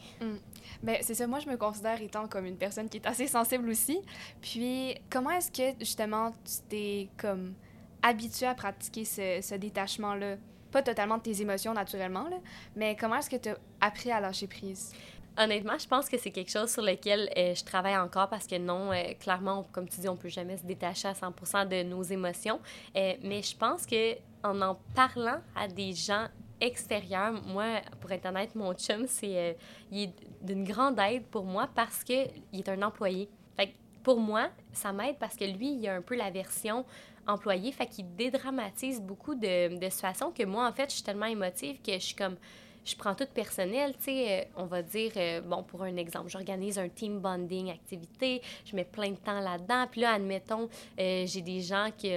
Ben, 0.82 0.98
c'est 1.00 1.14
ça, 1.14 1.26
moi 1.26 1.38
je 1.40 1.48
me 1.48 1.56
considère 1.56 2.00
étant 2.00 2.26
comme 2.28 2.46
une 2.46 2.56
personne 2.56 2.88
qui 2.88 2.98
est 2.98 3.06
assez 3.06 3.26
sensible 3.26 3.68
aussi. 3.68 4.00
Puis 4.40 4.94
comment 5.10 5.30
est-ce 5.30 5.50
que 5.50 5.78
justement 5.78 6.32
tu 6.44 6.54
t'es 6.68 7.08
comme 7.16 7.54
habitué 8.02 8.46
à 8.46 8.54
pratiquer 8.54 9.04
ce, 9.04 9.40
ce 9.42 9.54
détachement-là? 9.54 10.36
Pas 10.72 10.82
totalement 10.82 11.18
de 11.18 11.22
tes 11.22 11.42
émotions 11.42 11.74
naturellement, 11.74 12.28
là, 12.28 12.38
mais 12.74 12.96
comment 12.96 13.16
est-ce 13.16 13.30
que 13.30 13.36
tu 13.36 13.50
as 13.50 13.58
appris 13.80 14.10
à 14.10 14.20
lâcher 14.20 14.46
prise? 14.46 14.92
Honnêtement, 15.38 15.78
je 15.78 15.88
pense 15.88 16.10
que 16.10 16.18
c'est 16.18 16.30
quelque 16.30 16.50
chose 16.50 16.70
sur 16.70 16.82
lequel 16.82 17.30
euh, 17.38 17.54
je 17.54 17.64
travaille 17.64 17.96
encore 17.96 18.28
parce 18.28 18.46
que 18.46 18.58
non, 18.58 18.92
euh, 18.92 19.14
clairement, 19.18 19.66
comme 19.72 19.88
tu 19.88 20.00
dis, 20.00 20.08
on 20.08 20.16
peut 20.16 20.28
jamais 20.28 20.58
se 20.58 20.64
détacher 20.64 21.08
à 21.08 21.12
100% 21.12 21.68
de 21.68 21.82
nos 21.84 22.02
émotions. 22.02 22.60
Euh, 22.96 23.14
mais 23.22 23.42
je 23.42 23.56
pense 23.56 23.86
que 23.86 24.14
en 24.42 24.60
en 24.60 24.78
parlant 24.94 25.40
à 25.56 25.68
des 25.68 25.94
gens 25.94 26.26
extérieurs, 26.60 27.32
moi, 27.46 27.80
pour 28.00 28.12
être 28.12 28.26
honnête, 28.26 28.54
mon 28.54 28.74
chum, 28.74 29.06
c'est 29.06 29.56
il 29.90 30.02
est 30.02 30.14
d'une 30.42 30.64
grande 30.64 30.98
aide 30.98 31.24
pour 31.24 31.44
moi 31.44 31.68
parce 31.74 32.04
que 32.04 32.28
il 32.52 32.58
est 32.58 32.68
un 32.68 32.82
employé. 32.82 33.30
Fait 33.56 33.68
que 33.68 33.72
pour 34.02 34.20
moi, 34.20 34.50
ça 34.72 34.92
m'aide 34.92 35.16
parce 35.18 35.36
que 35.36 35.44
lui, 35.44 35.76
il 35.76 35.88
a 35.88 35.94
un 35.94 36.02
peu 36.02 36.14
la 36.14 36.30
version 36.30 36.84
employé, 37.26 37.72
fait 37.72 37.86
qu'il 37.86 38.14
dédramatise 38.16 39.00
beaucoup 39.00 39.34
de, 39.34 39.78
de 39.78 39.88
situations 39.88 40.32
que 40.32 40.44
moi, 40.44 40.68
en 40.68 40.72
fait, 40.72 40.90
je 40.90 40.96
suis 40.96 41.02
tellement 41.02 41.26
émotive 41.26 41.78
que 41.82 41.92
je 41.92 41.98
suis 41.98 42.14
comme 42.14 42.36
je 42.84 42.96
prends 42.96 43.14
tout 43.14 43.26
personnel, 43.32 43.94
tu 43.96 44.04
sais, 44.04 44.40
euh, 44.40 44.44
on 44.56 44.66
va 44.66 44.82
dire, 44.82 45.12
euh, 45.16 45.40
bon, 45.40 45.62
pour 45.62 45.82
un 45.82 45.96
exemple, 45.96 46.28
j'organise 46.28 46.78
un 46.78 46.88
team 46.88 47.20
bonding 47.20 47.70
activité, 47.70 48.42
je 48.64 48.74
mets 48.74 48.84
plein 48.84 49.10
de 49.10 49.16
temps 49.16 49.40
là-dedans, 49.40 49.86
puis 49.90 50.00
là, 50.00 50.14
admettons, 50.14 50.68
euh, 50.98 51.24
j'ai 51.26 51.42
des 51.42 51.60
gens 51.60 51.90
qui, 51.96 52.10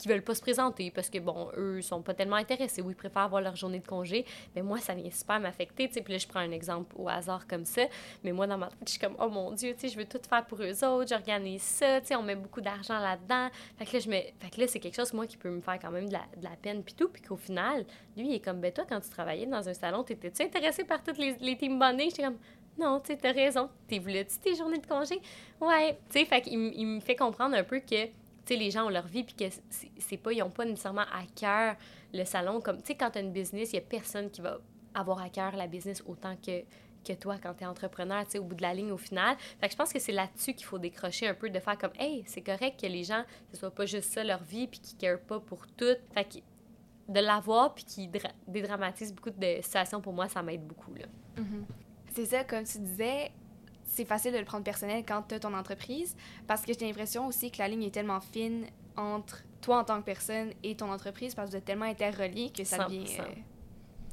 qui 0.00 0.08
veulent 0.08 0.22
pas 0.22 0.34
se 0.34 0.40
présenter 0.40 0.90
parce 0.90 1.10
que, 1.10 1.18
bon, 1.18 1.48
eux 1.56 1.82
sont 1.82 2.02
pas 2.02 2.14
tellement 2.14 2.36
intéressés 2.36 2.82
ou 2.82 2.90
ils 2.90 2.96
préfèrent 2.96 3.22
avoir 3.22 3.42
leur 3.42 3.56
journée 3.56 3.78
de 3.78 3.86
congé, 3.86 4.24
mais 4.54 4.62
moi, 4.62 4.78
ça 4.78 4.94
vient 4.94 5.10
super 5.10 5.38
m'affecter, 5.40 5.88
tu 5.88 5.94
sais, 5.94 6.00
puis 6.02 6.12
là, 6.12 6.18
je 6.18 6.26
prends 6.26 6.40
un 6.40 6.50
exemple 6.52 6.94
au 6.98 7.08
hasard 7.08 7.46
comme 7.46 7.64
ça, 7.64 7.82
mais 8.24 8.32
moi, 8.32 8.46
dans 8.46 8.58
ma 8.58 8.68
tête, 8.68 8.78
je 8.86 8.90
suis 8.90 8.98
comme, 8.98 9.16
oh 9.20 9.28
mon 9.28 9.52
Dieu, 9.52 9.74
tu 9.74 9.80
sais, 9.80 9.88
je 9.88 9.96
veux 9.96 10.06
tout 10.06 10.20
faire 10.28 10.46
pour 10.46 10.60
eux 10.62 10.84
autres, 10.84 11.08
j'organise 11.08 11.62
ça, 11.62 12.00
tu 12.00 12.08
sais, 12.08 12.16
on 12.16 12.22
met 12.22 12.36
beaucoup 12.36 12.60
d'argent 12.60 12.98
là-dedans, 12.98 13.48
fait 13.76 13.86
que 13.86 13.92
là, 13.92 13.98
je 13.98 14.08
me... 14.08 14.14
fait 14.14 14.50
que 14.54 14.60
là, 14.60 14.66
c'est 14.66 14.80
quelque 14.80 14.96
chose, 14.96 15.12
moi, 15.12 15.26
qui 15.26 15.36
peut 15.36 15.50
me 15.50 15.60
faire 15.60 15.78
quand 15.78 15.90
même 15.90 16.08
de 16.08 16.14
la, 16.14 16.24
de 16.36 16.44
la 16.44 16.56
peine, 16.56 16.82
puis 16.82 16.94
tout, 16.94 17.08
puis 17.08 17.22
qu'au 17.22 17.36
final, 17.36 17.84
lui, 18.16 18.28
il 18.28 18.34
est 18.34 18.44
comme, 18.44 18.60
ben 18.60 18.72
toi, 18.72 18.84
quand 18.88 19.00
tu 19.00 19.10
travaillais 19.10 19.46
dans 19.46 19.68
un 19.68 19.74
salon, 19.74 20.02
t'étais-tu 20.02 20.42
intéressée 20.42 20.84
par 20.84 21.02
toutes 21.02 21.18
les, 21.18 21.36
les 21.40 21.56
team 21.56 21.78
bonding? 21.78 22.10
J'étais 22.10 22.24
comme, 22.24 22.38
non, 22.78 23.00
tu 23.00 23.16
t'as 23.16 23.32
raison. 23.32 23.68
T'es 23.88 23.98
voulu-tu 23.98 24.38
tes 24.38 24.54
journées 24.54 24.78
de 24.78 24.86
congé? 24.86 25.20
Ouais. 25.60 25.98
Tu 26.08 26.20
sais, 26.20 26.24
fait 26.24 26.40
qu'il 26.40 26.72
il 26.74 26.86
me 26.86 27.00
fait 27.00 27.16
comprendre 27.16 27.54
un 27.54 27.64
peu 27.64 27.80
que, 27.80 28.06
tu 28.44 28.56
les 28.56 28.70
gens 28.70 28.86
ont 28.86 28.90
leur 28.90 29.06
vie, 29.06 29.24
puis 29.24 29.34
que 29.34 29.54
c'est 29.98 30.16
pas, 30.16 30.32
ils 30.32 30.38
n'ont 30.38 30.50
pas 30.50 30.64
nécessairement 30.64 31.02
à 31.02 31.24
cœur 31.34 31.76
le 32.12 32.24
salon. 32.24 32.60
Comme, 32.60 32.82
tu 32.82 32.92
quand 32.92 33.10
t'as 33.10 33.20
une 33.20 33.32
business, 33.32 33.72
il 33.72 33.76
y 33.76 33.78
a 33.78 33.82
personne 33.82 34.30
qui 34.30 34.40
va 34.40 34.58
avoir 34.94 35.20
à 35.20 35.28
cœur 35.28 35.56
la 35.56 35.66
business 35.66 36.02
autant 36.06 36.36
que 36.36 36.64
que 37.04 37.12
toi 37.12 37.36
quand 37.42 37.54
tu 37.54 37.64
es 37.64 37.66
entrepreneur, 37.66 38.26
tu 38.26 38.38
au 38.38 38.44
bout 38.44 38.54
de 38.54 38.62
la 38.62 38.74
ligne, 38.74 38.92
au 38.92 38.98
final. 38.98 39.36
Fait 39.60 39.66
que 39.66 39.72
je 39.72 39.76
pense 39.76 39.92
que 39.92 39.98
c'est 39.98 40.12
là-dessus 40.12 40.54
qu'il 40.54 40.66
faut 40.66 40.78
décrocher 40.78 41.28
un 41.28 41.34
peu, 41.34 41.50
de 41.50 41.58
faire 41.58 41.78
comme, 41.78 41.92
hey, 41.98 42.22
c'est 42.26 42.42
correct 42.42 42.80
que 42.80 42.86
les 42.86 43.04
gens, 43.04 43.24
ce 43.52 43.58
soit 43.58 43.70
pas 43.70 43.86
juste 43.86 44.12
ça 44.12 44.24
leur 44.24 44.42
vie, 44.42 44.66
puis 44.66 44.80
qu'ils 44.80 45.10
ne 45.10 45.16
pas 45.16 45.40
pour 45.40 45.66
tout. 45.66 45.96
Fait 46.14 46.24
que 46.24 46.38
de 47.08 47.20
l'avoir, 47.20 47.74
puis 47.74 47.84
qui 47.84 48.10
dédramatise 48.46 49.12
beaucoup 49.12 49.30
de 49.30 49.60
situations, 49.62 50.00
pour 50.00 50.12
moi, 50.12 50.28
ça 50.28 50.42
m'aide 50.42 50.64
beaucoup, 50.64 50.94
là. 50.94 51.06
Mm-hmm. 51.36 51.64
C'est 52.12 52.26
ça, 52.26 52.44
comme 52.44 52.64
tu 52.64 52.78
disais, 52.78 53.30
c'est 53.90 54.04
facile 54.04 54.32
de 54.32 54.38
le 54.38 54.44
prendre 54.44 54.64
personnel 54.64 55.04
quand 55.06 55.22
tu 55.28 55.34
as 55.34 55.40
ton 55.40 55.52
entreprise, 55.52 56.16
parce 56.46 56.62
que 56.62 56.72
j'ai 56.72 56.86
l'impression 56.86 57.26
aussi 57.26 57.50
que 57.50 57.58
la 57.58 57.68
ligne 57.68 57.82
est 57.82 57.90
tellement 57.90 58.20
fine 58.20 58.66
entre 58.96 59.42
toi 59.60 59.78
en 59.78 59.84
tant 59.84 60.00
que 60.00 60.06
personne 60.06 60.52
et 60.62 60.76
ton 60.76 60.90
entreprise, 60.90 61.34
parce 61.34 61.48
que 61.48 61.52
vous 61.52 61.58
êtes 61.58 61.64
tellement 61.64 61.86
interreliés 61.86 62.50
que 62.50 62.64
ça 62.64 62.84
devient... 62.84 63.04
Euh, 63.18 63.24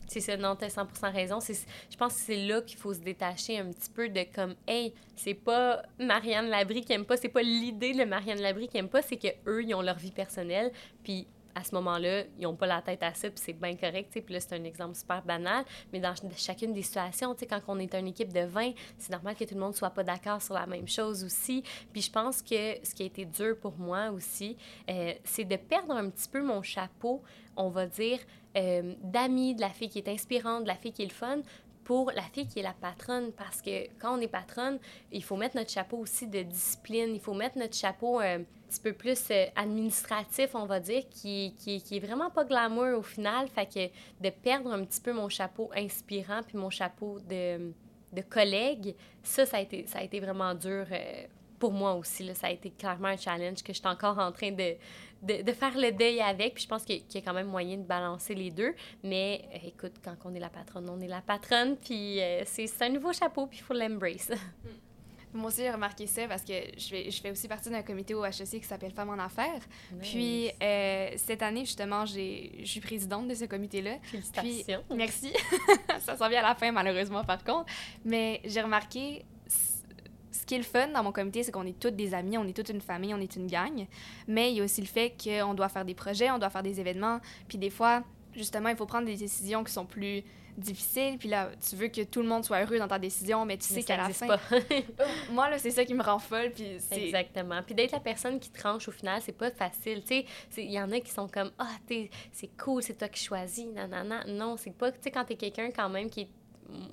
c'est 0.07 0.21
ça, 0.21 0.37
non, 0.37 0.55
t'as 0.55 0.67
100% 0.67 1.11
raison. 1.11 1.39
Je 1.41 1.97
pense 1.97 2.13
que 2.13 2.19
c'est 2.19 2.47
là 2.47 2.61
qu'il 2.61 2.77
faut 2.77 2.93
se 2.93 2.99
détacher 2.99 3.59
un 3.59 3.69
petit 3.71 3.89
peu 3.89 4.07
de 4.07 4.23
comme, 4.33 4.55
hey, 4.65 4.93
c'est 5.17 5.33
pas 5.33 5.83
Marianne 5.99 6.47
Labrie 6.47 6.81
qui 6.81 6.93
aime 6.93 7.05
pas, 7.05 7.17
c'est 7.17 7.27
pas 7.27 7.41
l'idée 7.41 7.93
de 7.93 8.05
Marianne 8.05 8.39
Labrie 8.39 8.69
qui 8.69 8.77
aime 8.77 8.87
pas, 8.87 9.01
c'est 9.01 9.17
qu'eux, 9.17 9.63
ils 9.63 9.75
ont 9.75 9.81
leur 9.81 9.97
vie 9.97 10.11
personnelle, 10.11 10.71
puis 11.03 11.27
à 11.57 11.63
ce 11.63 11.73
moment-là, 11.75 12.23
ils 12.37 12.43
n'ont 12.43 12.55
pas 12.55 12.67
la 12.67 12.81
tête 12.81 13.01
à 13.01 13.13
ça, 13.13 13.29
puis 13.29 13.41
c'est 13.43 13.53
bien 13.53 13.75
correct. 13.75 14.11
Puis 14.11 14.33
là, 14.33 14.39
c'est 14.39 14.53
un 14.53 14.63
exemple 14.63 14.95
super 14.95 15.23
banal, 15.23 15.65
mais 15.91 15.99
dans 15.99 16.13
chacune 16.35 16.71
des 16.71 16.83
situations, 16.83 17.35
quand 17.49 17.59
on 17.67 17.79
est 17.79 17.93
une 17.95 18.07
équipe 18.07 18.31
de 18.31 18.41
20, 18.41 18.73
c'est 18.97 19.11
normal 19.11 19.35
que 19.35 19.43
tout 19.43 19.55
le 19.55 19.59
monde 19.59 19.75
soit 19.75 19.89
pas 19.89 20.03
d'accord 20.03 20.41
sur 20.41 20.53
la 20.53 20.67
même 20.67 20.87
chose 20.87 21.23
aussi. 21.23 21.63
Puis 21.91 22.03
je 22.03 22.11
pense 22.11 22.41
que 22.41 22.77
ce 22.83 22.93
qui 22.93 23.03
a 23.03 23.05
été 23.07 23.25
dur 23.25 23.57
pour 23.59 23.75
moi 23.77 24.11
aussi, 24.11 24.55
euh, 24.89 25.13
c'est 25.23 25.45
de 25.45 25.55
perdre 25.55 25.95
un 25.95 26.09
petit 26.09 26.29
peu 26.29 26.43
mon 26.43 26.61
chapeau, 26.61 27.23
on 27.55 27.69
va 27.69 27.87
dire, 27.87 28.19
euh, 28.55 28.93
d'amis, 29.03 29.55
de 29.55 29.61
la 29.61 29.69
fille 29.69 29.89
qui 29.89 29.99
est 29.99 30.07
inspirante, 30.07 30.63
de 30.63 30.67
la 30.67 30.75
fille 30.75 30.91
qui 30.91 31.03
est 31.03 31.07
le 31.07 31.11
fun, 31.11 31.39
pour 31.87 32.11
la 32.11 32.21
fille 32.21 32.45
qui 32.45 32.59
est 32.59 32.63
la 32.63 32.73
patronne, 32.73 33.31
parce 33.31 33.61
que 33.61 33.87
quand 33.97 34.17
on 34.17 34.19
est 34.19 34.27
patronne, 34.27 34.77
il 35.13 35.23
faut 35.23 35.37
mettre 35.37 35.55
notre 35.55 35.71
chapeau 35.71 35.99
aussi 35.99 36.27
de 36.27 36.41
discipline, 36.41 37.15
il 37.15 37.21
faut 37.21 37.33
mettre 37.33 37.57
notre 37.57 37.77
chapeau 37.77 38.19
euh, 38.19 38.39
un 38.39 38.43
petit 38.69 38.81
peu 38.81 38.91
plus 38.91 39.17
euh, 39.31 39.45
administratif, 39.55 40.53
on 40.53 40.65
va 40.65 40.81
dire, 40.81 41.03
qui, 41.09 41.55
qui, 41.57 41.81
qui, 41.81 41.95
est 41.95 41.99
vraiment 42.01 42.29
pas 42.29 42.43
glamour 42.43 42.99
au 42.99 43.01
final. 43.01 43.47
Fait 43.47 43.65
que 43.65 43.87
de 44.21 44.29
perdre 44.29 44.73
un 44.73 44.83
petit 44.83 44.99
peu 44.99 45.13
mon 45.13 45.29
chapeau 45.29 45.71
inspirant 45.73 46.41
puis 46.45 46.57
mon 46.57 46.69
chapeau 46.69 47.21
de, 47.21 47.71
de 48.11 48.21
collègue, 48.21 48.93
ça, 49.23 49.45
ça 49.45 49.55
a 49.55 49.61
été, 49.61 49.87
ça 49.87 49.99
a 49.99 50.03
été 50.03 50.19
vraiment 50.19 50.53
dur 50.55 50.87
pour 51.59 51.71
moi 51.71 51.95
aussi. 51.95 52.23
Là, 52.23 52.33
ça 52.33 52.47
a 52.47 52.51
été 52.51 52.69
clairement 52.71 53.09
un 53.09 53.17
challenge 53.17 53.63
que 53.63 53.73
je 53.73 53.79
suis 53.79 53.87
encore 53.87 54.19
en 54.19 54.31
train 54.31 54.51
de, 54.51 54.75
de, 55.23 55.41
de, 55.41 55.51
faire 55.51 55.77
le 55.77 55.91
deuil 55.91 56.21
avec. 56.21 56.55
Puis 56.55 56.63
je 56.63 56.67
pense 56.67 56.83
qu'il 56.83 57.03
y 57.13 57.17
a 57.17 57.21
quand 57.21 57.33
même 57.33 57.47
moyen 57.47 57.77
de 57.77 57.83
balancer 57.83 58.35
les 58.35 58.51
deux. 58.51 58.73
Mais 59.03 59.47
euh, 59.53 59.67
écoute, 59.67 59.93
quand 60.03 60.15
on 60.25 60.33
est 60.33 60.39
la 60.39 60.49
patronne, 60.49 60.89
on 60.89 60.99
est 60.99 61.07
la 61.07 61.21
patronne. 61.21 61.77
Puis 61.77 62.21
euh, 62.21 62.43
c'est 62.45 62.69
un 62.81 62.89
nouveau 62.89 63.13
chapeau, 63.13 63.47
puis 63.47 63.59
il 63.59 63.63
faut 63.63 63.73
l'embrace. 63.73 64.31
Moi 65.33 65.49
aussi, 65.49 65.61
j'ai 65.61 65.69
remarqué 65.69 66.07
ça 66.07 66.27
parce 66.27 66.43
que 66.43 66.53
je 66.77 66.87
fais, 66.87 67.11
je 67.11 67.21
fais 67.21 67.29
aussi 67.29 67.47
partie 67.47 67.69
d'un 67.69 67.83
comité 67.83 68.13
au 68.13 68.25
HEC 68.25 68.59
qui 68.59 68.63
s'appelle 68.63 68.91
Femmes 68.91 69.09
en 69.09 69.19
affaires. 69.19 69.61
Puis 70.01 70.49
euh, 70.63 71.11
cette 71.17 71.41
année, 71.41 71.65
justement, 71.65 72.05
je 72.05 72.63
suis 72.63 72.79
présidente 72.79 73.27
de 73.27 73.35
ce 73.35 73.45
comité-là. 73.45 73.97
Félicitations. 74.03 74.83
Puis, 74.87 74.97
merci. 74.97 75.33
ça 75.99 76.15
s'en 76.15 76.29
vient 76.29 76.39
à 76.39 76.49
la 76.49 76.55
fin, 76.55 76.71
malheureusement, 76.71 77.23
par 77.23 77.43
contre. 77.43 77.65
Mais 78.05 78.41
j'ai 78.45 78.61
remarqué 78.61 79.25
ce 80.31 80.45
qui 80.45 80.55
est 80.55 80.59
le 80.59 80.63
fun 80.63 80.87
dans 80.89 81.03
mon 81.03 81.11
comité, 81.11 81.43
c'est 81.43 81.51
qu'on 81.51 81.65
est 81.65 81.79
toutes 81.79 81.95
des 81.95 82.13
amis, 82.13 82.37
on 82.37 82.47
est 82.47 82.55
toute 82.55 82.69
une 82.69 82.81
famille, 82.81 83.13
on 83.13 83.19
est 83.19 83.35
une 83.35 83.47
gang. 83.47 83.85
Mais 84.27 84.51
il 84.51 84.57
y 84.57 84.61
a 84.61 84.63
aussi 84.63 84.81
le 84.81 84.87
fait 84.87 85.13
qu'on 85.21 85.53
doit 85.53 85.69
faire 85.69 85.85
des 85.85 85.95
projets, 85.95 86.29
on 86.31 86.39
doit 86.39 86.49
faire 86.49 86.63
des 86.63 86.79
événements. 86.79 87.19
Puis 87.47 87.57
des 87.57 87.69
fois, 87.69 88.03
justement, 88.35 88.69
il 88.69 88.75
faut 88.75 88.85
prendre 88.85 89.05
des 89.05 89.15
décisions 89.15 89.63
qui 89.63 89.71
sont 89.71 89.85
plus 89.85 90.23
difficiles. 90.57 91.17
Puis 91.17 91.29
là, 91.29 91.51
tu 91.67 91.75
veux 91.75 91.87
que 91.87 92.01
tout 92.01 92.21
le 92.21 92.27
monde 92.27 92.43
soit 92.43 92.61
heureux 92.61 92.79
dans 92.79 92.87
ta 92.87 92.99
décision, 92.99 93.45
mais 93.45 93.57
tu 93.57 93.65
sais 93.65 93.83
qu'à 93.83 93.97
la 93.97 94.09
fin... 94.09 94.27
moi, 95.31 95.49
là, 95.49 95.57
c'est 95.57 95.71
ça 95.71 95.85
qui 95.85 95.93
me 95.93 96.03
rend 96.03 96.19
folle. 96.19 96.51
Puis 96.51 96.77
Exactement. 96.91 97.61
Puis 97.63 97.75
d'être 97.75 97.91
la 97.91 97.99
personne 97.99 98.39
qui 98.39 98.49
tranche 98.49 98.87
au 98.87 98.91
final, 98.91 99.21
c'est 99.23 99.37
pas 99.37 99.51
facile. 99.51 100.01
Tu 100.01 100.07
sais, 100.07 100.25
il 100.57 100.71
y 100.71 100.81
en 100.81 100.91
a 100.91 100.99
qui 100.99 101.11
sont 101.11 101.27
comme 101.27 101.51
«Ah, 101.59 101.75
c'est 102.31 102.57
cool, 102.57 102.81
c'est 102.81 102.97
toi 102.97 103.07
qui 103.07 103.23
choisis.» 103.23 103.65
Non, 103.75 104.03
non, 104.27 104.57
c'est 104.57 104.75
pas... 104.75 104.91
Tu 104.91 104.97
sais, 105.01 105.11
quand 105.11 105.25
t'es 105.25 105.35
quelqu'un 105.35 105.69
quand 105.71 105.89
même 105.89 106.09
qui 106.09 106.21
est 106.21 106.29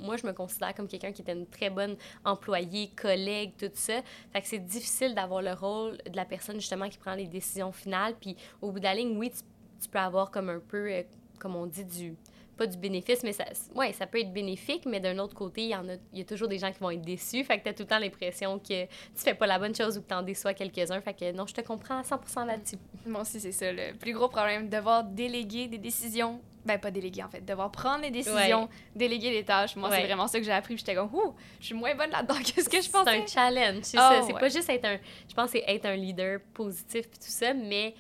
moi, 0.00 0.16
je 0.16 0.26
me 0.26 0.32
considère 0.32 0.74
comme 0.74 0.88
quelqu'un 0.88 1.12
qui 1.12 1.22
était 1.22 1.32
une 1.32 1.46
très 1.46 1.70
bonne 1.70 1.96
employée, 2.24 2.90
collègue, 2.96 3.52
tout 3.58 3.70
ça. 3.74 4.02
Fait 4.32 4.40
que 4.40 4.46
c'est 4.46 4.64
difficile 4.64 5.14
d'avoir 5.14 5.42
le 5.42 5.52
rôle 5.52 5.98
de 6.08 6.16
la 6.16 6.24
personne, 6.24 6.56
justement, 6.56 6.88
qui 6.88 6.98
prend 6.98 7.14
les 7.14 7.26
décisions 7.26 7.72
finales. 7.72 8.14
Puis 8.20 8.36
au 8.60 8.70
bout 8.70 8.78
de 8.78 8.84
la 8.84 8.94
ligne, 8.94 9.16
oui, 9.16 9.30
tu, 9.30 9.88
peux 9.88 9.98
avoir 9.98 10.30
comme 10.30 10.48
un 10.48 10.60
peu, 10.60 10.90
euh, 10.90 11.02
comme 11.38 11.56
on 11.56 11.66
dit, 11.66 11.84
du 11.84 12.16
pas 12.56 12.66
du 12.66 12.78
bénéfice, 12.78 13.22
mais 13.22 13.32
ça, 13.32 13.44
ouais, 13.74 13.92
ça 13.92 14.06
peut 14.06 14.20
être 14.20 14.32
bénéfique, 14.32 14.86
mais 14.86 15.00
d'un 15.00 15.18
autre 15.18 15.34
côté, 15.34 15.62
il 15.62 15.70
y, 15.70 15.74
en 15.74 15.88
a, 15.88 15.94
il 16.12 16.18
y 16.18 16.22
a 16.22 16.24
toujours 16.24 16.48
des 16.48 16.58
gens 16.58 16.70
qui 16.70 16.78
vont 16.78 16.90
être 16.90 17.02
déçus. 17.02 17.42
Fait 17.42 17.58
que 17.58 17.64
tu 17.64 17.68
as 17.70 17.74
tout 17.74 17.82
le 17.82 17.88
temps 17.88 17.98
l'impression 17.98 18.58
que 18.58 18.84
tu 18.84 18.88
fais 19.16 19.34
pas 19.34 19.46
la 19.46 19.58
bonne 19.58 19.74
chose 19.74 19.98
ou 19.98 20.02
que 20.02 20.06
tu 20.06 20.14
en 20.14 20.22
déçois 20.22 20.54
quelques-uns. 20.54 21.00
Fait 21.00 21.14
que 21.14 21.32
non, 21.32 21.46
je 21.46 21.54
te 21.54 21.60
comprends 21.62 21.98
à 21.98 22.04
100 22.04 22.44
là-dessus. 22.44 22.76
Moi 23.06 23.22
aussi, 23.22 23.40
c'est 23.40 23.52
ça. 23.52 23.72
Le 23.72 23.96
plus 23.96 24.12
gros 24.12 24.28
problème, 24.28 24.68
devoir 24.68 25.04
déléguer 25.04 25.66
des 25.66 25.78
décisions 25.78 26.40
ben 26.64 26.78
pas 26.78 26.90
déléguer 26.90 27.22
en 27.22 27.28
fait, 27.28 27.44
devoir 27.44 27.70
prendre 27.70 28.02
les 28.02 28.10
décisions, 28.10 28.68
déléguer 28.94 29.30
les 29.30 29.44
tâches. 29.44 29.76
Moi, 29.76 29.90
c'est 29.90 30.04
vraiment 30.04 30.26
ça 30.26 30.38
que 30.38 30.44
j'ai 30.44 30.52
appris. 30.52 30.76
J'étais 30.76 30.94
comme, 30.94 31.14
ouh, 31.14 31.34
je 31.60 31.66
suis 31.66 31.74
moins 31.74 31.94
bonne 31.94 32.10
là-dedans 32.10 32.34
que 32.34 32.62
ce 32.62 32.68
que 32.68 32.80
je 32.80 32.90
pensais. 32.90 33.24
C'est 33.26 33.40
un 33.40 33.52
challenge, 33.52 33.82
c'est 33.82 33.96
ça. 33.96 34.20
Oh, 34.20 34.24
c'est 34.26 34.38
pas 34.38 34.48
juste 34.48 34.68
être 34.68 34.84
un, 34.84 34.98
je 35.28 35.34
pense, 35.34 35.50
c'est 35.50 35.64
être 35.66 35.86
un 35.86 35.96
leader 35.96 36.40
positif 36.52 37.08
puis 37.08 37.18
tout 37.18 37.30
ça, 37.30 37.52
mais 37.54 37.94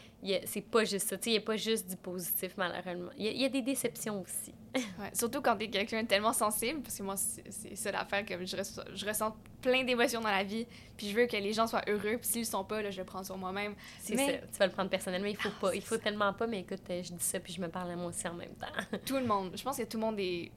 c'est 0.44 0.62
pas 0.62 0.84
juste 0.84 1.08
ça. 1.08 1.16
Il 1.26 1.32
n'y 1.32 1.38
a 1.38 1.40
pas 1.40 1.56
juste 1.56 1.88
du 1.88 1.96
positif, 1.96 2.52
malheureusement. 2.56 3.10
Il 3.18 3.40
y, 3.40 3.44
a 3.44 3.48
des 3.48 3.62
déceptions 3.62 4.22
aussi. 4.22 4.54
ouais, 4.98 5.10
surtout 5.12 5.40
quand 5.40 5.56
tu 5.56 5.64
es 5.64 5.70
quelqu'un 5.70 6.04
tellement 6.04 6.32
sensible, 6.32 6.80
parce 6.80 6.98
que 6.98 7.02
moi, 7.02 7.16
c'est 7.16 7.76
ça 7.76 7.92
l'affaire, 7.92 8.26
que 8.26 8.44
je, 8.44 8.56
je, 8.94 9.06
ressens 9.06 9.36
plein 9.62 9.84
d'émotions 9.84 10.20
dans 10.20 10.30
la 10.30 10.42
vie, 10.42 10.66
puis 10.96 11.10
je 11.10 11.16
veux 11.16 11.26
que 11.26 11.36
les 11.36 11.52
gens 11.52 11.66
soient 11.66 11.84
heureux, 11.88 12.16
puis 12.18 12.26
s'ils 12.26 12.40
le 12.40 12.46
sont 12.46 12.64
pas, 12.64 12.82
là, 12.82 12.90
je 12.90 12.98
le 12.98 13.04
prends 13.04 13.22
sur 13.22 13.36
moi-même. 13.38 13.74
C'est 14.00 14.16
ça, 14.16 14.32
tu 14.32 14.58
vas 14.58 14.66
le 14.66 14.72
prendre 14.72 14.90
personnellement, 14.90 15.28
il 15.28 15.36
faut 15.36 15.50
ah, 15.52 15.60
pas, 15.60 15.74
il 15.74 15.82
faut 15.82 15.96
tellement 15.96 16.32
pas, 16.32 16.46
mais 16.46 16.60
écoute, 16.60 16.80
je 16.88 17.12
dis 17.12 17.14
ça, 17.18 17.38
puis 17.38 17.52
je 17.52 17.60
me 17.60 17.68
parle 17.68 17.92
à 17.92 17.96
moi 17.96 18.06
aussi 18.06 18.26
en 18.26 18.34
même 18.34 18.54
temps. 18.54 18.98
tout 19.06 19.16
le 19.16 19.26
monde, 19.26 19.52
je 19.54 19.62
pense 19.62 19.76
que 19.76 19.84
tout 19.84 19.96
le 19.96 20.04
monde 20.04 20.18
est 20.18 20.50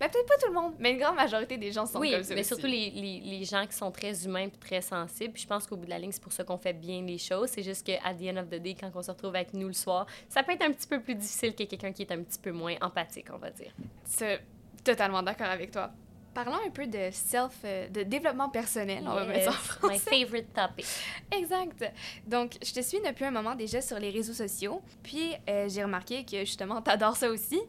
ben, 0.00 0.08
peut-être 0.08 0.26
pas 0.26 0.36
tout 0.40 0.48
le 0.48 0.54
monde, 0.54 0.74
mais 0.78 0.92
une 0.92 0.98
grande 0.98 1.16
majorité 1.16 1.56
des 1.56 1.72
gens 1.72 1.86
sont 1.86 2.00
comme 2.00 2.08
ça. 2.08 2.18
Oui, 2.18 2.34
mais 2.34 2.42
surtout 2.42 2.66
les, 2.66 2.90
les, 2.90 3.20
les, 3.20 3.44
gens 3.44 3.66
qui 3.66 3.76
sont 3.76 3.90
très 3.90 4.24
humains 4.24 4.46
et 4.46 4.50
très 4.50 4.80
sensibles. 4.80 5.32
Puis 5.32 5.42
je 5.42 5.48
pense 5.48 5.66
qu'au 5.66 5.76
bout 5.76 5.84
de 5.84 5.90
la 5.90 5.98
ligne, 5.98 6.12
c'est 6.12 6.22
pour 6.22 6.32
ça 6.32 6.44
qu'on 6.44 6.58
fait 6.58 6.72
bien 6.72 7.02
les 7.02 7.18
choses. 7.18 7.50
C'est 7.50 7.62
juste 7.62 7.86
qu'à 7.86 7.98
the 8.14 8.22
end 8.22 8.38
of 8.38 8.48
the 8.48 8.60
day, 8.60 8.74
quand 8.78 8.90
on 8.94 9.02
se 9.02 9.10
retrouve 9.10 9.34
avec 9.34 9.54
nous 9.54 9.66
le 9.66 9.72
soir, 9.72 10.06
ça 10.28 10.42
peut 10.42 10.52
être 10.52 10.62
un 10.62 10.72
petit 10.72 10.86
peu 10.86 11.00
plus 11.00 11.14
difficile 11.14 11.54
que 11.54 11.64
quelqu'un 11.64 11.92
qui 11.92 12.02
est 12.02 12.12
un 12.12 12.22
petit 12.22 12.38
peu 12.38 12.52
moins 12.52 12.76
empathique, 12.80 13.26
on 13.32 13.38
va 13.38 13.50
dire. 13.50 13.72
C'est 14.04 14.40
totalement 14.82 15.22
d'accord 15.22 15.48
avec 15.48 15.70
toi. 15.70 15.90
Parlons 16.34 16.58
un 16.66 16.70
peu 16.70 16.86
de 16.86 17.10
self, 17.12 17.52
euh, 17.64 17.88
de 17.88 18.04
développement 18.04 18.48
personnel, 18.48 19.04
on 19.06 19.14
va 19.14 19.26
mettre 19.26 19.44
ça 19.44 19.50
en 19.50 19.60
français. 19.60 20.10
My 20.10 20.24
favorite 20.24 20.54
topic. 20.54 20.86
exact. 21.30 21.84
Donc, 22.26 22.56
je 22.64 22.72
te 22.72 22.80
suis 22.80 23.00
depuis 23.00 23.26
un 23.26 23.30
moment 23.30 23.54
déjà 23.54 23.82
sur 23.82 23.98
les 23.98 24.08
réseaux 24.08 24.32
sociaux, 24.32 24.80
puis 25.02 25.34
euh, 25.50 25.68
j'ai 25.68 25.84
remarqué 25.84 26.24
que 26.24 26.38
justement, 26.38 26.80
t'adores 26.80 27.16
ça 27.16 27.28
aussi. 27.28 27.60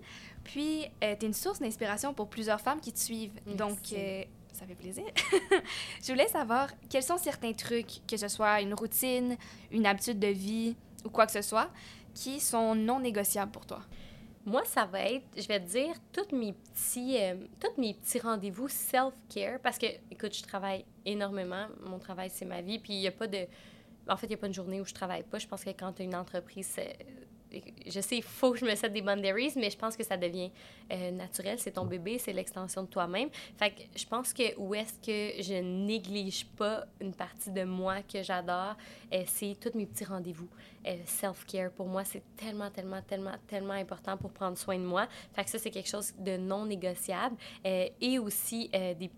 Puis, 0.43 0.85
euh, 1.03 1.15
tu 1.17 1.25
es 1.25 1.27
une 1.27 1.33
source 1.33 1.59
d'inspiration 1.59 2.13
pour 2.13 2.27
plusieurs 2.27 2.59
femmes 2.59 2.79
qui 2.79 2.91
te 2.91 2.99
suivent. 2.99 3.39
Donc, 3.55 3.79
euh, 3.93 4.23
ça 4.51 4.65
fait 4.65 4.75
plaisir. 4.75 5.05
je 6.03 6.11
voulais 6.11 6.27
savoir 6.27 6.69
quels 6.89 7.03
sont 7.03 7.17
certains 7.17 7.53
trucs, 7.53 8.05
que 8.07 8.17
ce 8.17 8.27
soit 8.27 8.61
une 8.61 8.73
routine, 8.73 9.37
une 9.71 9.85
habitude 9.85 10.19
de 10.19 10.27
vie 10.27 10.75
ou 11.05 11.09
quoi 11.09 11.25
que 11.25 11.31
ce 11.31 11.41
soit, 11.41 11.69
qui 12.13 12.39
sont 12.39 12.75
non 12.75 12.99
négociables 12.99 13.51
pour 13.51 13.65
toi? 13.65 13.81
Moi, 14.45 14.61
ça 14.65 14.85
va 14.85 14.99
être, 14.99 15.25
je 15.37 15.47
vais 15.47 15.59
te 15.61 15.69
dire, 15.69 15.95
tous 16.11 16.35
mes 16.35 16.53
petits, 16.53 17.17
euh, 17.17 17.35
mes 17.77 17.93
petits 17.93 18.19
rendez-vous 18.19 18.67
self-care, 18.67 19.59
parce 19.61 19.77
que, 19.77 19.85
écoute, 20.11 20.35
je 20.35 20.43
travaille 20.43 20.83
énormément. 21.05 21.67
Mon 21.85 21.97
travail, 21.97 22.29
c'est 22.31 22.45
ma 22.45 22.61
vie. 22.61 22.77
Puis, 22.77 22.93
il 22.93 22.99
n'y 22.99 23.07
a 23.07 23.11
pas 23.11 23.27
de... 23.27 23.47
En 24.09 24.17
fait, 24.17 24.27
il 24.27 24.29
n'y 24.29 24.35
a 24.35 24.37
pas 24.37 24.47
une 24.47 24.53
journée 24.53 24.81
où 24.81 24.85
je 24.85 24.93
travaille 24.93 25.23
pas. 25.23 25.39
Je 25.39 25.47
pense 25.47 25.63
que 25.63 25.69
quand 25.69 25.93
tu 25.93 26.01
as 26.01 26.05
une 26.05 26.15
entreprise, 26.15 26.67
je 27.85 27.99
sais, 27.99 28.17
il 28.17 28.23
faut 28.23 28.51
que 28.51 28.59
je 28.59 28.65
me 28.65 28.75
sette 28.75 28.93
des 28.93 29.01
boundaries, 29.01 29.53
mais 29.55 29.69
je 29.69 29.77
pense 29.77 29.95
que 29.95 30.03
ça 30.03 30.17
devient 30.17 30.51
euh, 30.91 31.11
naturel. 31.11 31.59
C'est 31.59 31.71
ton 31.71 31.85
bébé, 31.85 32.17
c'est 32.17 32.33
l'extension 32.33 32.83
de 32.83 32.87
toi-même. 32.87 33.29
Fait 33.57 33.73
je 33.95 34.05
pense 34.05 34.33
que 34.33 34.57
où 34.57 34.73
est-ce 34.75 34.93
que 34.93 35.41
je 35.41 35.61
néglige 35.61 36.45
pas 36.45 36.85
une 36.99 37.13
partie 37.13 37.51
de 37.51 37.63
moi 37.63 38.01
que 38.01 38.23
j'adore, 38.23 38.75
euh, 39.13 39.23
c'est 39.25 39.57
tous 39.59 39.77
mes 39.77 39.85
petits 39.85 40.05
rendez-vous. 40.05 40.49
Euh, 40.85 40.97
self-care, 41.05 41.71
pour 41.71 41.87
moi, 41.87 42.03
c'est 42.03 42.23
tellement, 42.35 42.69
tellement, 42.69 43.01
tellement, 43.01 43.35
tellement 43.47 43.73
important 43.73 44.17
pour 44.17 44.31
prendre 44.31 44.57
soin 44.57 44.77
de 44.77 44.83
moi. 44.83 45.07
Fait 45.33 45.47
ça, 45.47 45.57
c'est 45.57 45.71
quelque 45.71 45.89
chose 45.89 46.13
de 46.17 46.37
non 46.37 46.65
négociable. 46.65 47.35
et 47.63 48.19
aussi 48.19 48.69
des 48.69 49.09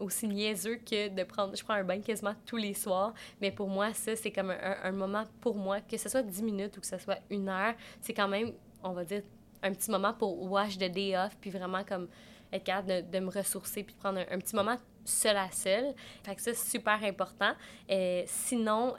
aussi 0.00 0.26
niaiseux 0.26 0.76
que 0.76 1.08
de 1.08 1.22
prendre. 1.24 1.56
Je 1.56 1.62
prends 1.62 1.74
un 1.74 1.84
bain 1.84 2.00
quasiment 2.00 2.34
tous 2.46 2.56
les 2.56 2.74
soirs, 2.74 3.14
mais 3.40 3.50
pour 3.50 3.68
moi, 3.68 3.92
ça, 3.92 4.16
c'est 4.16 4.30
comme 4.30 4.50
un, 4.50 4.92
moment 4.92 5.24
pour 5.40 5.54
moi, 5.54 5.80
que 5.80 5.96
ce 5.96 6.08
soit 6.08 6.22
10 6.22 6.42
minutes 6.42 6.76
ou 6.76 6.80
que 6.80 6.86
ce 6.86 6.98
soit 6.98 7.18
une 7.30 7.48
heure, 7.48 7.74
c'est 8.00 8.14
quand 8.14 8.28
même, 8.28 8.52
on 8.82 8.92
va 8.92 9.04
dire, 9.04 9.22
un 9.62 9.72
petit 9.72 9.90
moment 9.90 10.14
pour 10.14 10.50
wash 10.50 10.78
the 10.78 10.90
day 10.90 11.16
off, 11.16 11.36
puis 11.40 11.50
vraiment 11.50 11.84
comme 11.84 12.08
être 12.52 12.64
capable 12.64 13.10
de, 13.10 13.20
me 13.20 13.30
ressourcer 13.30 13.84
puis 13.84 13.94
de 13.94 14.00
prendre 14.00 14.20
un, 14.30 14.38
petit 14.38 14.56
moment 14.56 14.76
seul 15.04 15.36
à 15.36 15.50
seul. 15.50 15.94
Fait 16.24 16.34
que 16.34 16.42
ça, 16.42 16.52
c'est 16.54 16.70
super 16.70 17.02
important. 17.04 17.52
Euh, 17.90 18.22
sinon, 18.26 18.94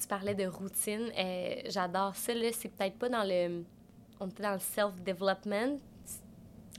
tu 0.00 0.08
parlais 0.08 0.34
de 0.34 0.46
routine. 0.46 1.12
Euh, 1.16 1.56
j'adore 1.66 2.16
ça. 2.16 2.34
Là, 2.34 2.48
c'est 2.52 2.68
peut-être 2.68 2.98
pas 2.98 3.08
dans 3.08 3.24
le... 3.24 3.64
On 4.18 4.28
était 4.28 4.42
dans 4.42 4.54
le 4.54 4.58
self-development. 4.58 5.78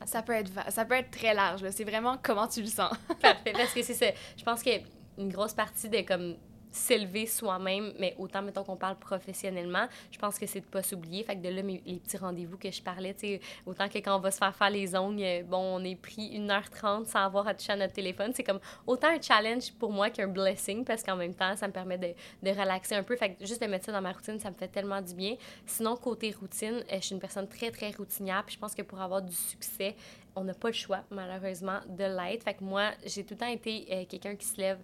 Ça 0.06 0.22
peut, 0.22 0.34
être, 0.34 0.52
ça 0.70 0.86
peut 0.86 0.96
être 0.96 1.12
très 1.12 1.34
large. 1.34 1.64
C'est 1.72 1.84
vraiment 1.84 2.18
comment 2.22 2.48
tu 2.48 2.62
le 2.62 2.68
sens. 2.68 2.94
Parfait. 3.22 3.54
Parce 3.54 3.74
que 3.74 3.84
c'est 3.84 3.94
ça. 3.94 4.08
Je 4.38 4.44
pense 4.44 4.64
que 4.64 4.72
une 5.18 5.30
grosse 5.30 5.54
partie 5.54 5.90
de 5.90 6.02
comme 6.02 6.36
s'élever 6.72 7.26
soi-même, 7.26 7.94
mais 8.00 8.16
autant, 8.18 8.42
mettons 8.42 8.64
qu'on 8.64 8.78
parle 8.78 8.98
professionnellement, 8.98 9.88
je 10.12 10.18
pense 10.18 10.40
que 10.40 10.46
c'est 10.46 10.62
de 10.62 10.66
pas 10.66 10.84
s'oublier. 10.84 11.24
Fait 11.24 11.36
que 11.36 11.42
de 11.42 11.50
là, 11.50 11.62
les 11.62 12.00
petits 12.00 12.18
rendez-vous 12.18 12.58
que 12.58 12.72
je 12.72 12.82
parlais, 12.82 13.14
tu 13.14 13.40
autant 13.66 13.90
que 13.90 13.98
quand 13.98 14.16
on 14.16 14.20
va 14.20 14.32
se 14.32 14.38
faire 14.38 14.56
faire 14.56 14.70
les 14.70 14.96
ongles, 14.96 15.22
euh, 15.22 15.44
bon, 15.44 15.80
on 15.80 15.84
est 15.84 15.96
pris 15.96 16.38
1h30 16.38 17.06
sans 17.06 17.20
avoir 17.20 17.48
à 17.48 17.54
toucher 17.54 17.74
à 17.74 17.76
notre 17.76 17.94
téléphone. 17.94 18.32
C'est 18.34 18.44
comme 18.44 18.60
autant 18.88 19.10
un 19.10 19.22
challenge 19.22 19.74
pour 19.74 19.92
moi 19.92 20.10
qu'un 20.10 20.28
blessing 20.28 20.86
parce 20.86 21.04
qu'en 21.04 21.16
même 21.16 21.34
temps, 21.34 21.56
ça 21.56 21.68
me 21.68 21.74
permet 21.74 21.98
de, 21.98 22.14
de, 22.42 22.50
relaxer 22.50 22.96
un 22.96 23.04
peu. 23.04 23.16
Fait 23.16 23.34
que 23.34 23.46
juste 23.46 23.62
de 23.62 23.68
mettre 23.68 23.86
ça 23.86 23.92
dans 23.92 24.02
ma 24.02 24.12
routine, 24.12 24.40
ça 24.40 24.50
me 24.50 24.56
fait 24.56 24.68
tellement 24.68 25.02
du 25.02 25.14
bien. 25.14 25.36
Sinon, 25.66 25.96
côté 25.98 26.32
routine, 26.40 26.84
euh, 26.92 26.96
je 26.96 27.06
suis 27.06 27.16
une 27.16 27.22
personne 27.22 27.48
très, 27.48 27.72
très 27.72 27.92
routinière. 27.92 28.44
Puis 28.46 28.56
je 28.56 28.60
pense 28.60 28.76
que 28.76 28.82
pour 28.82 29.02
avoir 29.02 29.22
du 29.22 29.34
succès, 29.34 29.96
on 30.36 30.44
n'a 30.44 30.54
pas 30.54 30.70
le 30.70 30.74
choix, 30.74 31.02
malheureusement, 31.10 31.80
de 31.88 32.04
l'être. 32.04 32.44
Fait 32.44 32.54
que 32.54 32.64
moi, 32.64 32.92
j'ai 33.06 33.24
tout 33.24 33.34
le 33.34 33.40
temps 33.40 33.48
été 33.48 33.88
euh, 33.92 34.06
quelqu'un 34.08 34.36
qui 34.36 34.46
se 34.46 34.58
lève 34.58 34.80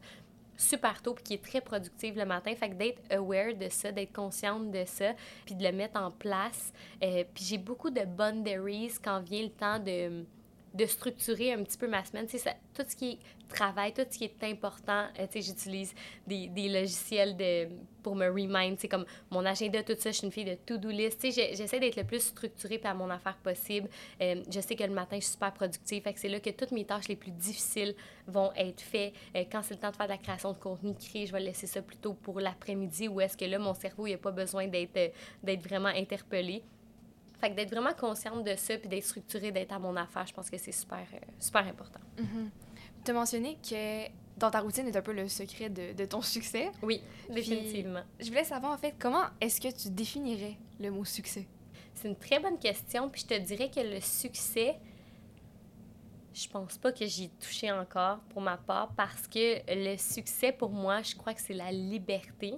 super 0.58 1.02
tôt 1.02 1.14
puis 1.14 1.24
qui 1.24 1.34
est 1.36 1.44
très 1.44 1.62
productive 1.62 2.18
le 2.18 2.26
matin. 2.26 2.54
Fait 2.56 2.70
que 2.70 2.76
d'être 2.76 3.02
aware 3.12 3.56
de 3.56 3.70
ça, 3.70 3.92
d'être 3.92 4.14
consciente 4.14 4.72
de 4.72 4.84
ça, 4.86 5.14
puis 5.46 5.56
de 5.56 5.64
le 5.64 5.72
mettre 5.72 6.00
en 6.00 6.12
place. 6.12 6.74
Euh, 7.04 7.24
puis 7.34 7.44
j'ai 7.46 7.58
beaucoup 7.58 7.90
de 7.90 8.04
boundaries 8.06 8.94
quand 9.04 9.20
vient 9.20 9.44
le 9.44 9.50
temps 9.50 9.80
de 9.80 10.26
de 10.78 10.86
structurer 10.86 11.54
un 11.54 11.64
petit 11.64 11.78
peu 11.78 11.88
ma 11.88 12.06
semaine. 12.06 12.28
Tout 12.28 12.84
ce 12.88 12.96
qui 12.96 13.12
est 13.12 13.18
travail, 13.48 13.94
tout 13.94 14.04
ce 14.10 14.18
qui 14.18 14.26
est 14.26 14.44
important, 14.44 15.06
euh, 15.20 15.26
j'utilise 15.34 15.94
des, 16.26 16.48
des, 16.48 16.70
logiciels 16.70 17.36
de, 17.36 17.68
pour 18.04 18.16
me 18.16 18.28
remind, 18.28 18.78
comme 18.90 19.06
mon 19.32 19.46
agenda, 19.46 19.82
tout 19.84 19.96
ça, 19.98 20.12
je 20.12 20.18
suis 20.18 20.26
une 20.26 20.32
fille 20.32 20.46
de 20.46 20.56
to-do 20.56 20.90
list. 20.90 21.22
J'essaie 21.24 21.80
d'être 21.80 21.96
le 21.96 22.04
plus 22.04 22.20
structurée 22.20 22.80
à 22.84 22.94
mon 22.94 23.10
affaire 23.10 23.38
possible. 23.38 23.90
Euh, 24.22 24.44
je 24.52 24.60
sais 24.60 24.76
que 24.76 24.84
le 24.84 24.94
matin, 24.94 25.16
je 25.16 25.22
suis 25.22 25.34
super 25.34 25.54
productive, 25.54 26.04
fait 26.04 26.14
que 26.14 26.20
c'est 26.20 26.30
là 26.30 26.40
que 26.40 26.50
toutes 26.50 26.72
mes 26.72 26.86
tâches 26.86 27.08
les 27.08 27.16
plus 27.16 27.32
difficiles 27.32 27.96
vont 28.28 28.52
être 28.56 28.82
faites. 28.82 29.14
Euh, 29.36 29.44
quand 29.52 29.62
c'est 29.64 29.74
le 29.74 29.80
temps 29.80 29.92
de 29.92 29.96
faire 29.96 30.08
de 30.08 30.12
la 30.12 30.18
création 30.18 30.52
de 30.52 30.58
contenu 30.58 30.94
créé, 30.94 31.26
je 31.26 31.32
vais 31.32 31.40
laisser 31.40 31.68
ça 31.68 31.82
plutôt 31.82 32.14
pour 32.14 32.40
l'après-midi 32.40 33.08
où 33.08 33.22
est-ce 33.22 33.38
que 33.38 33.46
là, 33.46 33.58
mon 33.58 33.74
cerveau, 33.74 34.08
n'a 34.08 34.18
pas 34.18 34.32
besoin 34.32 34.68
d'être 34.68 35.64
vraiment 35.64 35.90
interpellé. 35.90 36.64
Fait 37.40 37.52
que 37.52 37.56
d'être 37.56 37.72
vraiment 37.72 37.94
consciente 37.94 38.44
de 38.44 38.56
ça, 38.56 38.78
puis 38.78 38.90
d'être 38.90 39.06
structurée, 39.06 39.52
d'être 39.52 39.72
à 39.72 39.80
mon 39.80 39.96
affaire, 39.96 40.26
je 40.26 40.34
pense 40.34 40.50
que 40.50 40.58
c'est 40.58 40.72
super, 40.72 41.06
euh, 41.14 41.18
super 41.40 41.68
important. 41.68 42.00
Mm-hmm. 42.18 42.50
Tu 43.06 43.12
as 43.12 43.14
mentionné 43.14 43.58
que 43.62 44.08
dans 44.38 44.52
ta 44.52 44.60
routine 44.60 44.88
est 44.88 44.96
un 44.96 45.02
peu 45.02 45.14
le 45.14 45.28
secret 45.28 45.70
de, 45.70 45.94
de 45.94 46.06
ton 46.06 46.22
succès. 46.22 46.72
Oui, 46.82 47.02
définitivement. 47.30 48.04
je 48.20 48.28
voulais 48.28 48.44
savoir, 48.44 48.74
en 48.74 48.78
fait, 48.78 48.96
comment 48.98 49.26
est-ce 49.42 49.60
que 49.60 49.76
tu 49.76 49.90
définirais 49.90 50.58
le 50.80 50.92
mot 50.92 51.06
succès? 51.06 51.48
C'est 51.94 52.08
une 52.08 52.16
très 52.16 52.40
bonne 52.40 52.60
question, 52.60 53.10
puis 53.10 53.22
je 53.22 53.28
te 53.28 53.40
dirais 53.40 53.72
que 53.72 53.80
le 53.80 54.00
succès, 54.00 54.76
je 56.34 56.48
pense 56.48 56.78
pas 56.78 56.92
que 56.92 57.06
j'y 57.08 57.30
touché 57.30 57.72
encore 57.72 58.20
pour 58.30 58.42
ma 58.42 58.58
part, 58.58 58.94
parce 58.96 59.28
que 59.28 59.62
le 59.68 59.98
succès, 59.98 60.52
pour 60.52 60.70
moi, 60.70 61.02
je 61.02 61.16
crois 61.16 61.34
que 61.34 61.42
c'est 61.42 61.56
la 61.56 61.72
liberté. 61.72 62.56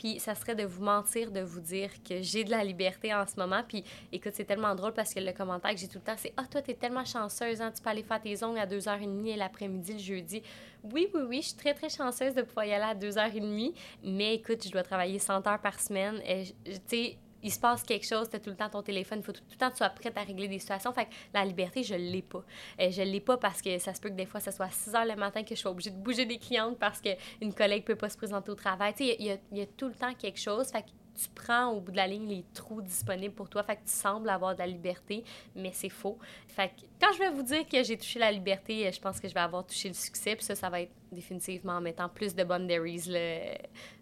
Puis 0.00 0.18
ça 0.18 0.34
serait 0.34 0.54
de 0.54 0.64
vous 0.64 0.82
mentir, 0.82 1.30
de 1.30 1.40
vous 1.40 1.60
dire 1.60 1.90
que 2.02 2.22
j'ai 2.22 2.42
de 2.42 2.50
la 2.50 2.64
liberté 2.64 3.12
en 3.14 3.26
ce 3.26 3.38
moment. 3.38 3.60
Puis 3.68 3.84
écoute, 4.10 4.32
c'est 4.34 4.46
tellement 4.46 4.74
drôle 4.74 4.94
parce 4.94 5.12
que 5.12 5.20
le 5.20 5.32
commentaire 5.32 5.72
que 5.72 5.76
j'ai 5.76 5.88
tout 5.88 5.98
le 5.98 6.04
temps, 6.04 6.16
c'est 6.16 6.32
Ah, 6.38 6.44
toi, 6.50 6.62
t'es 6.62 6.72
tellement 6.72 7.04
chanceuse, 7.04 7.60
hein, 7.60 7.70
tu 7.70 7.82
peux 7.82 7.90
aller 7.90 8.02
faire 8.02 8.18
tes 8.18 8.42
ongles 8.42 8.60
à 8.60 8.66
2h30 8.66 9.36
l'après-midi, 9.36 9.92
le 9.92 9.98
jeudi. 9.98 10.42
Oui, 10.82 11.08
oui, 11.12 11.20
oui, 11.28 11.42
je 11.42 11.48
suis 11.48 11.56
très, 11.56 11.74
très 11.74 11.90
chanceuse 11.90 12.32
de 12.32 12.40
pouvoir 12.40 12.64
y 12.64 12.72
aller 12.72 12.82
à 12.82 12.94
2h30. 12.94 13.74
Mais 14.02 14.36
écoute, 14.36 14.64
je 14.64 14.70
dois 14.70 14.82
travailler 14.82 15.18
100 15.18 15.46
heures 15.46 15.60
par 15.60 15.78
semaine. 15.78 16.18
Tu 16.24 16.76
sais, 16.86 17.18
il 17.42 17.52
se 17.52 17.58
passe 17.58 17.82
quelque 17.82 18.06
chose, 18.06 18.28
tu 18.28 18.36
as 18.36 18.40
tout 18.40 18.50
le 18.50 18.56
temps 18.56 18.68
ton 18.68 18.82
téléphone, 18.82 19.20
il 19.20 19.24
faut 19.24 19.32
tout, 19.32 19.42
le 19.50 19.56
temps 19.56 19.68
que 19.68 19.74
tu 19.74 19.78
sois 19.78 19.88
prête 19.90 20.16
à 20.16 20.22
régler 20.22 20.48
des 20.48 20.58
situations. 20.58 20.92
Fait 20.92 21.06
que 21.06 21.10
la 21.32 21.44
liberté, 21.44 21.82
je 21.82 21.94
l'ai 21.94 22.22
pas. 22.22 22.44
Euh, 22.80 22.90
je 22.90 23.02
l'ai 23.02 23.20
pas 23.20 23.36
parce 23.36 23.62
que 23.62 23.78
ça 23.78 23.94
se 23.94 24.00
peut 24.00 24.08
que 24.08 24.14
des 24.14 24.26
fois, 24.26 24.40
ce 24.40 24.50
soit 24.50 24.70
6 24.70 24.94
heures 24.94 25.04
le 25.04 25.16
matin 25.16 25.42
que 25.42 25.54
je 25.54 25.60
sois 25.60 25.70
obligée 25.70 25.90
de 25.90 25.96
bouger 25.96 26.26
des 26.26 26.38
clientes 26.38 26.78
parce 26.78 27.00
qu'une 27.00 27.54
collègue 27.54 27.84
peut 27.84 27.96
pas 27.96 28.08
se 28.08 28.16
présenter 28.16 28.50
au 28.50 28.54
travail. 28.54 28.94
Tu 28.94 29.06
sais, 29.06 29.16
il 29.18 29.26
y, 29.26 29.58
y, 29.58 29.62
a 29.62 29.66
tout 29.66 29.88
le 29.88 29.94
temps 29.94 30.14
quelque 30.14 30.38
chose. 30.38 30.68
Fait 30.68 30.82
que 30.82 30.88
tu 31.20 31.28
prends 31.34 31.68
au 31.68 31.80
bout 31.80 31.92
de 31.92 31.96
la 31.96 32.06
ligne 32.06 32.28
les 32.28 32.44
trous 32.54 32.82
disponibles 32.82 33.34
pour 33.34 33.48
toi. 33.48 33.62
Fait 33.62 33.76
que 33.76 33.82
tu 33.84 33.92
sembles 33.92 34.28
avoir 34.28 34.54
de 34.54 34.60
la 34.60 34.66
liberté, 34.66 35.24
mais 35.54 35.70
c'est 35.72 35.88
faux. 35.88 36.18
Fait 36.48 36.68
que 36.68 36.86
quand 37.00 37.12
je 37.12 37.18
vais 37.18 37.30
vous 37.30 37.42
dire 37.42 37.66
que 37.66 37.82
j'ai 37.82 37.96
touché 37.96 38.18
la 38.18 38.32
liberté, 38.32 38.86
euh, 38.86 38.92
je 38.92 39.00
pense 39.00 39.20
que 39.20 39.28
je 39.28 39.34
vais 39.34 39.40
avoir 39.40 39.66
touché 39.66 39.88
le 39.88 39.94
succès. 39.94 40.36
Puis 40.36 40.44
ça, 40.44 40.54
ça 40.54 40.70
va 40.70 40.82
être 40.82 40.92
définitivement 41.12 41.74
en 41.74 41.80
mettant 41.80 42.08
plus 42.08 42.34
de 42.34 42.44
boundaries 42.44 43.04
là, 43.06 43.58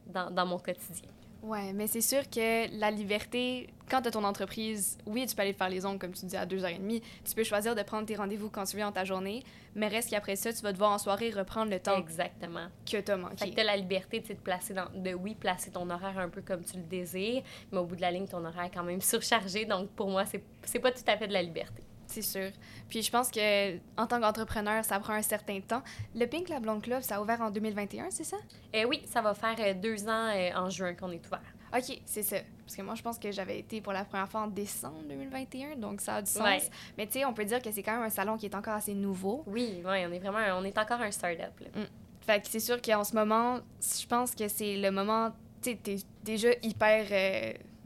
dans, 0.07 0.31
dans 0.31 0.47
mon 0.47 0.59
quotidien. 0.59 1.09
Ouais, 1.43 1.73
mais 1.73 1.87
c'est 1.87 2.01
sûr 2.01 2.29
que 2.29 2.79
la 2.79 2.91
liberté, 2.91 3.69
quand 3.89 4.03
tu 4.03 4.09
as 4.09 4.11
ton 4.11 4.25
entreprise, 4.25 4.99
oui, 5.07 5.25
tu 5.27 5.37
peux 5.37 5.43
aller 5.43 5.53
faire 5.53 5.69
les 5.69 5.87
ongles, 5.87 5.99
comme 5.99 6.13
tu 6.13 6.27
dis, 6.27 6.37
à 6.37 6.45
2h30. 6.45 7.01
Tu 7.25 7.35
peux 7.35 7.45
choisir 7.45 7.77
de 7.77 7.83
prendre 7.83 8.07
tes 8.07 8.17
rendez-vous 8.17 8.51
quand 8.51 8.65
tu 8.65 8.77
veux 8.77 8.83
dans 8.83 8.93
ta 8.93 9.05
journée, 9.05 9.45
mais 9.75 9.87
reste 9.87 10.11
qu'après 10.11 10.35
ça, 10.35 10.53
tu 10.53 10.63
vas 10.63 10.73
devoir 10.73 10.91
en 10.91 10.99
soirée 10.99 11.31
reprendre 11.31 11.71
le 11.71 11.79
temps 11.79 11.97
Exactement. 11.97 12.67
que 12.91 12.97
tu 13.01 13.11
as 13.11 13.17
manqué. 13.17 13.37
Fait 13.37 13.51
que 13.51 13.55
tu 13.55 13.61
as 13.61 13.65
la 13.65 13.77
liberté 13.77 14.21
de 14.21 14.27
te 14.27 14.33
placer 14.33 14.75
dans, 14.75 14.89
de, 14.95 15.15
oui, 15.15 15.37
placer 15.37 15.71
ton 15.71 15.89
horaire 15.91 16.19
un 16.19 16.29
peu 16.29 16.43
comme 16.43 16.65
tu 16.65 16.77
le 16.77 16.83
désires, 16.83 17.43
mais 17.71 17.79
au 17.79 17.85
bout 17.85 17.97
de 17.97 18.01
la 18.01 18.11
ligne, 18.11 18.27
ton 18.27 18.45
horaire 18.45 18.65
est 18.65 18.75
quand 18.75 18.85
même 18.85 19.01
surchargé. 19.01 19.65
Donc, 19.65 19.91
pour 19.91 20.11
moi, 20.11 20.25
c'est 20.27 20.79
pas 20.81 20.91
tout 20.91 21.03
à 21.07 21.17
fait 21.17 21.29
de 21.29 21.33
la 21.33 21.43
liberté 21.43 21.83
c'est 22.09 22.23
sûr. 22.23 22.51
Puis 22.89 23.03
je 23.03 23.11
pense 23.11 23.31
que 23.31 23.77
en 23.97 24.07
tant 24.07 24.21
qu'entrepreneur, 24.21 24.85
ça 24.85 24.99
prend 24.99 25.13
un 25.13 25.23
certain 25.23 25.61
temps. 25.61 25.83
Le 26.15 26.27
Pink 26.27 26.49
La 26.49 26.59
Blonde 26.59 26.83
Club, 26.83 27.03
ça 27.03 27.17
a 27.17 27.21
ouvert 27.21 27.41
en 27.41 27.51
2021, 27.51 28.11
c'est 28.11 28.25
ça? 28.25 28.39
Euh, 28.75 28.85
oui, 28.89 29.03
ça 29.07 29.21
va 29.21 29.35
faire 29.35 29.57
euh, 29.59 29.75
deux 29.75 30.09
ans 30.09 30.31
euh, 30.35 30.51
en 30.57 30.71
juin 30.71 30.95
qu'on 30.95 31.11
est 31.11 31.25
ouvert. 31.27 31.43
OK, 31.77 32.01
c'est 32.07 32.23
ça. 32.23 32.39
Parce 32.65 32.77
que 32.77 32.83
moi, 32.83 32.95
je 32.95 33.03
pense 33.03 33.19
que 33.19 33.31
j'avais 33.31 33.59
été 33.59 33.83
pour 33.83 33.93
la 33.93 34.05
première 34.05 34.29
fois 34.29 34.43
en 34.43 34.47
décembre 34.47 35.03
2021, 35.07 35.77
donc 35.77 36.01
ça 36.01 36.17
a 36.17 36.23
du 36.23 36.31
sens. 36.31 36.63
Mais 36.97 37.07
tu 37.07 37.15
sais, 37.15 37.25
on 37.27 37.35
peut 37.35 37.45
dire 37.45 37.61
que 37.61 37.71
c'est 37.71 37.83
quand 37.83 37.93
même 37.93 38.03
un 38.03 38.11
salon 38.11 38.39
qui 38.39 38.47
est 38.47 38.55
encore 38.55 38.75
assez 38.75 38.95
nouveau. 38.95 39.45
Oui, 39.47 39.83
oui, 39.85 40.07
on 40.07 40.13
est 40.13 40.19
vraiment, 40.19 40.59
on 40.59 40.65
est 40.65 40.79
encore 40.79 41.01
un 41.03 41.11
start-up. 41.11 41.53
Mm. 41.75 41.83
Fait 42.23 42.41
que 42.41 42.49
c'est 42.49 42.61
sûr 42.61 42.81
qu'en 42.81 43.05
ce 43.05 43.15
moment, 43.15 43.61
je 43.81 44.07
pense 44.07 44.35
que 44.35 44.49
c'est 44.49 44.77
le 44.77 44.91
moment, 44.91 45.31
tu 45.63 45.71
sais, 45.71 45.77
t'es 45.77 45.97
déjà 46.25 46.49
hyper... 46.63 47.05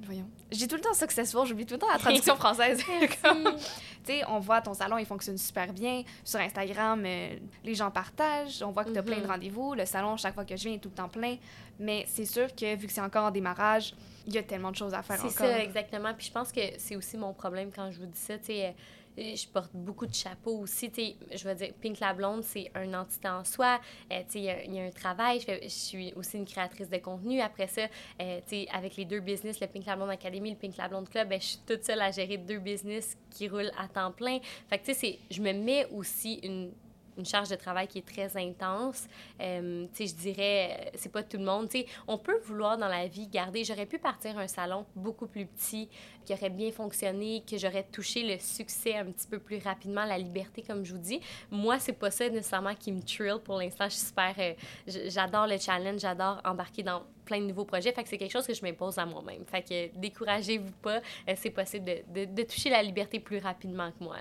voyons. 0.01 0.29
J'ai 0.53 0.69
tout 0.69 0.77
le 0.77 0.83
temps 0.83 0.95
successful, 0.95 1.47
j'oublie 1.47 1.67
tout 1.67 1.75
le 1.75 1.81
temps 1.81 1.91
la 1.93 1.99
traduction 1.99 2.37
française. 2.37 2.85
tu 4.05 4.13
sais, 4.13 4.23
on 4.29 4.39
voit 4.39 4.61
ton 4.61 4.75
salon, 4.75 4.99
il 4.99 5.07
fonctionne 5.07 5.39
super 5.39 5.73
bien. 5.73 6.03
Sur 6.25 6.41
Instagram, 6.41 7.03
euh, 7.05 7.37
les 7.65 7.75
gens 7.75 7.91
partagent. 7.91 8.63
On 8.63 8.71
voit 8.71 8.85
que 8.85 8.91
tu 8.91 8.99
as 8.99 9.03
plein 9.03 9.19
de 9.19 9.23
mhm. 9.23 9.31
rendez-vous. 9.31 9.75
Le 9.75 9.87
salon, 9.87 10.17
chaque 10.17 10.35
fois 10.35 10.45
que 10.45 10.57
je 10.57 10.65
viens, 10.65 10.75
est 10.75 10.79
tout 10.79 10.89
le 10.89 10.95
temps 10.95 11.09
plein. 11.09 11.37
Mais 11.79 12.05
c'est 12.09 12.27
sûr 12.27 12.55
que 12.55 12.77
vu 12.77 12.87
que 12.87 12.93
c'est 12.93 13.01
encore 13.01 13.27
en 13.27 13.31
démarrage, 13.31 13.95
il 14.27 14.35
y 14.35 14.39
a 14.39 14.43
tellement 14.43 14.71
de 14.71 14.77
choses 14.77 14.95
à 14.95 15.03
faire 15.03 15.19
encore. 15.19 15.31
C'est 15.31 15.39
ça, 15.39 15.63
exactement. 15.63 16.13
Puis 16.15 16.27
je 16.27 16.33
pense 16.33 16.53
que 16.53 16.61
c'est 16.79 16.97
aussi 16.97 17.17
mon 17.17 17.33
problème 17.33 17.71
quand 17.75 17.91
je 17.91 17.99
vous 17.99 18.07
dis 18.07 18.19
ça. 18.19 18.39
Tu 18.39 18.47
sais, 18.47 18.75
je 19.17 19.47
porte 19.49 19.71
beaucoup 19.75 20.07
de 20.07 20.15
chapeaux 20.15 20.59
aussi. 20.59 20.91
je 21.35 21.49
veux 21.49 21.55
dire, 21.55 21.73
Pink 21.81 22.01
la 22.01 22.15
Blonde, 22.15 22.45
c'est 22.45 22.71
un 22.75 22.95
entité 22.95 23.29
en 23.29 23.45
soi. 23.45 23.81
Euh, 24.11 24.23
il 24.35 24.41
y, 24.41 24.51
a 24.51 24.85
un 24.85 24.91
travail. 24.91 25.41
Je, 25.41 25.69
suis 25.69 26.13
aussi 26.15 26.39
une 26.39 26.45
créatrice 26.45 26.89
de 26.89 26.99
contenu. 26.99 27.41
Après 27.41 27.67
ça, 27.67 27.83
euh, 28.21 28.41
avec 28.73 28.97
les 28.97 29.05
deux 29.05 29.21
business, 29.21 29.61
le 29.61 29.67
Pink 29.67 29.87
la 29.87 29.97
Blonde 29.97 30.11
Academy, 30.11 30.51
le 30.51 30.57
Pink 30.57 30.77
la 30.77 30.89
Blonde 30.89 31.09
Club, 31.09 31.29
ben, 31.29 31.41
je 31.41 31.47
suis 31.47 31.59
toute 31.67 31.85
seule 31.85 32.01
à 32.01 32.11
gérer 32.11 32.39
deux 32.39 32.59
business 32.59 33.17
qui 33.31 33.49
roulent 33.49 33.73
à 33.79 33.89
temps 33.89 34.13
plein. 34.13 34.39
Fait 34.69 34.79
que, 34.79 34.93
je 35.31 35.43
me 35.43 35.53
mets 35.53 35.87
aussi 35.93 36.35
une 36.43 36.73
une 37.17 37.27
charge 37.27 37.49
de 37.49 37.57
travail 37.57 37.87
qui 37.89 37.99
est 37.99 38.07
très 38.07 38.37
intense. 38.37 39.07
Euh, 39.41 39.87
tu 39.95 40.07
sais, 40.07 40.15
je 40.15 40.21
dirais, 40.21 40.71
euh, 40.71 40.91
c'est 40.95 41.13
pas 41.13 41.23
tout 41.23 41.39
le 41.39 41.45
monde. 41.45 41.69
Tu 41.69 41.81
sais, 41.81 41.87
on 42.07 42.19
peut 42.19 42.39
vouloir 42.45 42.79
dans 42.79 42.89
la 42.89 43.07
vie 43.07 43.27
garder. 43.27 43.65
J'aurais 43.65 43.87
pu 43.87 43.99
partir 43.99 44.39
un 44.39 44.49
salon 44.49 44.87
beaucoup 44.95 45.27
plus 45.27 45.47
petit, 45.47 45.89
qui 46.25 46.33
aurait 46.33 46.51
bien 46.51 46.71
fonctionné, 46.71 47.43
que 47.49 47.59
j'aurais 47.59 47.85
touché 47.85 48.23
le 48.23 48.39
succès 48.39 48.97
un 48.97 49.07
petit 49.07 49.27
peu 49.27 49.39
plus 49.39 49.59
rapidement, 49.59 50.05
la 50.05 50.19
liberté, 50.19 50.63
comme 50.63 50.85
je 50.85 50.93
vous 50.93 51.01
dis. 51.01 51.21
Moi, 51.51 51.79
c'est 51.79 51.93
pas 51.93 52.11
ça 52.11 52.29
nécessairement 52.29 52.75
qui 52.75 52.93
me 52.93 53.03
thrill 53.03 53.39
pour 53.43 53.59
l'instant. 53.59 53.89
Je. 53.89 53.97
Euh, 54.33 54.55
j'adore 54.87 55.47
le 55.47 55.59
challenge, 55.59 56.01
j'adore 56.01 56.41
embarquer 56.45 56.83
dans 56.83 57.03
plein 57.25 57.41
de 57.41 57.47
nouveaux 57.47 57.65
projets. 57.65 57.93
Fait 57.93 58.03
que 58.03 58.09
c'est 58.09 58.19
quelque 58.19 58.33
chose 58.33 58.47
que 58.47 58.55
je 58.55 58.63
m'impose 58.63 58.99
à 58.99 59.07
moi-même. 59.07 59.45
Fait 59.47 59.63
que 59.63 59.99
découragez-vous 59.99 60.73
pas. 60.83 61.01
c'est 61.37 61.51
possible 61.51 61.85
de, 61.85 62.25
de, 62.25 62.43
toucher 62.43 62.71
la 62.71 62.83
liberté 62.83 63.21
plus 63.21 63.39
rapidement 63.39 63.91
que 63.91 64.03
moi. 64.03 64.17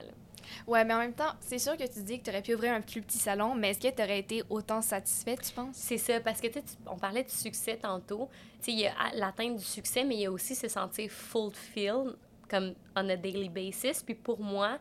Ouais, 0.68 0.84
mais 0.84 0.94
en 0.94 1.00
même 1.00 1.14
temps, 1.14 1.34
c'est 1.40 1.60
sûr 1.60 1.78
que 1.78 1.88
tu 1.88 2.02
dis 2.04 2.20
que 2.20 2.26
tu 2.26 2.30
aurais 2.30 2.42
pu 2.42 2.54
ouvrir 2.54 2.74
un 2.74 2.82
plus 2.82 3.02
petit 3.02 3.18
salon, 3.18 3.56
mais 3.56 3.72
est-ce 3.72 3.80
que 3.80 3.96
tu 3.96 4.02
aurais 4.02 4.20
été 4.20 4.44
autant 4.50 4.82
satisfaite, 4.82 5.42
tu 5.42 5.54
penses? 5.54 5.76
C'est 5.76 5.98
ça, 5.98 6.20
parce 6.20 6.42
que 6.42 6.48
tu 6.48 6.60
on 6.88 6.98
parlait 6.98 7.24
du 7.24 7.32
succès 7.32 7.78
tantôt. 7.78 8.30
Tu 8.60 8.66
sais, 8.66 8.72
il 8.72 8.80
y 8.80 8.88
a 8.88 8.94
l'atteinte 9.14 9.58
du 9.58 9.64
succès, 9.64 10.04
mais 10.04 10.16
il 10.16 10.22
y 10.22 10.26
a 10.26 10.32
aussi 10.32 10.56
se 10.56 10.68
sentir 10.68 11.10
fulfilled, 11.10 12.16
comme 12.50 12.74
on 12.96 13.10
a 13.10 13.16
daily 13.16 13.50
basis. 13.50 14.04
Puis 14.04 14.16
pour 14.16 14.40
moi, 14.40 14.78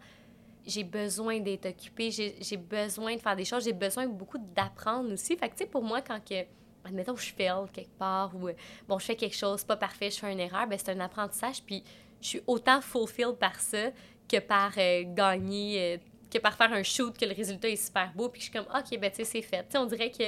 j'ai 0.66 0.84
besoin 0.84 1.40
d'être 1.40 1.66
occupée, 1.66 2.10
j'ai 2.10 2.56
besoin 2.56 3.16
de 3.16 3.20
faire 3.20 3.36
des 3.36 3.44
choses, 3.44 3.64
j'ai 3.64 3.72
besoin 3.72 4.06
beaucoup 4.06 4.38
d'apprendre 4.38 5.12
aussi. 5.12 5.36
Fait 5.36 5.48
que, 5.48 5.54
tu 5.54 5.64
sais, 5.64 5.66
pour 5.66 5.82
moi, 5.82 6.02
quand 6.02 6.20
que 6.24 6.44
admettons 6.84 7.16
je 7.16 7.32
fail 7.34 7.66
quelque 7.72 7.96
part 7.98 8.34
ou 8.34 8.48
bon 8.88 8.98
je 8.98 9.04
fais 9.04 9.16
quelque 9.16 9.36
chose 9.36 9.64
pas 9.64 9.76
parfait 9.76 10.10
je 10.10 10.18
fais 10.18 10.32
une 10.32 10.40
erreur 10.40 10.66
ben 10.66 10.78
c'est 10.78 10.90
un 10.90 11.00
apprentissage 11.00 11.62
puis 11.62 11.84
je 12.20 12.26
suis 12.26 12.42
autant 12.46 12.80
fulfilled 12.80 13.36
par 13.36 13.60
ça 13.60 13.90
que 14.30 14.38
par 14.38 14.72
euh, 14.78 15.02
gagner 15.06 16.00
que 16.30 16.38
par 16.38 16.54
faire 16.54 16.72
un 16.72 16.82
shoot, 16.82 17.16
que 17.18 17.24
le 17.24 17.34
résultat 17.34 17.68
est 17.68 17.84
super 17.84 18.12
beau, 18.14 18.28
puis 18.28 18.40
je 18.40 18.44
suis 18.46 18.52
comme, 18.52 18.66
OK, 18.66 18.98
ben, 18.98 19.10
tu 19.10 19.16
sais, 19.16 19.24
c'est 19.24 19.42
fait. 19.42 19.64
Tu 19.64 19.72
sais, 19.72 19.78
on 19.78 19.86
dirait 19.86 20.10
que 20.10 20.24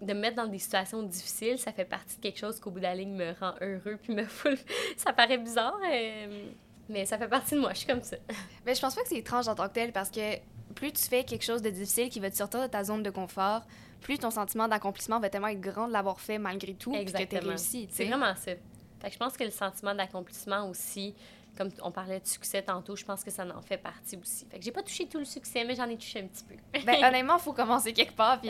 de 0.00 0.12
me 0.12 0.20
mettre 0.20 0.36
dans 0.36 0.46
des 0.46 0.58
situations 0.58 1.02
difficiles, 1.02 1.58
ça 1.58 1.72
fait 1.72 1.84
partie 1.84 2.16
de 2.16 2.20
quelque 2.20 2.38
chose 2.38 2.60
qu'au 2.60 2.70
bout 2.70 2.78
de 2.78 2.84
la 2.84 2.94
ligne 2.94 3.14
me 3.14 3.32
rend 3.38 3.54
heureux, 3.60 3.98
puis 4.02 4.14
me 4.14 4.24
fout. 4.26 4.58
ça 4.96 5.12
paraît 5.12 5.38
bizarre, 5.38 5.78
euh, 5.90 6.46
mais 6.88 7.06
ça 7.06 7.18
fait 7.18 7.28
partie 7.28 7.54
de 7.54 7.60
moi, 7.60 7.70
je 7.72 7.78
suis 7.78 7.86
comme 7.86 8.02
ça. 8.02 8.16
Mais 8.64 8.74
je 8.74 8.80
pense 8.80 8.94
pas 8.94 9.02
que 9.02 9.08
c'est 9.08 9.18
étrange 9.18 9.48
en 9.48 9.54
tant 9.54 9.68
que 9.68 9.74
tel, 9.74 9.92
parce 9.92 10.10
que 10.10 10.36
plus 10.74 10.92
tu 10.92 11.04
fais 11.04 11.24
quelque 11.24 11.44
chose 11.44 11.62
de 11.62 11.70
difficile 11.70 12.08
qui 12.08 12.20
va 12.20 12.30
te 12.30 12.36
sortir 12.36 12.60
de 12.60 12.66
ta 12.66 12.84
zone 12.84 13.02
de 13.02 13.10
confort, 13.10 13.62
plus 14.00 14.18
ton 14.18 14.30
sentiment 14.30 14.68
d'accomplissement 14.68 15.18
va 15.18 15.30
tellement 15.30 15.48
être 15.48 15.60
grand 15.60 15.88
de 15.88 15.92
l'avoir 15.92 16.20
fait 16.20 16.38
malgré 16.38 16.74
tout, 16.74 16.92
puis 16.92 17.04
que 17.04 17.24
t'as 17.24 17.40
réussi. 17.40 17.88
C'est 17.90 18.04
vraiment 18.04 18.34
ça. 18.34 18.52
Fait 19.00 19.08
que 19.08 19.12
je 19.12 19.18
pense 19.18 19.36
que 19.36 19.44
le 19.44 19.50
sentiment 19.50 19.94
d'accomplissement 19.94 20.68
aussi, 20.68 21.14
comme 21.56 21.70
on 21.82 21.90
parlait 21.90 22.20
de 22.20 22.26
succès 22.26 22.62
tantôt, 22.62 22.96
je 22.96 23.04
pense 23.04 23.24
que 23.24 23.30
ça 23.30 23.44
en 23.46 23.62
fait 23.62 23.78
partie 23.78 24.16
aussi. 24.16 24.46
Fait 24.46 24.58
que 24.58 24.64
j'ai 24.64 24.72
pas 24.72 24.82
touché 24.82 25.06
tout 25.06 25.18
le 25.18 25.24
succès, 25.24 25.64
mais 25.64 25.74
j'en 25.74 25.88
ai 25.88 25.96
touché 25.96 26.20
un 26.20 26.26
petit 26.26 26.44
peu. 26.44 26.54
ben, 26.84 27.04
honnêtement, 27.04 27.36
il 27.36 27.42
faut 27.42 27.52
commencer 27.52 27.92
quelque 27.92 28.14
part. 28.14 28.40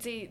Puis 0.00 0.30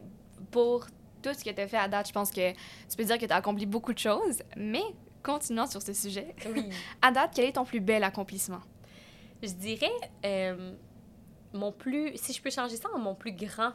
pour 0.52 0.86
tout 1.22 1.34
ce 1.34 1.44
que 1.44 1.50
tu 1.50 1.62
as 1.62 1.68
fait 1.68 1.78
à 1.78 1.88
date, 1.88 2.08
je 2.08 2.14
pense 2.14 2.32
que 2.32 2.52
tu 2.52 2.98
peux 2.98 3.04
dire 3.04 3.18
que 3.18 3.26
tu 3.26 3.32
as 3.32 3.38
accompli 3.38 3.66
beaucoup 3.66 3.94
de 3.94 4.00
choses. 4.00 4.42
Mais 4.56 4.84
continuons 5.24 5.68
sur 5.68 5.82
ce 5.82 5.94
sujet. 5.94 6.36
Oui. 6.54 6.70
à 7.02 7.12
date, 7.12 7.32
quel 7.36 7.46
est 7.46 7.54
ton 7.54 7.66
plus 7.66 7.80
bel 7.80 8.04
accomplissement? 8.04 8.62
Je 9.44 9.52
dirais 9.52 9.92
euh, 10.26 10.74
mon 11.54 11.72
plus. 11.72 12.12
Si 12.16 12.34
je 12.34 12.42
peux 12.42 12.50
changer 12.50 12.76
ça 12.76 12.90
en 12.94 13.00
mon 13.00 13.16
plus 13.16 13.32
grand 13.32 13.72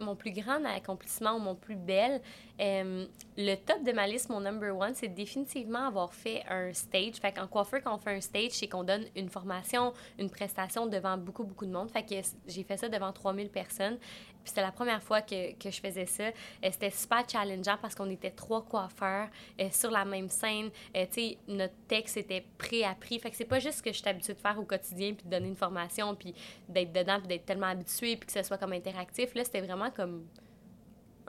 mon 0.00 0.16
plus 0.16 0.32
grand 0.32 0.64
accomplissement 0.64 1.36
ou 1.36 1.38
mon 1.38 1.54
plus 1.54 1.76
bel, 1.76 2.20
le 2.58 3.54
top 3.54 3.82
de 3.82 3.92
ma 3.92 4.06
liste, 4.06 4.28
mon 4.28 4.40
number 4.40 4.76
one, 4.76 4.94
c'est 4.94 5.08
définitivement 5.08 5.86
avoir 5.86 6.12
fait 6.12 6.42
un 6.48 6.72
stage. 6.72 7.14
Fait 7.14 7.32
qu'en 7.32 7.46
coiffeur, 7.46 7.80
quand 7.82 7.94
on 7.94 7.98
fait 7.98 8.14
un 8.14 8.20
stage, 8.20 8.52
c'est 8.52 8.68
qu'on 8.68 8.84
donne 8.84 9.04
une 9.16 9.28
formation, 9.28 9.92
une 10.18 10.30
prestation 10.30 10.86
devant 10.86 11.16
beaucoup, 11.16 11.44
beaucoup 11.44 11.66
de 11.66 11.72
monde. 11.72 11.90
Fait 11.90 12.02
que 12.02 12.14
j'ai 12.46 12.62
fait 12.62 12.76
ça 12.76 12.88
devant 12.88 13.12
3000 13.12 13.48
personnes. 13.48 13.98
Puis 14.42 14.50
c'était 14.50 14.62
la 14.62 14.72
première 14.72 15.02
fois 15.02 15.22
que, 15.22 15.34
je 15.62 15.80
faisais 15.80 16.06
ça. 16.06 16.24
Euh, 16.24 16.30
c'était 16.70 16.90
super 16.90 17.24
challengeant 17.28 17.76
parce 17.80 17.94
qu'on 17.94 18.10
était 18.10 18.30
trois 18.30 18.62
coiffeurs 18.62 19.28
euh, 19.60 19.68
sur 19.70 19.90
la 19.90 20.04
même 20.04 20.28
scène. 20.28 20.70
tu 20.94 21.06
sais, 21.10 21.38
notre 21.48 21.74
texte 21.88 22.16
était 22.16 22.44
pré-appris. 22.58 23.18
Fait 23.18 23.30
que 23.30 23.36
c'est 23.36 23.44
pas 23.44 23.58
juste 23.58 23.78
ce 23.78 23.82
que 23.82 23.92
je 23.92 23.98
suis 23.98 24.08
habituée 24.08 24.34
de 24.34 24.40
faire 24.40 24.58
au 24.58 24.64
quotidien, 24.64 25.14
puis 25.14 25.24
de 25.24 25.30
donner 25.30 25.48
une 25.48 25.56
formation, 25.56 26.14
puis 26.14 26.34
d'être 26.68 26.92
dedans, 26.92 27.18
puis 27.18 27.28
d'être 27.28 27.46
tellement 27.46 27.68
habituée, 27.68 28.16
puis 28.16 28.26
que 28.26 28.32
ce 28.32 28.42
soit 28.42 28.58
comme 28.58 28.72
interactif. 28.72 29.34
Là, 29.34 29.44
c'était 29.44 29.60
vraiment 29.60 29.90
comme 29.90 30.26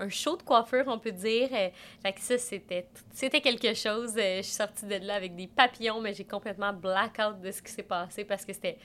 un 0.01 0.09
show 0.09 0.35
de 0.35 0.43
coiffure, 0.43 0.83
on 0.87 0.99
peut 0.99 1.11
dire. 1.11 1.49
Euh, 1.51 1.69
fait 2.01 2.13
que 2.13 2.21
ça, 2.21 2.37
c'était, 2.37 2.87
c'était 3.13 3.41
quelque 3.41 3.73
chose. 3.73 4.13
Euh, 4.17 4.37
je 4.37 4.41
suis 4.41 4.53
sortie 4.53 4.85
de 4.85 4.95
là 4.95 5.15
avec 5.15 5.35
des 5.35 5.47
papillons, 5.47 6.01
mais 6.01 6.13
j'ai 6.13 6.25
complètement 6.25 6.73
blackout 6.73 7.39
de 7.41 7.51
ce 7.51 7.61
qui 7.61 7.71
s'est 7.71 7.83
passé 7.83 8.23
parce 8.25 8.45
que 8.45 8.53
c'était, 8.53 8.77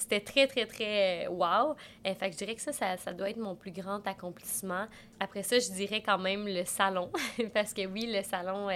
c'était 0.00 0.20
très, 0.20 0.46
très, 0.46 0.66
très 0.66 1.26
euh, 1.26 1.30
wow. 1.30 1.76
fait 2.04 2.16
que 2.18 2.32
je 2.32 2.38
dirais 2.38 2.54
que 2.54 2.62
ça, 2.62 2.72
ça, 2.72 3.12
doit 3.12 3.30
être 3.30 3.36
mon 3.38 3.54
plus 3.54 3.70
grand 3.70 4.06
accomplissement. 4.06 4.86
Après 5.18 5.42
ça, 5.42 5.58
je 5.58 5.70
dirais 5.72 6.02
quand 6.02 6.18
même 6.18 6.46
le 6.46 6.64
salon. 6.64 7.10
parce 7.54 7.74
que 7.74 7.86
oui, 7.86 8.10
le 8.12 8.22
salon, 8.22 8.68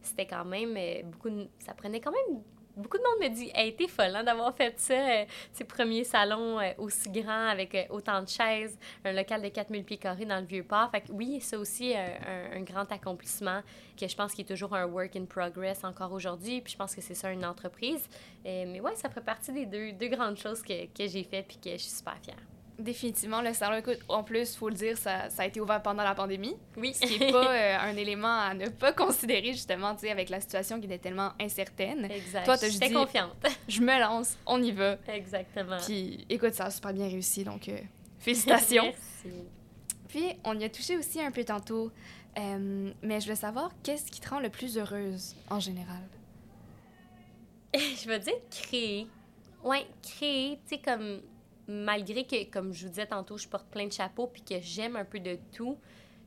c'était 0.00 0.26
quand 0.26 0.44
même 0.44 0.76
beaucoup... 1.04 1.30
Ça 1.58 1.74
prenait 1.74 2.00
quand 2.00 2.12
même 2.12 2.42
beaucoup 2.76 2.98
de 2.98 3.02
monde 3.02 3.30
me 3.30 3.34
dit 3.34 3.50
Elle 3.54 3.68
était 3.68 3.88
folle 3.88 4.14
hein, 4.14 4.24
d'avoir 4.24 4.54
fait 4.54 4.78
ça, 4.78 4.94
euh, 4.94 5.24
ces 5.52 5.64
premiers 5.64 6.04
salons 6.04 6.58
euh, 6.60 6.72
aussi 6.78 7.10
grands 7.10 7.48
avec 7.48 7.74
euh, 7.74 7.84
autant 7.90 8.22
de 8.22 8.28
chaises, 8.28 8.78
un 9.04 9.12
local 9.12 9.42
de 9.42 9.48
4000 9.48 9.84
pieds 9.84 9.96
carrés 9.96 10.24
dans 10.24 10.40
le 10.40 10.46
Vieux-Port. 10.46 10.90
Fait 10.90 11.02
que 11.02 11.12
oui, 11.12 11.38
c'est 11.40 11.56
aussi 11.56 11.94
un, 11.94 12.60
grand 12.62 12.90
accomplissement 12.92 13.62
que 13.98 14.06
je 14.06 14.14
pense 14.14 14.32
qu'il 14.32 14.44
est 14.44 14.48
toujours 14.48 14.74
un 14.74 14.86
work 14.86 15.16
in 15.16 15.24
progress 15.24 15.84
encore 15.84 16.12
aujourd'hui. 16.12 16.60
Puis 16.60 16.72
je 16.72 16.78
pense 16.78 16.94
que 16.94 17.00
c'est 17.00 17.14
ça 17.14 17.30
une 17.30 17.44
entreprise. 17.44 18.06
mais 18.44 18.80
ouais, 18.80 18.94
ça 18.96 19.08
fait 19.08 19.20
partie 19.20 19.52
des 19.52 19.66
deux, 19.66 19.92
deux 19.92 20.08
grandes 20.08 20.36
choses 20.36 20.62
que, 20.62 20.86
que 20.86 21.06
j'ai 21.08 21.24
faites 21.24 21.46
puis 21.46 21.58
que 21.58 21.70
je 21.72 21.78
suis 21.78 21.90
super 21.90 22.16
fière. 22.22 22.36
Définitivement, 22.80 23.42
le 23.42 23.52
salon, 23.52 23.76
écoute, 23.76 23.98
en 24.08 24.22
plus, 24.22 24.54
il 24.54 24.56
faut 24.56 24.70
le 24.70 24.74
dire, 24.74 24.96
ça, 24.96 25.28
ça, 25.28 25.42
a 25.42 25.46
été 25.46 25.60
ouvert 25.60 25.82
pendant 25.82 26.02
la 26.02 26.14
pandémie. 26.14 26.56
Oui. 26.78 26.94
Ce 26.94 27.00
qui 27.00 27.20
n'est 27.20 27.30
pas 27.30 27.46
euh, 27.54 27.78
un 27.78 27.94
élément 27.94 28.40
à 28.40 28.54
ne 28.54 28.68
pas 28.68 28.94
considérer, 28.94 29.52
justement, 29.52 29.94
tu 29.94 30.00
sais, 30.00 30.10
avec 30.10 30.30
la 30.30 30.40
situation 30.40 30.80
qui 30.80 30.86
était 30.86 30.98
tellement 30.98 31.32
incertaine. 31.38 32.10
Exact. 32.10 32.44
Toi, 32.44 32.56
tu 32.56 32.70
dit... 32.70 32.92
confiante. 32.92 33.36
je 33.68 33.82
me 33.82 34.00
lance, 34.00 34.38
on 34.46 34.62
y 34.62 34.72
va. 34.72 34.96
Exactement. 35.08 35.76
Puis, 35.84 36.24
écoute, 36.30 36.54
ça 36.54 36.64
a 36.64 36.70
super 36.70 36.94
bien 36.94 37.06
réussi, 37.06 37.44
donc 37.44 37.68
euh, 37.68 37.78
félicitations. 38.18 38.84
Merci. 38.84 39.38
Puis, 40.08 40.32
on 40.44 40.58
y 40.58 40.64
a 40.64 40.70
touché 40.70 40.96
aussi 40.96 41.20
un 41.20 41.30
peu 41.30 41.44
tantôt, 41.44 41.92
euh, 42.38 42.92
mais 43.02 43.20
je 43.20 43.28
veux 43.28 43.34
savoir, 43.34 43.72
qu'est-ce 43.82 44.10
qui 44.10 44.20
te 44.20 44.30
rend 44.30 44.40
le 44.40 44.48
plus 44.48 44.78
heureuse, 44.78 45.34
en 45.50 45.60
général? 45.60 46.02
je 47.74 48.08
veux 48.08 48.18
dire 48.18 48.34
créer. 48.50 49.06
Ouais, 49.62 49.86
créer, 50.02 50.58
tu 50.66 50.76
sais, 50.76 50.80
comme 50.80 51.20
malgré 51.70 52.24
que, 52.24 52.44
comme 52.50 52.72
je 52.72 52.84
vous 52.84 52.90
disais 52.90 53.06
tantôt, 53.06 53.38
je 53.38 53.48
porte 53.48 53.66
plein 53.68 53.86
de 53.86 53.92
chapeaux 53.92 54.26
puis 54.26 54.42
que 54.42 54.60
j'aime 54.60 54.96
un 54.96 55.04
peu 55.04 55.20
de 55.20 55.38
tout, 55.52 55.78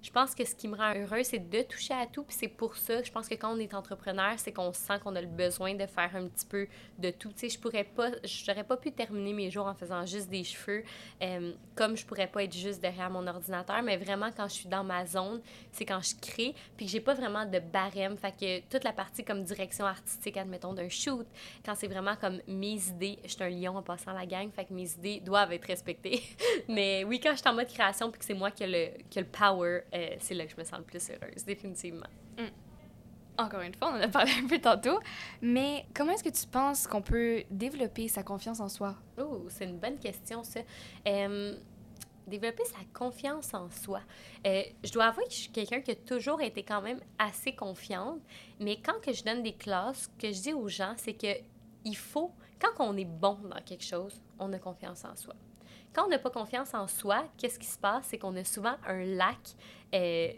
je 0.03 0.11
pense 0.11 0.35
que 0.35 0.43
ce 0.43 0.53
qui 0.53 0.67
me 0.67 0.75
rend 0.75 0.93
heureux, 0.93 1.23
c'est 1.23 1.49
de 1.49 1.61
toucher 1.61 1.93
à 1.93 2.05
tout. 2.05 2.23
Puis 2.23 2.35
c'est 2.37 2.49
pour 2.49 2.75
ça, 2.75 3.01
je 3.01 3.09
pense 3.09 3.29
que 3.29 3.35
quand 3.35 3.55
on 3.55 3.57
est 3.57 3.73
entrepreneur, 3.73 4.33
c'est 4.37 4.51
qu'on 4.51 4.73
sent 4.73 4.99
qu'on 5.01 5.15
a 5.15 5.21
le 5.21 5.27
besoin 5.27 5.75
de 5.75 5.85
faire 5.85 6.13
un 6.13 6.27
petit 6.27 6.45
peu 6.45 6.67
de 6.99 7.09
tout. 7.09 7.29
Tu 7.29 7.39
sais, 7.39 7.49
je 7.49 7.57
pourrais 7.57 7.85
pas, 7.85 8.11
j'aurais 8.25 8.65
pas 8.65 8.75
pu 8.75 8.91
terminer 8.91 9.31
mes 9.31 9.49
jours 9.49 9.65
en 9.65 9.73
faisant 9.73 10.05
juste 10.05 10.29
des 10.29 10.43
cheveux, 10.43 10.83
euh, 11.21 11.53
comme 11.73 11.95
je 11.95 12.05
pourrais 12.05 12.27
pas 12.27 12.43
être 12.43 12.53
juste 12.53 12.81
derrière 12.81 13.09
mon 13.09 13.25
ordinateur. 13.25 13.81
Mais 13.81 13.95
vraiment, 13.95 14.29
quand 14.35 14.49
je 14.49 14.53
suis 14.53 14.67
dans 14.67 14.83
ma 14.83 15.05
zone, 15.05 15.41
c'est 15.71 15.85
quand 15.85 16.01
je 16.01 16.15
crée, 16.19 16.53
puis 16.75 16.85
que 16.85 16.91
j'ai 16.91 16.99
pas 16.99 17.13
vraiment 17.13 17.45
de 17.45 17.59
barème. 17.59 18.17
Fait 18.17 18.33
que 18.37 18.59
toute 18.69 18.83
la 18.83 18.91
partie 18.91 19.23
comme 19.23 19.43
direction 19.43 19.85
artistique, 19.85 20.35
admettons, 20.35 20.73
d'un 20.73 20.89
shoot, 20.89 21.25
quand 21.65 21.75
c'est 21.75 21.87
vraiment 21.87 22.17
comme 22.17 22.41
mes 22.45 22.89
idées, 22.89 23.19
je 23.23 23.29
suis 23.29 23.43
un 23.43 23.49
lion 23.49 23.77
en 23.77 23.81
passant 23.81 24.11
la 24.11 24.25
gang, 24.25 24.51
fait 24.51 24.65
que 24.65 24.73
mes 24.73 24.91
idées 24.91 25.21
doivent 25.21 25.53
être 25.53 25.65
respectées. 25.65 26.21
Mais 26.67 27.05
oui, 27.05 27.21
quand 27.21 27.31
je 27.31 27.37
suis 27.37 27.47
en 27.47 27.53
mode 27.53 27.67
création, 27.67 28.11
puis 28.11 28.19
que 28.19 28.25
c'est 28.25 28.33
moi 28.33 28.51
qui 28.51 28.63
ai 28.63 28.67
le, 28.67 29.03
qui 29.09 29.19
a 29.19 29.21
le 29.21 29.27
power, 29.27 29.83
euh, 29.93 30.15
c'est 30.19 30.33
là 30.33 30.45
que 30.45 30.51
je 30.51 30.57
me 30.57 30.63
sens 30.63 30.79
le 30.79 30.85
plus 30.85 31.09
heureuse, 31.09 31.45
définitivement. 31.45 32.07
Mm. 32.37 32.45
Encore 33.37 33.61
une 33.61 33.73
fois, 33.73 33.89
on 33.91 33.97
en 33.97 34.01
a 34.01 34.07
parlé 34.07 34.31
un 34.43 34.47
peu 34.47 34.59
tantôt, 34.59 34.99
mais 35.41 35.85
comment 35.95 36.11
est-ce 36.11 36.23
que 36.23 36.29
tu 36.29 36.47
penses 36.47 36.85
qu'on 36.85 37.01
peut 37.01 37.43
développer 37.49 38.07
sa 38.07 38.21
confiance 38.21 38.59
en 38.59 38.69
soi? 38.69 38.95
Oh, 39.17 39.45
c'est 39.49 39.65
une 39.65 39.79
bonne 39.79 39.97
question, 39.97 40.43
ça. 40.43 40.59
Euh, 41.07 41.55
développer 42.27 42.63
sa 42.65 42.77
confiance 42.93 43.53
en 43.53 43.69
soi. 43.69 44.01
Euh, 44.45 44.63
je 44.83 44.91
dois 44.91 45.05
avouer 45.05 45.25
que 45.25 45.31
je 45.31 45.37
suis 45.37 45.51
quelqu'un 45.51 45.81
qui 45.81 45.91
a 45.91 45.95
toujours 45.95 46.41
été 46.41 46.63
quand 46.63 46.81
même 46.81 46.99
assez 47.17 47.53
confiante, 47.55 48.19
mais 48.59 48.79
quand 48.81 49.01
que 49.01 49.13
je 49.13 49.23
donne 49.23 49.41
des 49.41 49.53
classes, 49.53 50.03
ce 50.03 50.27
que 50.27 50.31
je 50.31 50.41
dis 50.41 50.53
aux 50.53 50.67
gens, 50.67 50.93
c'est 50.97 51.13
que 51.13 51.41
il 51.85 51.97
faut, 51.97 52.31
quand 52.59 52.85
on 52.85 52.95
est 52.95 53.05
bon 53.05 53.37
dans 53.49 53.61
quelque 53.61 53.83
chose, 53.83 54.21
on 54.39 54.53
a 54.53 54.59
confiance 54.59 55.03
en 55.05 55.15
soi. 55.15 55.35
Quand 55.93 56.05
on 56.05 56.09
n'a 56.09 56.19
pas 56.19 56.31
confiance 56.31 56.73
en 56.73 56.87
soi, 56.87 57.25
qu'est-ce 57.37 57.59
qui 57.59 57.67
se 57.67 57.77
passe? 57.77 58.07
C'est 58.09 58.17
qu'on 58.17 58.35
a 58.35 58.43
souvent 58.43 58.75
un 58.87 59.03
lac 59.05 59.37
euh, 59.93 60.31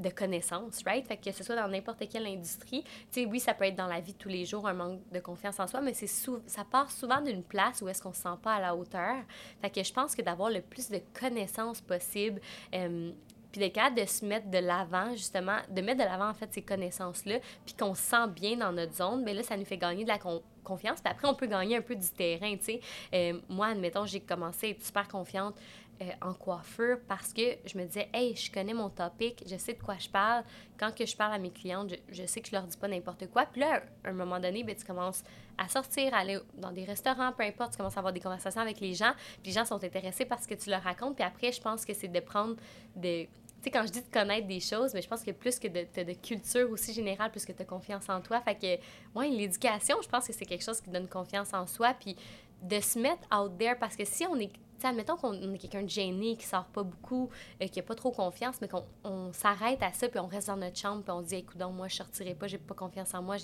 de 0.00 0.08
connaissances, 0.08 0.82
right? 0.84 1.06
Fait 1.06 1.16
que 1.16 1.30
ce 1.30 1.44
soit 1.44 1.54
dans 1.54 1.68
n'importe 1.68 2.08
quelle 2.08 2.26
industrie, 2.26 2.82
tu 2.82 3.22
sais, 3.22 3.26
oui, 3.26 3.38
ça 3.38 3.54
peut 3.54 3.64
être 3.64 3.76
dans 3.76 3.86
la 3.86 4.00
vie 4.00 4.14
de 4.14 4.18
tous 4.18 4.28
les 4.28 4.44
jours, 4.44 4.66
un 4.66 4.72
manque 4.72 5.00
de 5.12 5.20
confiance 5.20 5.60
en 5.60 5.66
soi, 5.66 5.80
mais 5.80 5.94
c'est 5.94 6.06
ça 6.06 6.64
part 6.64 6.90
souvent 6.90 7.20
d'une 7.20 7.44
place 7.44 7.82
où 7.82 7.88
est-ce 7.88 8.02
qu'on 8.02 8.12
se 8.12 8.22
sent 8.22 8.38
pas 8.42 8.54
à 8.54 8.60
la 8.60 8.74
hauteur. 8.74 9.16
Fait 9.60 9.70
que 9.70 9.82
je 9.82 9.92
pense 9.92 10.16
que 10.16 10.22
d'avoir 10.22 10.50
le 10.50 10.62
plus 10.62 10.88
de 10.88 11.00
connaissances 11.18 11.80
possible, 11.80 12.40
euh, 12.74 13.12
puis 13.52 13.60
d'être 13.60 13.74
capable 13.74 14.00
de 14.00 14.06
se 14.06 14.24
mettre 14.24 14.48
de 14.48 14.58
l'avant, 14.58 15.10
justement, 15.10 15.58
de 15.68 15.82
mettre 15.82 15.98
de 15.98 16.04
l'avant, 16.04 16.30
en 16.30 16.34
fait, 16.34 16.52
ces 16.52 16.62
connaissances-là, 16.62 17.38
puis 17.64 17.74
qu'on 17.74 17.94
se 17.94 18.02
sent 18.02 18.28
bien 18.34 18.56
dans 18.56 18.72
notre 18.72 18.94
zone, 18.94 19.22
mais 19.24 19.34
là, 19.34 19.42
ça 19.42 19.56
nous 19.56 19.64
fait 19.64 19.78
gagner 19.78 20.04
de 20.04 20.08
la 20.08 20.18
confiance. 20.62 21.00
Puis 21.00 21.10
après, 21.10 21.28
on 21.28 21.34
peut 21.34 21.46
gagner 21.46 21.76
un 21.76 21.82
peu 21.82 21.96
du 21.96 22.08
terrain, 22.10 22.56
tu 22.56 22.64
sais. 22.64 22.80
Euh, 23.14 23.40
moi, 23.48 23.68
admettons, 23.68 24.06
j'ai 24.06 24.20
commencé 24.20 24.66
à 24.66 24.70
être 24.70 24.84
super 24.84 25.08
confiante 25.08 25.56
euh, 26.02 26.10
en 26.22 26.32
coiffure 26.32 26.98
parce 27.06 27.32
que 27.34 27.42
je 27.66 27.76
me 27.76 27.84
disais, 27.84 28.08
hey, 28.14 28.34
je 28.34 28.50
connais 28.50 28.72
mon 28.72 28.88
topic, 28.88 29.44
je 29.46 29.56
sais 29.56 29.74
de 29.74 29.82
quoi 29.82 29.96
je 29.98 30.08
parle. 30.08 30.44
Quand 30.78 30.90
je 30.98 31.14
parle 31.14 31.34
à 31.34 31.38
mes 31.38 31.50
clientes, 31.50 31.92
je, 32.08 32.24
sais 32.24 32.40
que 32.40 32.48
je 32.48 32.52
leur 32.52 32.62
dis 32.62 32.76
pas 32.78 32.88
n'importe 32.88 33.26
quoi. 33.26 33.44
Puis 33.44 33.60
là, 33.60 33.82
à 34.02 34.08
un 34.08 34.12
moment 34.12 34.40
donné, 34.40 34.64
ben, 34.64 34.74
tu 34.74 34.84
commences 34.84 35.22
à 35.58 35.68
sortir, 35.68 36.14
aller 36.14 36.38
dans 36.54 36.72
des 36.72 36.84
restaurants, 36.84 37.32
peu 37.32 37.42
importe, 37.42 37.72
tu 37.72 37.76
commences 37.76 37.98
à 37.98 38.00
avoir 38.00 38.14
des 38.14 38.20
conversations 38.20 38.62
avec 38.62 38.80
les 38.80 38.94
gens. 38.94 39.12
Puis 39.42 39.50
les 39.50 39.52
gens 39.52 39.66
sont 39.66 39.84
intéressés 39.84 40.24
parce 40.24 40.46
que 40.46 40.54
tu 40.54 40.70
leur 40.70 40.82
racontes. 40.82 41.16
Puis 41.16 41.24
après, 41.24 41.52
je 41.52 41.60
pense 41.60 41.84
que 41.84 41.92
c'est 41.92 42.08
de 42.08 42.20
prendre 42.20 42.56
de 42.96 43.26
tu 43.60 43.64
sais, 43.64 43.70
quand 43.70 43.86
je 43.86 43.92
dis 43.92 44.00
de 44.00 44.10
connaître 44.10 44.46
des 44.46 44.60
choses, 44.60 44.94
mais 44.94 45.02
je 45.02 45.08
pense 45.08 45.22
que 45.22 45.32
plus 45.32 45.58
que 45.58 45.68
de, 45.68 45.86
de, 46.02 46.12
culture 46.14 46.70
aussi 46.70 46.92
générale, 46.94 47.30
plus 47.30 47.44
que 47.44 47.52
tu 47.52 47.62
as 47.62 47.66
confiance 47.66 48.08
en 48.08 48.20
toi. 48.20 48.40
Fait 48.40 48.54
que, 48.54 49.18
ouais, 49.18 49.28
l'éducation, 49.28 49.96
je 50.02 50.08
pense 50.08 50.26
que 50.26 50.32
c'est 50.32 50.46
quelque 50.46 50.64
chose 50.64 50.80
qui 50.80 50.88
donne 50.88 51.08
confiance 51.08 51.52
en 51.52 51.66
soi. 51.66 51.94
Puis 51.98 52.16
de 52.62 52.80
se 52.80 52.98
mettre 52.98 53.22
out 53.34 53.52
there, 53.58 53.74
parce 53.78 53.96
que 53.96 54.04
si 54.04 54.26
on 54.26 54.36
est 54.36 54.50
admettons 54.84 55.16
qu'on 55.16 55.34
est 55.34 55.58
quelqu'un 55.58 55.82
de 55.82 55.88
gêné, 55.88 56.36
qui 56.36 56.46
sort 56.46 56.64
pas 56.66 56.82
beaucoup, 56.82 57.28
euh, 57.60 57.66
qui 57.66 57.80
a 57.80 57.82
pas 57.82 57.94
trop 57.94 58.10
confiance, 58.10 58.60
mais 58.60 58.68
qu'on 58.68 59.32
s'arrête 59.32 59.82
à 59.82 59.92
ça, 59.92 60.08
puis 60.08 60.18
on 60.20 60.26
reste 60.26 60.48
dans 60.48 60.56
notre 60.56 60.78
chambre, 60.78 61.02
puis 61.02 61.12
on 61.12 61.22
dit, 61.22 61.36
écoute, 61.36 61.58
donc, 61.58 61.74
moi, 61.74 61.88
je 61.88 61.96
sortirai 61.96 62.34
pas, 62.34 62.46
j'ai 62.46 62.58
pas 62.58 62.74
confiance 62.74 63.14
en 63.14 63.22
moi, 63.22 63.36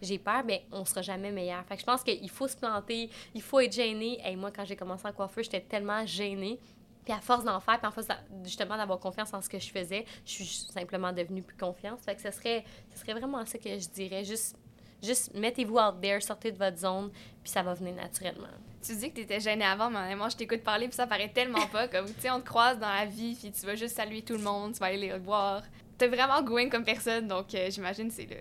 j'ai 0.00 0.18
peur, 0.18 0.42
mais 0.44 0.64
on 0.72 0.84
sera 0.84 1.02
jamais 1.02 1.32
meilleur. 1.32 1.64
Fait 1.64 1.76
que 1.76 1.80
je 1.80 1.86
pense 1.86 2.02
qu'il 2.02 2.30
faut 2.30 2.48
se 2.48 2.56
planter, 2.56 3.10
il 3.34 3.42
faut 3.42 3.60
être 3.60 3.72
gêné. 3.72 4.20
Et 4.24 4.36
moi, 4.36 4.50
quand 4.50 4.64
j'ai 4.64 4.76
commencé 4.76 5.06
en 5.06 5.12
coiffeur, 5.12 5.44
j'étais 5.44 5.60
tellement 5.60 6.04
gênée. 6.06 6.58
Puis 7.04 7.12
à 7.12 7.20
force 7.20 7.44
d'en 7.44 7.58
faire, 7.60 7.78
puis 7.78 7.86
à 7.86 7.90
force 7.90 8.06
justement 8.44 8.76
d'avoir 8.76 8.98
confiance 8.98 9.32
en 9.34 9.40
ce 9.40 9.48
que 9.48 9.58
je 9.58 9.70
faisais, 9.70 10.04
je 10.24 10.30
suis 10.30 10.46
simplement 10.46 11.12
devenue 11.12 11.42
plus 11.42 11.56
confiante. 11.56 12.00
Fait 12.00 12.14
que 12.14 12.22
ce 12.22 12.30
serait, 12.30 12.64
ce 12.94 13.00
serait 13.00 13.14
vraiment 13.14 13.44
ça 13.44 13.58
que 13.58 13.70
je 13.70 13.88
dirais, 13.88 14.24
juste 14.24 14.56
juste 15.02 15.34
mettez-vous 15.34 15.78
out 15.78 16.00
there, 16.00 16.22
sortez 16.22 16.52
de 16.52 16.58
votre 16.58 16.78
zone, 16.78 17.10
puis 17.42 17.50
ça 17.50 17.62
va 17.62 17.74
venir 17.74 17.94
naturellement. 17.94 18.48
Tu 18.82 18.94
dis 18.96 19.10
que 19.10 19.16
tu 19.16 19.20
étais 19.22 19.40
gênée 19.40 19.64
avant, 19.64 19.90
mais 19.90 20.14
moi, 20.16 20.28
je 20.28 20.36
t'écoute 20.36 20.62
parler, 20.62 20.86
puis 20.88 20.96
ça 20.96 21.06
paraît 21.06 21.28
tellement 21.28 21.66
pas. 21.66 21.88
Comme, 21.88 22.06
tu 22.06 22.20
sais, 22.20 22.30
on 22.30 22.40
te 22.40 22.46
croise 22.46 22.78
dans 22.78 22.92
la 22.92 23.04
vie, 23.04 23.34
puis 23.34 23.52
tu 23.52 23.66
vas 23.66 23.74
juste 23.74 23.96
saluer 23.96 24.22
tout 24.22 24.34
le 24.34 24.42
monde, 24.42 24.72
tu 24.72 24.78
vas 24.78 24.86
aller 24.86 25.08
les 25.08 25.18
voir. 25.18 25.62
T'es 25.98 26.08
vraiment 26.08 26.42
going 26.42 26.68
comme 26.68 26.84
personne, 26.84 27.28
donc 27.28 27.54
euh, 27.54 27.70
j'imagine 27.70 28.08
que 28.08 28.14
c'est 28.14 28.28
le, 28.28 28.36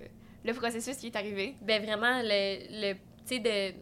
le 0.45 0.53
processus 0.53 0.97
qui 0.97 1.07
est 1.07 1.15
arrivé. 1.15 1.55
Ben 1.61 1.83
vraiment, 1.83 2.21
le, 2.23 2.91
le 2.91 2.93
tu 3.27 3.35
sais, 3.35 3.39
de 3.39 3.75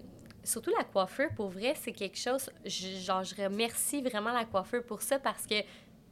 surtout 0.44 0.72
la 0.78 0.84
coiffeur, 0.84 1.30
pour 1.36 1.50
vrai, 1.50 1.74
c'est 1.80 1.92
quelque 1.92 2.18
chose. 2.18 2.50
genre, 2.66 3.24
je 3.24 3.36
remercie 3.36 4.02
vraiment 4.02 4.32
la 4.32 4.46
coiffeur 4.46 4.84
pour 4.84 5.02
ça 5.02 5.20
parce 5.20 5.46
que 5.46 5.62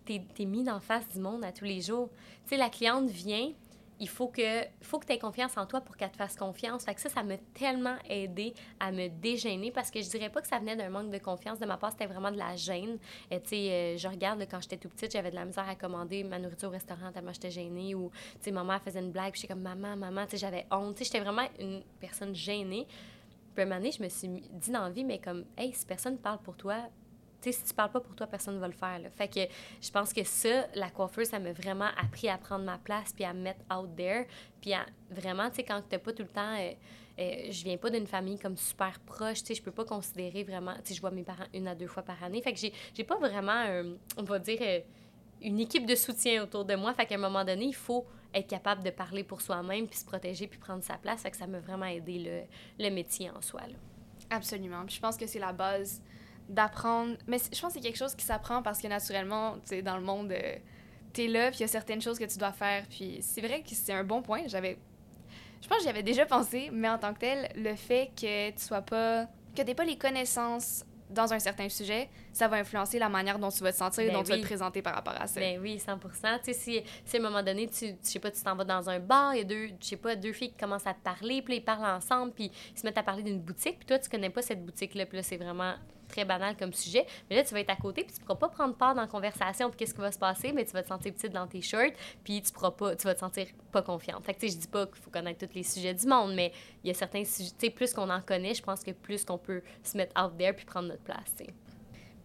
t'es 0.06 0.22
es 0.40 0.46
mis 0.46 0.70
en 0.70 0.80
face 0.80 1.08
du 1.10 1.20
monde 1.20 1.44
à 1.44 1.52
tous 1.52 1.66
les 1.66 1.82
jours. 1.82 2.10
Tu 2.44 2.50
sais, 2.50 2.58
la 2.58 2.70
cliente 2.70 3.10
vient, 3.10 3.52
il 4.00 4.10
faut 4.10 4.28
que, 4.28 4.64
faut 4.82 5.00
que 5.00 5.06
tu 5.06 5.14
aies 5.14 5.20
confiance 5.20 5.58
en 5.58 5.66
toi 5.66 5.82
pour 5.82 5.98
qu'elle 5.98 6.12
te 6.12 6.18
fasse 6.18 6.36
confiance. 6.36 6.84
Fait 6.86 6.94
que 6.94 7.02
ça, 7.02 7.10
ça 7.10 7.24
m'a 7.24 7.38
tellement 7.54 7.96
aidé 8.08 8.54
à 8.80 8.92
me 8.92 9.10
dégêner 9.10 9.72
parce 9.72 9.90
que 9.90 10.02
je 10.02 10.10
dirais 10.10 10.30
pas 10.30 10.42
que 10.42 10.48
ça 10.48 10.60
venait 10.60 10.76
d'un 10.76 10.90
manque 10.90 11.10
de 11.10 11.18
confiance 11.18 11.60
de 11.60 11.66
ma 11.66 11.78
part, 11.78 11.92
c'était 11.92 12.06
vraiment 12.06 12.32
de 12.32 12.38
la 12.38 12.56
gêne. 12.56 12.98
Euh, 13.32 13.40
tu 13.40 13.50
sais, 13.50 13.72
euh, 13.72 13.98
je 13.98 14.08
regarde 14.08 14.46
quand 14.50 14.62
j'étais 14.62 14.78
tout 14.78 14.90
petite, 14.90 15.12
j'avais 15.12 15.32
de 15.32 15.36
la 15.36 15.46
misère 15.46 15.68
à 15.68 15.76
commander 15.76 16.24
ma 16.24 16.40
nourriture 16.40 16.70
au 16.70 16.72
restaurant 16.72 17.12
tellement 17.12 17.34
j'étais 17.34 17.52
gênée 17.52 17.96
ou, 17.96 18.12
tu 18.36 18.46
sais, 18.46 18.52
maman 18.52 18.80
faisait 18.80 19.00
une 19.00 19.12
blague, 19.12 19.36
j'étais 19.36 19.48
comme 19.48 19.62
maman, 19.62 19.96
maman, 19.96 20.26
tu 20.26 20.32
sais, 20.32 20.38
j'avais 20.38 20.66
honte. 20.72 20.96
Tu 20.96 21.04
sais, 21.04 21.06
j'étais 21.06 21.24
vraiment 21.24 21.48
une 21.60 21.82
personne 22.00 22.36
gênée. 22.36 22.88
Puis 23.58 23.74
un 23.74 23.92
je 23.92 24.04
me 24.04 24.10
suis 24.10 24.28
dit 24.28 24.72
dans 24.72 24.84
la 24.84 24.92
vie, 24.92 25.04
mais 25.04 25.18
comme, 25.18 25.44
hey, 25.58 25.74
si 25.74 25.84
personne 25.84 26.18
parle 26.20 26.38
pour 26.40 26.56
toi, 26.56 26.76
tu 27.42 27.52
sais, 27.52 27.60
si 27.60 27.64
tu 27.66 27.74
parles 27.74 27.92
pas 27.92 28.00
pour 28.00 28.16
toi, 28.16 28.28
personne 28.28 28.56
ne 28.56 28.60
va 28.60 28.68
le 28.68 28.74
faire. 28.74 29.00
Là. 29.00 29.10
Fait 29.10 29.28
que 29.28 29.40
je 29.82 29.90
pense 29.90 30.14
que 30.14 30.24
ça, 30.24 30.68
la 30.76 30.92
coiffeuse, 30.92 31.30
ça 31.30 31.40
m'a 31.40 31.54
vraiment 31.54 31.90
appris 32.00 32.30
à 32.30 32.38
prendre 32.38 32.66
ma 32.66 32.78
place 32.78 33.14
puis 33.14 33.24
à 33.24 33.34
me 33.34 33.42
mettre 33.42 33.62
out 33.76 33.90
there. 33.96 34.28
Puis 34.62 34.74
à 34.74 34.86
vraiment, 35.10 35.50
tu 35.50 35.56
sais, 35.56 35.64
quand 35.64 35.82
t'as 35.90 35.98
pas 35.98 36.14
tout 36.14 36.24
le 36.24 36.30
temps. 36.30 36.56
Euh, 36.56 36.72
euh, 37.20 37.48
je 37.50 37.64
viens 37.64 37.78
pas 37.78 37.90
d'une 37.90 38.06
famille 38.06 38.38
comme 38.38 38.56
super 38.56 39.00
proche, 39.00 39.40
tu 39.40 39.48
sais, 39.48 39.56
je 39.56 39.64
peux 39.64 39.72
pas 39.72 39.86
considérer 39.86 40.44
vraiment, 40.44 40.76
tu 40.76 40.90
sais, 40.90 40.94
je 40.94 41.02
vois 41.02 41.10
mes 41.10 41.24
parents 41.24 41.48
une 41.52 41.68
à 41.68 41.74
deux 41.74 41.88
fois 41.88 42.04
par 42.04 42.24
année. 42.24 42.44
Fait 42.44 42.54
que 42.54 42.60
j'ai 42.60 43.04
pas 43.04 43.18
vraiment, 43.18 43.66
on 44.18 44.24
va 44.24 44.38
dire, 44.38 44.60
euh, 44.62 44.82
une 45.42 45.60
équipe 45.60 45.88
de 45.88 45.96
soutien 45.96 46.44
autour 46.44 46.64
de 46.64 46.76
moi. 46.76 46.94
Fait 46.94 47.08
qu'à 47.08 47.16
un 47.16 47.18
moment 47.18 47.44
donné, 47.44 47.66
il 47.66 47.76
faut 47.76 48.06
être 48.38 48.48
capable 48.48 48.84
de 48.84 48.90
parler 48.90 49.24
pour 49.24 49.42
soi-même, 49.42 49.88
puis 49.88 50.00
se 50.00 50.06
protéger, 50.06 50.48
puis 50.48 50.60
prendre 50.60 50.84
sa 50.84 50.98
place. 50.98 51.22
Fait 51.22 51.32
que 51.32 51.38
ça 51.38 51.48
m'a 51.48 51.60
vraiment 51.60 51.86
aidé 51.86 52.20
le, 52.20 52.84
le 52.84 52.90
métier 52.94 53.30
en 53.30 53.42
soi. 53.42 53.62
Absolument. 54.30 54.86
Puis 54.86 54.96
je 54.96 55.02
pense 55.02 55.18
que 55.18 55.28
c'est 55.28 55.40
la 55.40 55.54
base 55.54 56.02
d'apprendre. 56.50 57.18
Mais 57.28 57.38
je 57.38 57.60
pense 57.60 57.74
que 57.74 57.80
c'est 57.80 57.86
quelque 57.86 57.98
chose 57.98 58.16
qui 58.16 58.26
s'apprend 58.26 58.62
parce 58.62 58.82
que 58.82 58.88
naturellement, 58.88 59.56
tu 59.56 59.62
sais, 59.66 59.82
dans 59.82 59.98
le 59.98 60.04
monde, 60.04 60.32
euh, 60.32 60.56
tu 61.14 61.26
es 61.26 61.28
là, 61.28 61.50
puis 61.50 61.60
il 61.60 61.62
y 61.62 61.66
a 61.66 61.68
certaines 61.68 62.02
choses 62.02 62.20
que 62.20 62.26
tu 62.26 62.38
dois 62.38 62.52
faire. 62.52 62.86
Puis 62.90 63.20
c'est 63.22 63.42
vrai 63.42 63.62
que 63.62 63.74
c'est 63.74 63.94
un 63.94 64.04
bon 64.04 64.22
point. 64.22 64.42
J'avais. 64.48 64.78
Je 65.62 65.68
pense 65.68 65.80
que 65.80 65.84
j'y 65.84 65.90
avais 65.90 66.04
déjà 66.04 66.26
pensé, 66.26 66.70
mais 66.72 66.90
en 66.90 66.98
tant 66.98 67.14
que 67.14 67.20
tel, 67.20 67.50
le 67.56 67.76
fait 67.76 68.12
que 68.16 68.52
tu 68.52 68.64
sois 68.64 68.82
pas. 68.82 69.28
que 69.56 69.62
tu 69.62 69.76
pas 69.76 69.86
les 69.86 69.98
connaissances 69.98 70.86
dans 71.10 71.34
un 71.34 71.40
certain 71.40 71.70
sujet, 71.70 72.10
ça 72.34 72.48
va 72.48 72.58
influencer 72.58 73.00
la 73.00 73.10
manière 73.10 73.40
dont 73.40 73.50
tu 73.50 73.64
vas 73.64 73.72
te 73.72 73.78
sentir 73.78 74.04
et 74.04 74.08
ben 74.08 74.14
dont 74.14 74.24
tu 74.24 74.30
vas 74.30 74.38
te 74.38 74.44
présenter 74.44 74.82
par 74.82 74.96
rapport 74.96 75.16
à 75.20 75.28
ça. 75.28 75.40
Ben 75.40 75.60
oui, 75.62 75.80
100 75.80 75.98
Tu 76.00 76.10
sais, 76.44 76.54
si, 76.54 76.84
si, 77.06 77.18
à 77.18 77.20
un 77.20 77.24
moment 77.24 77.42
donné, 77.42 77.68
tu, 77.68 77.88
je 77.88 77.96
sais 78.02 78.20
pas, 78.20 78.32
tu 78.32 78.42
t'en 78.42 78.56
vas 78.56 78.64
dans 78.64 78.90
un 78.90 79.00
bar, 79.00 79.34
il 79.34 79.40
y 79.40 79.42
a 79.42 79.44
deux, 79.44 79.68
je 79.80 79.88
sais 79.88 79.98
pas, 79.98 80.16
deux 80.16 80.34
filles 80.34 80.52
qui 80.52 80.58
commencent 80.58 80.88
à 80.88 80.94
te 80.94 81.04
parler, 81.04 81.42
puis 81.42 81.58
ils 81.58 81.64
parlent 81.64 81.86
ensemble, 81.86 82.34
puis 82.34 82.52
ils 82.74 82.80
se 82.80 82.86
mettent 82.86 82.98
à 82.98 83.04
parler 83.04 83.24
d'une 83.24 83.40
boutique, 83.40 83.78
puis 83.80 83.86
toi, 83.86 84.00
tu 84.00 84.10
connais 84.10 84.30
pas 84.30 84.42
cette 84.42 84.64
boutique-là, 84.66 85.06
puis 85.06 85.18
là, 85.18 85.24
c'est 85.24 85.38
vraiment 85.38 85.76
très 86.08 86.26
banal 86.26 86.56
comme 86.58 86.74
sujet. 86.74 87.06
Mais 87.30 87.36
là, 87.36 87.44
tu 87.44 87.54
vas 87.54 87.60
être 87.60 87.70
à 87.70 87.76
côté, 87.76 88.04
puis 88.04 88.14
tu 88.14 88.22
ne 88.22 88.26
pourras 88.26 88.40
pas 88.40 88.50
prendre 88.50 88.76
part 88.76 88.96
dans 88.96 89.02
la 89.02 89.08
conversation, 89.08 89.70
puis 89.70 89.78
qu'est-ce 89.78 89.94
qui 89.94 90.02
va 90.02 90.12
se 90.12 90.20
passer, 90.20 90.52
mais 90.52 90.66
tu 90.66 90.72
vas 90.72 90.84
te 90.84 90.88
sentir 90.88 91.14
petite 91.14 91.32
dans 91.32 91.48
tes 91.48 91.62
shirts, 91.62 91.94
puis 92.24 92.42
tu 92.42 92.52
pourras 92.52 92.72
pas, 92.72 92.96
tu 92.96 93.06
vas 93.06 93.14
te 93.14 93.20
sentir 93.20 93.48
pas 93.72 93.82
confiante. 93.82 94.26
Fait 94.26 94.34
que, 94.34 94.48
je 94.48 94.56
dis 94.56 94.68
pas 94.68 94.86
qu'il 94.86 94.98
faut 94.98 95.12
connaître 95.12 95.46
tous 95.46 95.54
les 95.54 95.64
sujets 95.64 95.94
du 95.94 96.08
monde, 96.08 96.34
mais 96.34 96.52
il 96.84 96.88
y 96.88 96.92
a 96.92 96.94
certains 96.94 97.24
sujets, 97.24 97.52
tu 97.52 97.68
sais, 97.68 97.70
plus 97.70 97.94
qu'on 97.94 98.10
en 98.10 98.22
connaît, 98.22 98.54
je 98.54 98.64
pense 98.64 98.84
que 98.84 98.92
plus 98.92 99.26
qu'on 99.26 99.38
peut 99.38 99.62
se 99.84 99.98
mettre 99.98 100.14
out 100.22 100.38
there 100.38 100.54
puis 100.54 100.66
prendre 100.66 100.90
notre 100.90 101.04
place, 101.04 101.36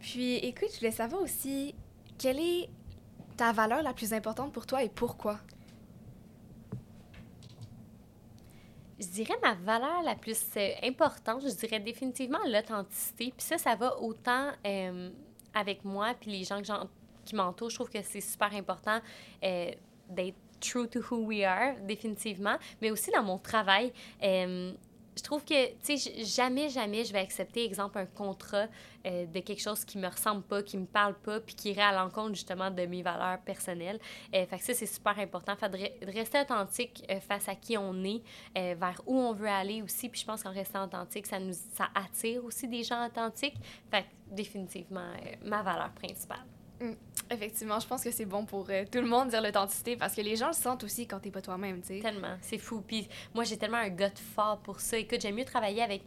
Puis, 0.01 0.37
écoute, 0.37 0.69
je 0.73 0.79
voulais 0.79 0.91
savoir 0.91 1.23
aussi, 1.23 1.75
quelle 2.19 2.41
est 2.41 2.69
ta 3.37 3.53
valeur 3.53 3.83
la 3.83 3.93
plus 3.93 4.13
importante 4.13 4.53
pour 4.53 4.67
toi 4.67 4.83
et 4.83 4.89
pourquoi? 4.89 5.39
Je 9.03 9.09
dirais 9.09 9.35
ma 9.43 9.55
valeur 9.55 10.03
la 10.05 10.15
plus 10.15 10.41
euh, 10.57 10.71
importante, 10.85 11.43
je 11.43 11.53
dirais 11.55 11.81
définitivement 11.81 12.39
l'authenticité. 12.47 13.33
Puis 13.37 13.45
ça, 13.45 13.59
ça 13.59 13.75
va 13.75 14.01
autant 14.01 14.51
euh, 14.65 15.11
avec 15.53 15.85
moi 15.85 16.15
puis 16.21 16.31
les 16.31 16.45
gens 16.45 16.63
qui 17.25 17.35
m'entourent. 17.35 17.71
Je 17.71 17.75
trouve 17.75 17.91
que 17.91 18.01
c'est 18.03 18.21
super 18.21 18.55
important 18.55 19.01
euh, 19.43 19.73
d'être 20.09 20.37
true 20.61 20.87
to 20.87 21.01
who 21.01 21.27
we 21.27 21.43
are, 21.43 21.75
définitivement, 21.81 22.57
mais 22.81 22.93
aussi 22.93 23.11
dans 23.11 23.25
mon 23.25 23.39
travail 23.39 23.93
je 25.17 25.23
trouve 25.23 25.45
que, 25.45 25.69
tu 25.85 25.99
sais, 25.99 26.25
jamais, 26.25 26.69
jamais 26.69 27.05
je 27.05 27.13
vais 27.13 27.19
accepter, 27.19 27.65
exemple, 27.65 27.99
un 27.99 28.07
contrat 28.07 28.67
euh, 29.05 29.27
de 29.27 29.41
quelque 29.41 29.61
chose 29.61 29.85
qui 29.85 29.99
me 29.99 30.09
ressemble 30.09 30.43
pas, 30.43 30.63
qui 30.63 30.79
me 30.79 30.87
parle 30.87 31.15
pas, 31.15 31.41
puis 31.41 31.55
qui 31.55 31.71
irait 31.71 31.83
à 31.83 31.93
l'encontre, 31.93 32.35
justement, 32.35 32.71
de 32.71 32.87
mes 32.87 33.03
valeurs 33.03 33.41
personnelles. 33.41 33.99
Euh, 34.35 34.47
fait 34.47 34.59
que 34.59 34.65
ça, 34.65 34.75
c'est 34.75 34.87
super 34.87 35.19
important. 35.19 35.55
Fait 35.57 35.69
de, 35.69 36.13
rester 36.13 36.41
authentique 36.41 37.05
euh, 37.11 37.21
face 37.21 37.49
à 37.49 37.55
qui 37.55 37.77
on 37.77 38.05
est, 38.05 38.23
vers 38.55 39.03
où 39.07 39.19
on 39.19 39.33
veut 39.33 39.49
aller 39.49 39.83
aussi. 39.83 40.09
Puis 40.09 40.21
je 40.21 40.27
pense 40.27 40.43
qu'en 40.43 40.53
restant 40.53 40.85
authentique, 40.85 41.27
ça 41.27 41.39
nous 41.39 41.53
ça 41.53 41.89
attire 41.95 42.45
aussi 42.45 42.69
des 42.69 42.83
gens 42.83 43.07
authentiques. 43.07 43.57
Fait 43.91 44.03
que, 44.03 44.35
définitivement, 44.35 45.13
ma 45.45 45.63
valeur 45.63 45.91
principale. 45.93 46.52
Mm. 46.83 46.95
Effectivement, 47.31 47.81
je 47.81 47.87
pense 47.87 48.05
que 48.05 48.11
c'est 48.11 48.27
bon 48.27 48.45
pour 48.45 48.67
euh, 48.69 48.85
tout 48.91 49.01
le 49.01 49.07
monde 49.07 49.29
dire 49.29 49.41
l'authenticité 49.41 49.97
parce 49.97 50.15
que 50.15 50.21
les 50.21 50.37
gens 50.37 50.49
le 50.49 50.53
sentent 50.53 50.85
aussi 50.85 51.07
quand 51.07 51.19
t'es 51.21 51.31
pas 51.31 51.41
toi-même, 51.41 51.81
tu 51.81 51.89
sais. 51.89 52.01
Tellement, 52.01 52.37
c'est 52.43 52.59
fou. 52.59 52.83
Puis 52.87 53.09
moi, 53.35 53.45
j'ai 53.45 53.57
tellement 53.57 53.79
un 53.79 53.89
gut 53.89 54.13
fort 54.35 54.59
pour 54.59 54.81
ça. 54.81 54.99
Écoute, 54.99 55.21
j'aime 55.21 55.37
mieux 55.37 55.45
travailler 55.45 55.83
avec 55.83 56.03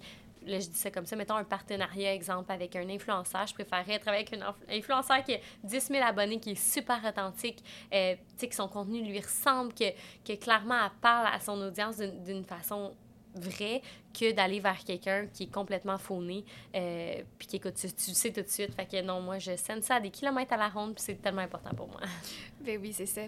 là, 0.45 0.59
je 0.59 0.67
dis 0.67 0.77
ça 0.77 0.91
comme 0.91 1.05
ça, 1.05 1.15
mettons 1.15 1.35
un 1.35 1.43
partenariat, 1.43 2.13
exemple, 2.13 2.51
avec 2.51 2.75
un 2.75 2.87
influenceur. 2.89 3.47
Je 3.47 3.53
préférerais 3.53 3.99
travailler 3.99 4.25
avec 4.27 4.41
un 4.41 4.53
influenceur 4.69 5.23
qui 5.23 5.35
a 5.35 5.39
10 5.63 5.87
000 5.87 6.03
abonnés, 6.03 6.39
qui 6.39 6.51
est 6.51 6.55
super 6.55 7.03
authentique, 7.03 7.63
euh, 7.93 8.15
tu 8.37 8.47
que 8.47 8.55
son 8.55 8.67
contenu 8.67 9.01
lui 9.03 9.19
ressemble, 9.19 9.73
que, 9.73 10.35
clairement 10.35 10.89
parle 11.01 11.27
à 11.33 11.39
son 11.39 11.59
audience 11.61 11.97
d'une 11.97 12.43
façon 12.43 12.93
vrai 13.35 13.81
que 14.17 14.31
d'aller 14.31 14.59
vers 14.59 14.83
quelqu'un 14.83 15.27
qui 15.27 15.43
est 15.43 15.51
complètement 15.51 15.97
fauné 15.97 16.43
euh, 16.75 17.21
puis 17.37 17.47
qui 17.47 17.55
écoute 17.57 17.75
tu, 17.75 17.91
tu, 17.91 18.11
sais 18.11 18.31
tout 18.31 18.41
de 18.41 18.47
suite. 18.47 18.73
Fait 18.73 18.85
que 18.85 19.01
non 19.01 19.21
moi 19.21 19.39
je 19.39 19.55
sens 19.55 19.83
ça 19.83 19.95
à 19.95 19.99
des 19.99 20.09
kilomètres 20.09 20.53
à 20.53 20.57
la 20.57 20.69
ronde 20.69 20.95
puis 20.95 21.03
c'est 21.03 21.21
tellement 21.21 21.41
important 21.41 21.73
pour 21.75 21.87
moi. 21.87 22.01
Ben 22.61 22.79
oui 22.81 22.93
c'est 22.93 23.05
ça. 23.05 23.21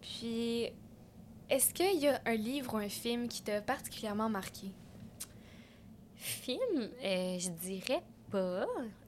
Puis 0.00 0.68
est-ce 1.48 1.72
qu'il 1.72 2.00
y 2.00 2.08
a 2.08 2.20
un 2.24 2.34
livre 2.34 2.74
ou 2.74 2.76
un 2.78 2.88
film 2.88 3.28
qui 3.28 3.42
t'a 3.42 3.60
particulièrement 3.60 4.28
marqué? 4.28 4.68
Film? 6.16 6.90
Euh, 7.02 7.38
je 7.38 7.50
dirais 7.50 8.02
pas 8.30 8.66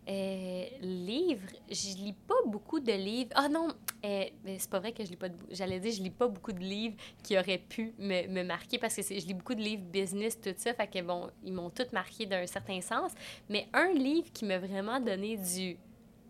euh, 0.08 0.64
livres, 0.82 1.48
je 1.68 1.96
lis 1.96 2.14
pas 2.26 2.36
beaucoup 2.46 2.78
de 2.78 2.92
livres. 2.92 3.30
Ah 3.34 3.48
non, 3.48 3.68
euh, 4.04 4.24
c'est 4.58 4.70
pas 4.70 4.78
vrai 4.78 4.92
que 4.92 5.04
je 5.04 5.10
lis 5.10 5.16
pas. 5.16 5.28
J'allais 5.50 5.80
dire, 5.80 5.92
je 5.92 6.02
lis 6.02 6.10
pas 6.10 6.28
beaucoup 6.28 6.52
de 6.52 6.60
livres 6.60 6.94
qui 7.24 7.36
auraient 7.36 7.58
pu 7.58 7.92
me, 7.98 8.28
me 8.28 8.44
marquer 8.44 8.78
parce 8.78 8.94
que 8.94 9.02
je 9.02 9.26
lis 9.26 9.34
beaucoup 9.34 9.54
de 9.54 9.62
livres 9.62 9.82
business, 9.82 10.40
tout 10.40 10.54
ça. 10.56 10.74
Fait 10.74 10.86
que 10.86 11.02
bon, 11.02 11.28
ils 11.42 11.52
m'ont 11.52 11.70
tous 11.70 11.90
marqué 11.92 12.24
d'un 12.24 12.46
certain 12.46 12.80
sens. 12.80 13.12
Mais 13.48 13.66
un 13.72 13.92
livre 13.92 14.28
qui 14.32 14.44
m'a 14.44 14.58
vraiment 14.58 15.00
donné 15.00 15.36
du 15.36 15.76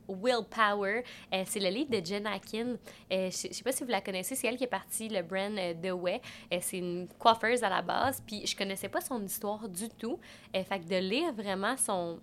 willpower, 0.09 1.03
euh, 1.35 1.43
c'est 1.45 1.61
le 1.61 1.69
livre 1.69 1.91
de 1.91 2.03
Jen 2.03 2.27
Akin. 2.27 2.77
Euh, 3.13 3.31
je 3.31 3.53
sais 3.53 3.63
pas 3.63 3.73
si 3.73 3.85
vous 3.85 3.91
la 3.91 4.01
connaissez, 4.01 4.37
c'est 4.37 4.47
elle 4.47 4.57
qui 4.57 4.65
est 4.65 4.69
partie 4.69 5.09
le 5.09 5.21
brand 5.21 5.55
The 5.83 5.91
Way. 5.93 6.23
c'est 6.63 6.79
une 6.79 7.09
coiffeuse 7.19 7.63
à 7.63 7.69
la 7.69 7.83
base, 7.83 8.23
puis 8.27 8.47
je 8.47 8.57
connaissais 8.57 8.89
pas 8.89 9.03
son 9.03 9.23
histoire 9.23 9.69
du 9.69 9.89
tout. 9.91 10.19
fait 10.55 10.65
que 10.79 10.89
de 10.89 10.97
lire 10.97 11.33
vraiment 11.35 11.77
son 11.77 12.21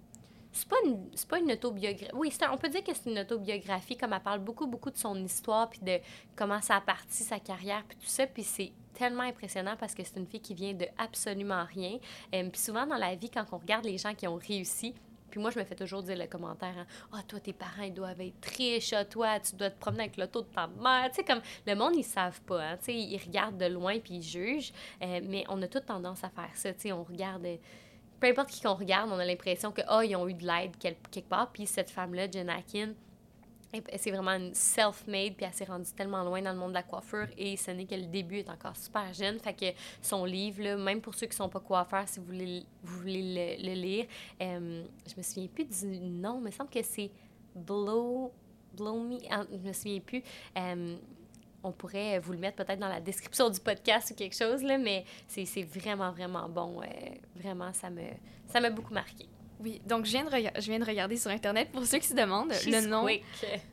c'est 0.53 0.67
pas 0.67 0.75
une, 0.85 1.45
une 1.45 1.51
autobiographie. 1.51 2.13
Oui, 2.13 2.31
on 2.51 2.57
peut 2.57 2.69
dire 2.69 2.83
que 2.83 2.93
c'est 2.93 3.09
une 3.09 3.19
autobiographie, 3.19 3.97
comme 3.97 4.13
elle 4.13 4.21
parle 4.21 4.39
beaucoup, 4.39 4.67
beaucoup 4.67 4.91
de 4.91 4.97
son 4.97 5.15
histoire, 5.23 5.69
puis 5.69 5.79
de 5.81 5.99
comment 6.35 6.61
ça 6.61 6.77
a 6.77 6.81
parti, 6.81 7.23
sa 7.23 7.39
carrière, 7.39 7.83
puis 7.87 7.97
tout 7.97 8.07
ça. 8.07 8.27
Puis 8.27 8.43
c'est 8.43 8.71
tellement 8.93 9.23
impressionnant 9.23 9.75
parce 9.79 9.95
que 9.95 10.03
c'est 10.03 10.17
une 10.17 10.27
fille 10.27 10.41
qui 10.41 10.53
vient 10.53 10.73
de 10.73 10.85
absolument 10.97 11.65
rien. 11.65 11.97
Euh, 12.33 12.49
puis 12.49 12.61
souvent 12.61 12.85
dans 12.85 12.97
la 12.97 13.15
vie, 13.15 13.29
quand 13.29 13.45
on 13.51 13.57
regarde 13.57 13.85
les 13.85 13.97
gens 13.97 14.13
qui 14.13 14.27
ont 14.27 14.35
réussi, 14.35 14.93
puis 15.33 15.41
moi, 15.41 15.49
je 15.49 15.57
me 15.57 15.63
fais 15.65 15.73
toujours 15.73 16.03
dire 16.03 16.15
le 16.15 16.27
commentaire 16.27 16.77
hein, 16.77 16.85
Ah, 17.11 17.15
oh, 17.17 17.21
toi, 17.27 17.39
tes 17.39 17.53
parents, 17.53 17.81
ils 17.81 17.93
doivent 17.93 18.21
être 18.21 18.45
riches. 18.55 18.93
Ah, 18.93 19.03
toi, 19.03 19.39
tu 19.39 19.55
dois 19.55 19.71
te 19.71 19.79
promener 19.79 20.03
avec 20.03 20.17
l'auto 20.17 20.43
de 20.43 20.47
ta 20.47 20.67
mère. 20.67 21.09
Tu 21.09 21.15
sais, 21.15 21.23
comme 21.23 21.41
le 21.65 21.73
monde, 21.73 21.95
ils 21.95 22.03
savent 22.03 22.39
pas. 22.41 22.61
Hein, 22.61 22.77
tu 22.77 22.85
sais, 22.85 22.95
ils 22.95 23.17
regardent 23.17 23.57
de 23.57 23.65
loin 23.65 23.97
puis 23.97 24.17
ils 24.17 24.21
jugent. 24.21 24.71
Euh, 25.01 25.21
mais 25.23 25.43
on 25.49 25.59
a 25.63 25.67
toute 25.67 25.87
tendance 25.87 26.23
à 26.23 26.29
faire 26.29 26.51
ça. 26.53 26.71
Tu 26.71 26.81
sais, 26.81 26.91
on 26.91 27.03
regarde 27.03 27.47
peu 28.23 28.29
importe 28.29 28.51
qui 28.51 28.61
qu'on 28.61 28.75
regarde, 28.75 29.09
on 29.11 29.19
a 29.19 29.25
l'impression 29.25 29.73
que 29.73 29.81
oh, 29.91 29.99
ils 30.01 30.15
ont 30.15 30.25
eu 30.29 30.33
de 30.33 30.47
l'aide 30.47 30.77
quelque 30.77 31.27
part. 31.27 31.51
Puis 31.51 31.65
cette 31.65 31.89
femme-là, 31.89 32.31
Jen 32.31 32.49
Akin, 32.49 32.93
c'est 33.97 34.11
vraiment 34.11 34.31
une 34.31 34.53
self-made, 34.53 35.35
puis 35.35 35.45
elle 35.45 35.53
s'est 35.53 35.65
rendue 35.65 35.91
tellement 35.93 36.23
loin 36.23 36.41
dans 36.41 36.53
le 36.53 36.57
monde 36.57 36.69
de 36.69 36.75
la 36.75 36.83
coiffure 36.83 37.27
et 37.37 37.57
ce 37.57 37.71
n'est 37.71 37.83
que 37.83 37.95
le 37.95 38.05
début 38.05 38.37
est 38.37 38.49
encore 38.49 38.77
super 38.77 39.13
jeune. 39.13 39.39
Fait 39.39 39.53
que 39.53 39.77
son 40.01 40.23
livre, 40.23 40.63
là, 40.63 40.77
même 40.77 41.01
pour 41.01 41.15
ceux 41.15 41.25
qui 41.25 41.33
ne 41.33 41.43
sont 41.43 41.49
pas 41.49 41.59
coiffeurs, 41.59 42.07
si 42.07 42.21
vous 42.21 42.27
voulez, 42.27 42.63
vous 42.81 42.99
voulez 42.99 43.57
le, 43.61 43.73
lire, 43.73 44.05
euh, 44.41 44.85
je 45.05 45.17
me 45.17 45.21
souviens 45.21 45.47
plus 45.47 45.65
du 45.65 45.99
nom, 45.99 46.39
il 46.39 46.45
me 46.45 46.51
semble 46.51 46.69
que 46.69 46.81
c'est 46.81 47.11
Blow, 47.53 48.31
Blow 48.73 49.01
Me, 49.01 49.17
je 49.19 49.67
me 49.67 49.73
souviens 49.73 49.99
plus. 49.99 50.23
Euh, 50.57 50.95
on 51.63 51.71
pourrait 51.71 52.19
vous 52.19 52.33
le 52.33 52.39
mettre 52.39 52.63
peut-être 52.63 52.79
dans 52.79 52.89
la 52.89 52.99
description 52.99 53.49
du 53.49 53.59
podcast 53.59 54.11
ou 54.11 54.15
quelque 54.15 54.35
chose, 54.35 54.61
là, 54.63 54.77
mais 54.77 55.05
c'est 55.27 55.63
vraiment, 55.63 56.11
vraiment 56.11 56.49
bon. 56.49 56.81
vraiment, 57.35 57.71
ça 57.73 57.89
me 57.89 58.03
ça 58.51 58.59
m'a 58.59 58.69
beaucoup 58.69 58.93
marqué. 58.93 59.27
Oui, 59.59 59.81
donc 59.85 60.05
je 60.05 60.11
viens, 60.11 60.25
de 60.25 60.29
je 60.29 60.65
viens 60.65 60.79
de 60.79 60.85
regarder 60.85 61.15
sur 61.15 61.31
Internet 61.31 61.69
pour 61.71 61.85
ceux 61.85 61.97
qui 61.97 62.07
se 62.07 62.13
demandent 62.13 62.51
le 62.65 62.87
nom. 62.87 63.05
Quick. 63.05 63.23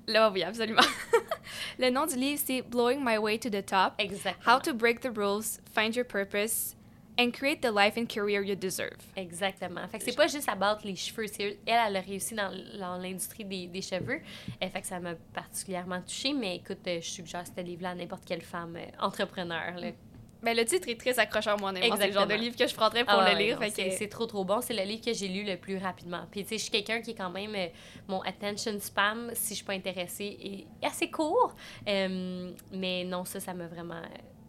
Là, 0.07 0.30
oui, 0.30 0.43
absolument. 0.45 0.82
le 1.78 1.91
nom 1.91 2.07
du 2.07 2.14
livre, 2.14 2.41
c'est 2.45 2.62
Blowing 2.62 3.01
My 3.05 3.18
Way 3.18 3.38
to 3.41 3.51
the 3.51 3.64
Top. 3.64 3.95
Exactement. 3.99 4.36
How 4.47 4.61
to 4.61 4.72
Break 4.72 5.01
the 5.01 5.11
Rules, 5.14 5.59
Find 5.74 5.95
Your 5.95 6.07
Purpose, 6.07 6.76
and 7.20 7.32
create 7.32 7.60
the 7.60 7.70
life 7.70 7.96
and 7.96 8.06
career 8.06 8.42
you 8.42 8.56
deserve. 8.56 8.98
Exactement. 9.16 9.86
Fait 9.88 9.98
que 9.98 10.04
c'est 10.04 10.16
pas 10.16 10.26
juste 10.26 10.48
à 10.48 10.54
battre 10.54 10.86
les 10.86 10.96
cheveux. 10.96 11.26
Elle, 11.38 11.54
elle 11.66 11.96
a 11.96 12.00
réussi 12.00 12.34
dans, 12.34 12.50
l'industrie 12.98 13.44
des, 13.44 13.66
des, 13.66 13.82
cheveux. 13.82 14.20
Et 14.60 14.68
fait 14.68 14.80
que 14.80 14.86
ça 14.86 14.98
m'a 14.98 15.14
particulièrement 15.34 16.00
touchée. 16.00 16.32
Mais 16.32 16.56
écoute, 16.56 16.78
je 16.84 17.00
suggère 17.00 17.44
ce 17.46 17.60
livre-là 17.62 17.90
à 17.90 17.94
n'importe 17.94 18.24
quelle 18.24 18.42
femme 18.42 18.76
euh, 18.76 18.86
entrepreneur. 19.04 19.74
Là. 19.76 19.90
Ben, 20.42 20.56
le 20.56 20.64
titre 20.64 20.88
est 20.88 20.98
très 20.98 21.18
accrocheur, 21.18 21.58
moi, 21.58 21.70
C'est 21.74 22.06
le 22.06 22.12
genre 22.12 22.26
de 22.26 22.34
livre 22.34 22.56
que 22.56 22.66
je 22.66 22.74
prendrais 22.74 23.04
pour 23.04 23.18
ah 23.18 23.30
le 23.30 23.38
lire. 23.38 23.58
C'est 23.74 24.08
trop, 24.08 24.24
trop 24.24 24.42
bon. 24.42 24.62
C'est 24.62 24.72
le 24.72 24.84
livre 24.84 25.04
que 25.04 25.12
j'ai 25.12 25.28
lu 25.28 25.44
le 25.44 25.58
plus 25.58 25.76
rapidement. 25.76 26.22
Puis, 26.30 26.44
tu 26.44 26.50
sais, 26.50 26.56
je 26.56 26.62
suis 26.62 26.70
quelqu'un 26.70 27.02
qui 27.02 27.10
est 27.10 27.14
quand 27.14 27.28
même... 27.28 27.54
Euh, 27.54 27.66
mon 28.08 28.22
attention 28.22 28.78
spam, 28.80 29.30
si 29.34 29.50
je 29.50 29.54
suis 29.56 29.64
pas 29.64 29.74
intéressée, 29.74 30.66
est 30.82 30.86
assez 30.86 31.10
court. 31.10 31.54
Euh, 31.86 32.52
mais 32.72 33.04
non, 33.04 33.26
ça, 33.26 33.38
ça 33.38 33.52
m'a 33.52 33.66
vraiment, 33.66 34.00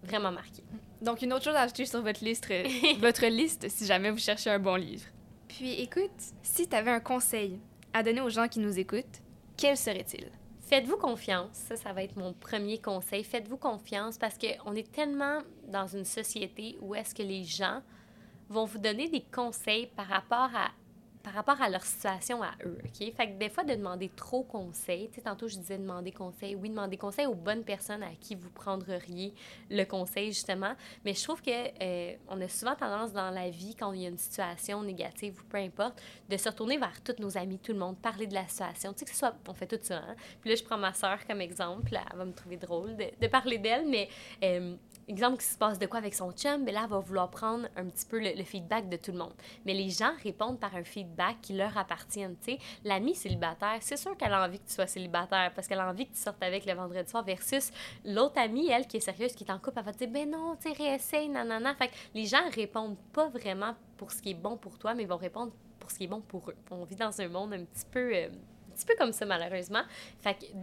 vraiment 0.03 0.32
marqué. 0.32 0.63
Donc, 1.02 1.22
une 1.22 1.34
autre 1.34 1.43
chose 1.43 1.56
à 1.56 1.62
ajouter 1.62 1.86
sur 1.86 2.02
votre 2.02 2.24
liste, 2.24 2.47
euh, 2.52 2.64
votre 2.99 3.26
liste 3.26 3.68
si 3.70 3.86
jamais 3.86 4.12
vous 4.12 4.20
cherchez 4.20 4.49
un 4.49 4.60
bon 4.60 4.76
livre. 4.76 5.06
Puis, 5.47 5.82
écoute, 5.82 6.12
si 6.43 6.68
tu 6.68 6.76
avais 6.76 6.91
un 6.91 6.99
conseil 6.99 7.60
à 7.93 8.04
donner 8.04 8.22
aux 8.22 8.30
gens 8.30 8.47
qui 8.47 8.60
nous 8.60 8.78
écoutent, 8.78 9.22
quel 9.58 9.78
serait-il? 9.78 10.28
Faites-vous 10.62 10.97
confiance, 10.97 11.49
ça, 11.54 11.76
ça 11.76 11.91
va 11.91 12.04
être 12.04 12.16
mon 12.16 12.34
premier 12.34 12.80
conseil. 12.80 13.24
Faites-vous 13.24 13.58
confiance 13.58 14.18
parce 14.18 14.38
qu'on 14.38 14.74
est 14.74 14.89
tellement 14.91 15.39
dans 15.68 15.88
une 15.88 16.06
société 16.06 16.78
où 16.82 16.95
est-ce 16.95 17.14
que 17.14 17.24
les 17.24 17.43
gens 17.43 17.82
vont 18.47 18.66
vous 18.66 18.78
donner 18.78 19.10
des 19.10 19.22
conseils 19.34 19.88
par 19.88 20.08
rapport 20.08 20.49
à 20.56 20.70
par 21.24 21.34
rapport 21.34 21.61
à 21.61 21.69
leur 21.69 21.84
situation 21.84 22.41
à 22.41 22.51
eux, 22.65 22.78
OK? 22.84 23.13
Fait 23.15 23.28
que 23.28 23.38
des 23.38 23.49
fois, 23.49 23.63
de 23.63 23.74
demander 23.74 24.09
trop 24.09 24.43
conseil, 24.43 25.09
tu 25.09 25.15
sais, 25.15 25.22
tantôt, 25.22 25.47
je 25.47 25.57
disais 25.57 25.78
demander 25.78 26.11
conseil, 26.11 26.55
oui, 26.55 26.69
demander 26.69 26.97
conseil 26.97 27.26
aux 27.26 27.36
bonnes 27.36 27.63
personnes 27.63 28.03
à 28.03 28.11
qui 28.19 28.36
vous 28.36 28.49
prendriez 28.49 29.34
le 29.69 29.84
conseil, 29.84 30.28
justement, 30.28 30.74
mais 31.05 31.13
je 31.13 31.24
trouve 31.24 31.41
que 31.41 31.51
euh, 31.51 32.15
on 32.28 32.39
a 32.41 32.47
souvent 32.47 32.76
tendance 32.76 33.13
dans 33.13 33.30
la 33.30 33.49
vie, 33.49 33.76
quand 33.76 33.93
il 33.93 34.01
y 34.01 34.05
a 34.05 34.09
une 34.09 34.17
situation 34.17 34.82
négative 34.84 35.39
ou 35.39 35.43
peu 35.49 35.57
importe, 35.57 36.01
de 36.30 36.38
se 36.38 36.49
retourner 36.49 36.78
vers 36.78 37.01
tous 37.03 37.19
nos 37.19 37.38
amis, 37.38 37.59
tout 37.59 37.74
le 37.74 37.80
monde, 37.80 37.97
parler 37.97 38.28
de 38.28 38.34
la 38.34 38.47
situation, 38.47 38.93
tu 38.93 38.99
sais, 38.99 39.05
que 39.05 39.11
ce 39.11 39.17
soit, 39.17 39.36
on 39.47 39.53
fait 39.53 39.67
tout 39.67 39.80
ça, 39.82 39.97
hein? 39.97 40.15
Puis 40.41 40.49
là, 40.49 40.55
je 40.55 40.63
prends 40.63 40.78
ma 40.78 40.93
soeur 40.93 41.26
comme 41.28 41.41
exemple, 41.41 41.91
elle 41.93 42.17
va 42.17 42.26
me 42.26 42.34
trouver 42.34 42.57
drôle 42.57 42.95
de, 42.95 43.05
de 43.19 43.28
parler 43.28 43.57
d'elle, 43.57 43.88
mais 43.88 44.09
euh, 44.43 44.76
exemple, 45.12 45.38
qui 45.38 45.45
se 45.45 45.57
passe 45.57 45.78
de 45.78 45.86
quoi 45.86 45.99
avec 45.99 46.16
son 46.16 46.32
chum, 46.32 46.64
ben 46.64 46.74
là, 46.74 46.82
elle 46.84 46.89
va 46.89 46.99
vouloir 46.99 47.30
prendre 47.30 47.68
un 47.76 47.86
petit 47.86 48.05
peu 48.05 48.20
le, 48.20 48.43
feedback 48.43 48.89
de 48.89 48.97
tout 48.97 49.12
le 49.12 49.18
monde. 49.18 49.34
Mais 49.66 49.74
les 49.74 49.89
gens 49.89 50.14
répondent 50.24 50.59
par 50.59 50.76
un 50.76 50.84
feedback 50.84 51.38
qui 51.41 51.53
leur 51.53 51.78
appartient. 51.78 52.26
Tu 52.41 52.53
sais, 52.53 52.59
l'amie 52.84 53.16
célibataire, 53.16 53.78
c'est 53.82 53.97
sûr 53.97 54.16
qu'elle 54.18 54.34
a 54.34 54.45
envie 54.45 54.59
que 54.59 54.68
tu 54.68 54.74
sois 54.74 54.88
célibataire 54.88 55.51
parce 55.53 55.68
qu'elle 55.68 55.80
a 55.80 55.89
envie 55.89 56.07
que 56.07 56.14
tu 56.14 56.22
sortes 56.22 56.41
avec 56.41 56.66
le 56.66 56.74
vendredi 56.74 57.09
soir 57.09 57.24
versus 57.24 57.72
l'autre 58.05 58.39
amie, 58.39 58.70
elle, 58.70 58.88
qui 58.88 58.97
est 58.97 59.01
sérieuse, 59.01 59.34
qui 59.34 59.43
est 59.43 59.51
en 59.51 59.59
couple, 59.59 59.80
elle 59.80 59.86
va 59.86 59.93
te 59.93 59.97
dire, 59.99 60.09
ben 60.09 60.30
non, 60.30 60.55
tu 60.55 60.70
sais, 60.70 60.76
réessaye, 60.76 61.30
nanana. 61.30 61.76
Fait 61.76 61.89
que 61.89 61.93
les 62.14 62.26
gens 62.26 62.49
répondent 62.53 62.97
pas 63.14 63.30
vraiment 63.30 63.76
pour 63.97 64.12
ce 64.12 64.22
qui 64.22 64.32
est 64.32 64.36
bon 64.36 64.57
pour 64.57 64.80
toi, 64.80 64.93
mais 64.93 65.05
vont 65.05 65.18
répondre 65.18 65.51
pour 65.80 65.91
ce 65.91 65.97
qui 65.97 66.05
est 66.05 66.07
bon 66.07 66.22
pour 66.22 66.49
eux. 66.49 66.55
On 66.70 66.86
vit 66.86 66.95
dans 66.95 67.20
un 67.20 67.28
monde 67.28 67.53
un 67.53 67.66
petit 67.66 67.86
peu. 67.91 68.16
Euh, 68.16 68.30
petit 68.82 68.88
peu 68.88 68.96
comme 68.98 69.14
ça, 69.14 69.26
malheureusement. 69.26 69.84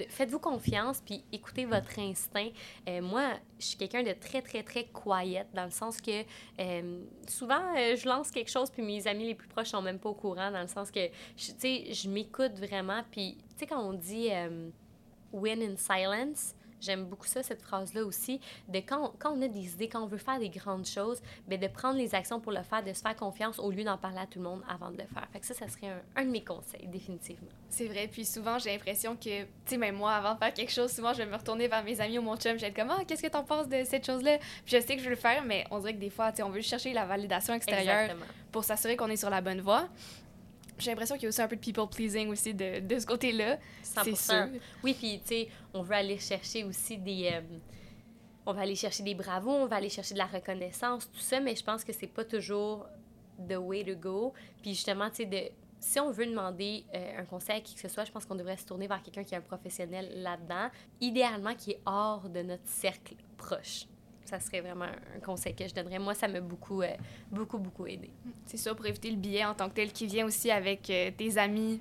Faites-vous 0.09 0.39
confiance, 0.39 1.01
puis 1.05 1.25
écoutez 1.33 1.65
votre 1.65 1.99
instinct. 1.99 2.49
Euh, 2.89 3.01
moi, 3.01 3.35
je 3.59 3.67
suis 3.67 3.77
quelqu'un 3.77 4.03
de 4.03 4.13
très, 4.13 4.43
très, 4.43 4.63
très 4.63 4.85
quiet, 4.85 5.47
dans 5.55 5.65
le 5.65 5.71
sens 5.71 6.01
que 6.01 6.25
euh, 6.61 7.01
souvent, 7.27 7.63
euh, 7.77 7.97
je 7.97 8.09
lance 8.09 8.31
quelque 8.31 8.51
chose, 8.51 8.71
puis 8.71 8.83
mes 8.83 9.07
amis 9.07 9.27
les 9.27 9.35
plus 9.35 9.49
proches 9.49 9.69
sont 9.69 9.83
même 9.83 9.99
pas 9.99 10.09
au 10.09 10.15
courant, 10.15 10.51
dans 10.51 10.63
le 10.63 10.69
sens 10.69 10.91
que, 10.91 11.09
tu 11.09 11.53
sais, 11.59 11.93
je 11.93 12.09
m'écoute 12.09 12.59
vraiment, 12.59 13.03
puis, 13.11 13.37
tu 13.51 13.59
sais, 13.59 13.67
quand 13.67 13.81
on 13.81 13.93
dit 13.93 14.31
win 15.33 15.63
in 15.63 15.77
silence, 15.77 16.55
J'aime 16.81 17.05
beaucoup 17.05 17.27
ça, 17.27 17.43
cette 17.43 17.63
phrase-là 17.63 18.05
aussi, 18.05 18.41
de 18.69 18.79
quand, 18.79 19.13
quand, 19.19 19.37
on 19.37 19.43
a 19.43 19.49
des 19.49 19.73
idées, 19.73 19.89
quand 19.89 20.03
on 20.03 20.07
veut 20.07 20.19
faire 20.19 20.39
des 20.39 20.49
grandes 20.49 20.87
choses, 20.87 21.21
bien, 21.47 21.59
de 21.59 21.67
prendre 21.67 21.99
les 21.99 22.15
actions 22.15 22.41
pour 22.41 22.53
le 22.53 22.63
faire, 22.63 22.83
de 22.83 22.93
se 22.93 23.01
faire 23.01 23.17
confiance 23.17 23.59
au 23.59 23.71
lieu 23.71 23.85
d'en 23.85 23.99
parler 23.99 24.19
à 24.19 24.27
tout 24.27 24.39
le 24.39 24.45
monde 24.45 24.63
avant 24.69 24.91
de 24.91 24.97
le 24.97 25.07
faire. 25.07 25.27
Fait 25.33 25.41
que 25.41 25.47
ça, 25.47 25.55
ça 25.55 25.69
serait 25.69 25.89
un, 25.89 26.01
un 26.23 26.25
de 26.25 26.31
mes 26.31 26.45
conseils, 26.45 26.87
définitivement. 26.87 27.49
C'est 27.69 27.87
vrai, 27.87 28.09
puis 28.11 28.25
souvent, 28.25 28.59
j'ai 28.59 28.71
l'impression 28.71 29.17
que, 29.17 29.43
tu 29.43 29.49
sais, 29.67 29.77
même 29.77 29.97
moi, 29.97 30.13
avant 30.13 30.35
de 30.35 30.39
faire 30.39 30.55
quelque 30.55 30.73
chose, 30.73 30.91
souvent, 30.93 31.13
je 31.13 31.19
vais 31.19 31.27
me 31.27 31.37
retourner 31.37 31.69
vers 31.69 31.85
mes 31.85 32.01
amis 32.01 32.19
ou 32.19 32.23
mon 32.23 32.37
chum, 32.37 32.57
je 32.57 32.63
vais 32.63 32.69
être 32.69 32.77
comme, 32.77 32.91
ah, 32.91 33.05
qu'est-ce 33.07 33.23
que 33.23 33.29
t'en 33.29 33.45
penses 33.45 33.69
de 33.69 33.85
cette 33.85 34.07
chose-là? 34.07 34.39
Puis 34.65 34.77
je 34.77 34.81
sais 34.81 34.97
que 34.97 35.01
je 35.01 35.05
veux 35.05 35.11
le 35.11 35.17
faire, 35.17 35.45
mais 35.45 35.65
on 35.71 35.79
dirait 35.79 35.95
que 35.95 36.01
des 36.01 36.11
fois, 36.11 36.31
tu 36.31 36.39
sais, 36.39 36.43
on 36.43 36.51
veut 36.51 36.61
chercher 36.61 36.93
la 36.93 37.07
validation 37.07 37.55
extérieure 37.55 38.11
pour 38.53 38.65
s'assurer 38.65 38.97
qu'on 38.97 39.09
est 39.09 39.17
sur 39.17 39.31
la 39.31 39.41
bonne 39.41 39.61
voie 39.61 39.89
j'ai 40.79 40.91
l'impression 40.91 41.17
qu'il 41.17 41.25
y 41.25 41.27
a 41.27 41.29
aussi 41.29 41.43
un 41.43 41.49
peu 41.49 41.57
de 41.57 41.61
people 41.61 41.89
pleasing 41.89 42.29
aussi 42.29 42.55
de, 42.55 42.81
de 42.81 42.99
ce 42.99 43.07
côté-là. 43.07 43.59
C'est 43.83 44.15
sûr. 44.15 44.47
Oui, 44.83 44.95
puis 44.95 45.21
tu 45.21 45.29
sais, 45.29 45.49
on 45.75 45.83
veut 45.83 45.95
aller 45.95 46.19
chercher 46.19 46.65
aussi 46.65 46.99
des. 46.99 47.31
Euh, 47.33 47.41
on 48.47 48.53
va 48.53 48.63
aller 48.63 48.75
chercher 48.75 49.03
des 49.03 49.15
bravos, 49.15 49.51
on 49.51 49.67
va 49.67 49.77
aller 49.77 49.91
chercher 49.91 50.15
de 50.15 50.19
la 50.19 50.27
reconnaissance, 50.27 51.11
tout 51.11 51.21
ça, 51.21 51.39
mais 51.41 51.55
je 51.55 51.63
pense 51.63 51.85
que 51.85 51.93
c'est 51.93 52.07
pas 52.07 52.25
toujours 52.25 52.87
the 53.49 53.57
way 53.57 53.85
to 53.85 53.95
go. 53.95 54.33
Puis 54.63 54.75
justement, 54.75 55.11
tu 55.11 55.17
sais, 55.17 55.27
de. 55.27 55.41
Si 55.81 56.01
on 56.01 56.11
veut 56.11 56.27
demander 56.27 56.85
euh, 56.93 57.21
un 57.21 57.25
conseil 57.25 57.59
à 57.59 57.61
qui 57.61 57.75
que 57.75 57.81
ce 57.81 57.89
soit, 57.89 58.05
je 58.05 58.11
pense 58.11 58.25
qu'on 58.25 58.35
devrait 58.35 58.57
se 58.57 58.67
tourner 58.67 58.89
vers 58.89 59.01
quelqu'un 59.01 59.23
qui 59.23 59.35
est 59.35 59.39
un 59.39 59.43
professionnel 59.43 60.11
là-dedans, 60.23 60.71
idéalement 61.01 61.55
qui 61.55 61.73
est 61.73 61.81
hors 61.87 62.29
de 62.29 62.43
notre 62.43 62.67
cercle 62.67 63.15
proche 63.37 63.87
ça 64.29 64.41
serait 64.41 64.61
vraiment 64.61 64.85
un 64.85 65.21
conseil 65.21 65.55
que 65.55 65.67
je 65.67 65.75
donnerais. 65.75 65.99
Moi, 65.99 66.15
ça 66.15 66.29
m'a 66.29 66.41
beaucoup, 66.41 66.83
euh, 66.83 66.95
beaucoup, 67.31 67.59
beaucoup 67.59 67.87
aidé. 67.87 68.11
C'est 68.45 68.59
ça, 68.59 68.75
pour 68.75 68.87
éviter 68.87 69.11
le 69.11 69.17
biais 69.17 69.45
en 69.45 69.55
tant 69.55 69.69
que 69.69 69.75
tel 69.75 69.91
qui 69.91 70.07
vient 70.07 70.27
aussi 70.27 70.51
avec 70.51 70.91
euh, 70.91 71.11
tes 71.17 71.39
amis. 71.39 71.81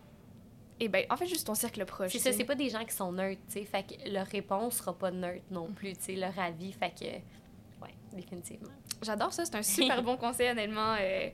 Et 0.80 0.88
ben, 0.88 1.06
en 1.10 1.18
fait, 1.18 1.26
juste 1.26 1.46
ton 1.48 1.56
cercle 1.56 1.84
proche. 1.86 2.12
C'est 2.12 2.20
ça, 2.20 2.32
c'est 2.32 2.46
pas 2.46 2.56
des 2.56 2.70
gens 2.70 2.86
qui 2.86 2.96
sont 2.96 3.12
neutres, 3.12 3.42
tu 3.48 3.60
sais. 3.60 3.66
Fait 3.66 3.84
que 3.84 4.10
leur 4.10 4.28
réponse 4.28 4.78
sera 4.78 4.94
pas 4.94 5.12
neutre 5.12 5.44
non 5.52 5.68
plus, 5.68 5.94
tu 5.94 6.04
sais, 6.04 6.16
leur 6.16 6.38
avis. 6.40 6.72
Fait 6.72 6.92
que, 6.92 7.06
ouais, 7.06 7.94
définitivement. 8.14 8.70
J'adore 9.02 9.34
ça, 9.34 9.44
c'est 9.44 9.56
un 9.56 9.64
super 9.64 10.02
bon 10.04 10.16
conseil, 10.16 10.50
honnêtement. 10.50 10.96
Euh, 11.02 11.30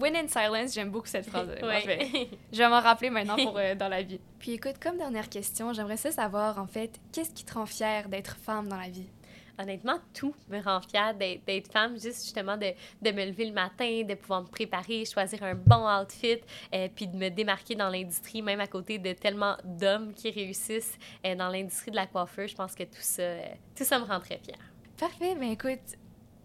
Win 0.00 0.16
in 0.16 0.26
silence, 0.26 0.72
j'aime 0.74 0.90
beaucoup 0.90 1.06
cette 1.06 1.26
phrase. 1.26 1.48
ouais. 1.62 2.28
Je 2.50 2.58
vais 2.58 2.68
m'en 2.68 2.80
rappeler 2.80 3.10
maintenant 3.10 3.36
pour 3.36 3.52
dans 3.78 3.88
la 3.88 4.02
vie. 4.02 4.18
Puis 4.40 4.52
écoute, 4.52 4.78
comme 4.82 4.96
dernière 4.96 5.28
question, 5.28 5.72
j'aimerais 5.74 5.98
ça 5.98 6.10
savoir 6.10 6.58
en 6.58 6.66
fait, 6.66 6.98
qu'est-ce 7.12 7.30
qui 7.30 7.44
te 7.44 7.54
rend 7.54 7.66
fière 7.66 8.08
d'être 8.08 8.36
femme 8.36 8.68
dans 8.68 8.78
la 8.78 8.88
vie? 8.88 9.06
Honnêtement, 9.60 9.98
tout 10.14 10.34
me 10.48 10.60
rend 10.60 10.80
fière 10.80 11.14
d'être 11.14 11.70
femme, 11.72 11.92
juste 11.92 12.24
justement 12.24 12.56
de, 12.56 12.72
de, 13.02 13.10
me 13.10 13.26
lever 13.26 13.46
le 13.46 13.52
matin, 13.52 14.02
de 14.02 14.14
pouvoir 14.14 14.42
me 14.42 14.46
préparer, 14.46 15.04
choisir 15.04 15.42
un 15.42 15.54
bon 15.54 15.86
outfit, 15.86 16.40
euh, 16.74 16.88
puis 16.94 17.06
de 17.06 17.16
me 17.16 17.28
démarquer 17.28 17.74
dans 17.74 17.88
l'industrie, 17.88 18.42
même 18.42 18.60
à 18.60 18.66
côté 18.66 18.98
de 18.98 19.12
tellement 19.12 19.56
d'hommes 19.64 20.12
qui 20.14 20.30
réussissent 20.30 20.98
euh, 21.26 21.34
dans 21.34 21.48
l'industrie 21.48 21.90
de 21.90 21.96
la 21.96 22.06
coiffure. 22.06 22.46
Je 22.46 22.54
pense 22.54 22.74
que 22.74 22.84
tout 22.84 23.00
ça, 23.00 23.22
euh, 23.22 23.42
tout 23.76 23.84
ça 23.84 23.98
me 23.98 24.04
rend 24.04 24.20
très 24.20 24.38
fière. 24.38 24.58
Parfait. 24.98 25.34
mais 25.34 25.46
ben, 25.46 25.52
écoute, 25.52 25.96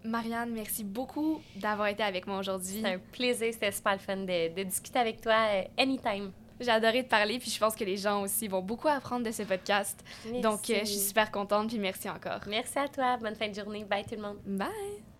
Marianne, 0.03 0.51
merci 0.53 0.83
beaucoup 0.83 1.41
d'avoir 1.55 1.87
été 1.87 2.03
avec 2.03 2.27
moi 2.27 2.37
aujourd'hui. 2.37 2.79
C'est 2.81 2.93
un 2.93 2.99
plaisir, 2.99 3.51
c'était 3.51 3.71
super 3.71 3.93
le 3.93 3.99
fun 3.99 4.17
de, 4.17 4.53
de 4.55 4.63
discuter 4.63 4.99
avec 4.99 5.19
toi 5.19 5.35
anytime. 5.77 6.31
J'ai 6.59 6.71
adoré 6.71 7.03
te 7.03 7.09
parler, 7.09 7.39
puis 7.39 7.51
je 7.51 7.59
pense 7.59 7.75
que 7.75 7.83
les 7.83 7.97
gens 7.97 8.21
aussi 8.21 8.47
vont 8.47 8.61
beaucoup 8.61 8.87
apprendre 8.87 9.25
de 9.25 9.31
ce 9.31 9.43
podcast. 9.43 10.03
Donc, 10.41 10.69
euh, 10.69 10.79
je 10.81 10.85
suis 10.85 10.99
super 10.99 11.31
contente, 11.31 11.67
puis 11.67 11.79
merci 11.79 12.09
encore. 12.09 12.39
Merci 12.47 12.79
à 12.79 12.87
toi. 12.87 13.17
Bonne 13.17 13.35
fin 13.35 13.49
de 13.49 13.55
journée. 13.55 13.83
Bye 13.83 14.05
tout 14.05 14.15
le 14.15 14.21
monde. 14.21 14.37
Bye. 14.45 15.14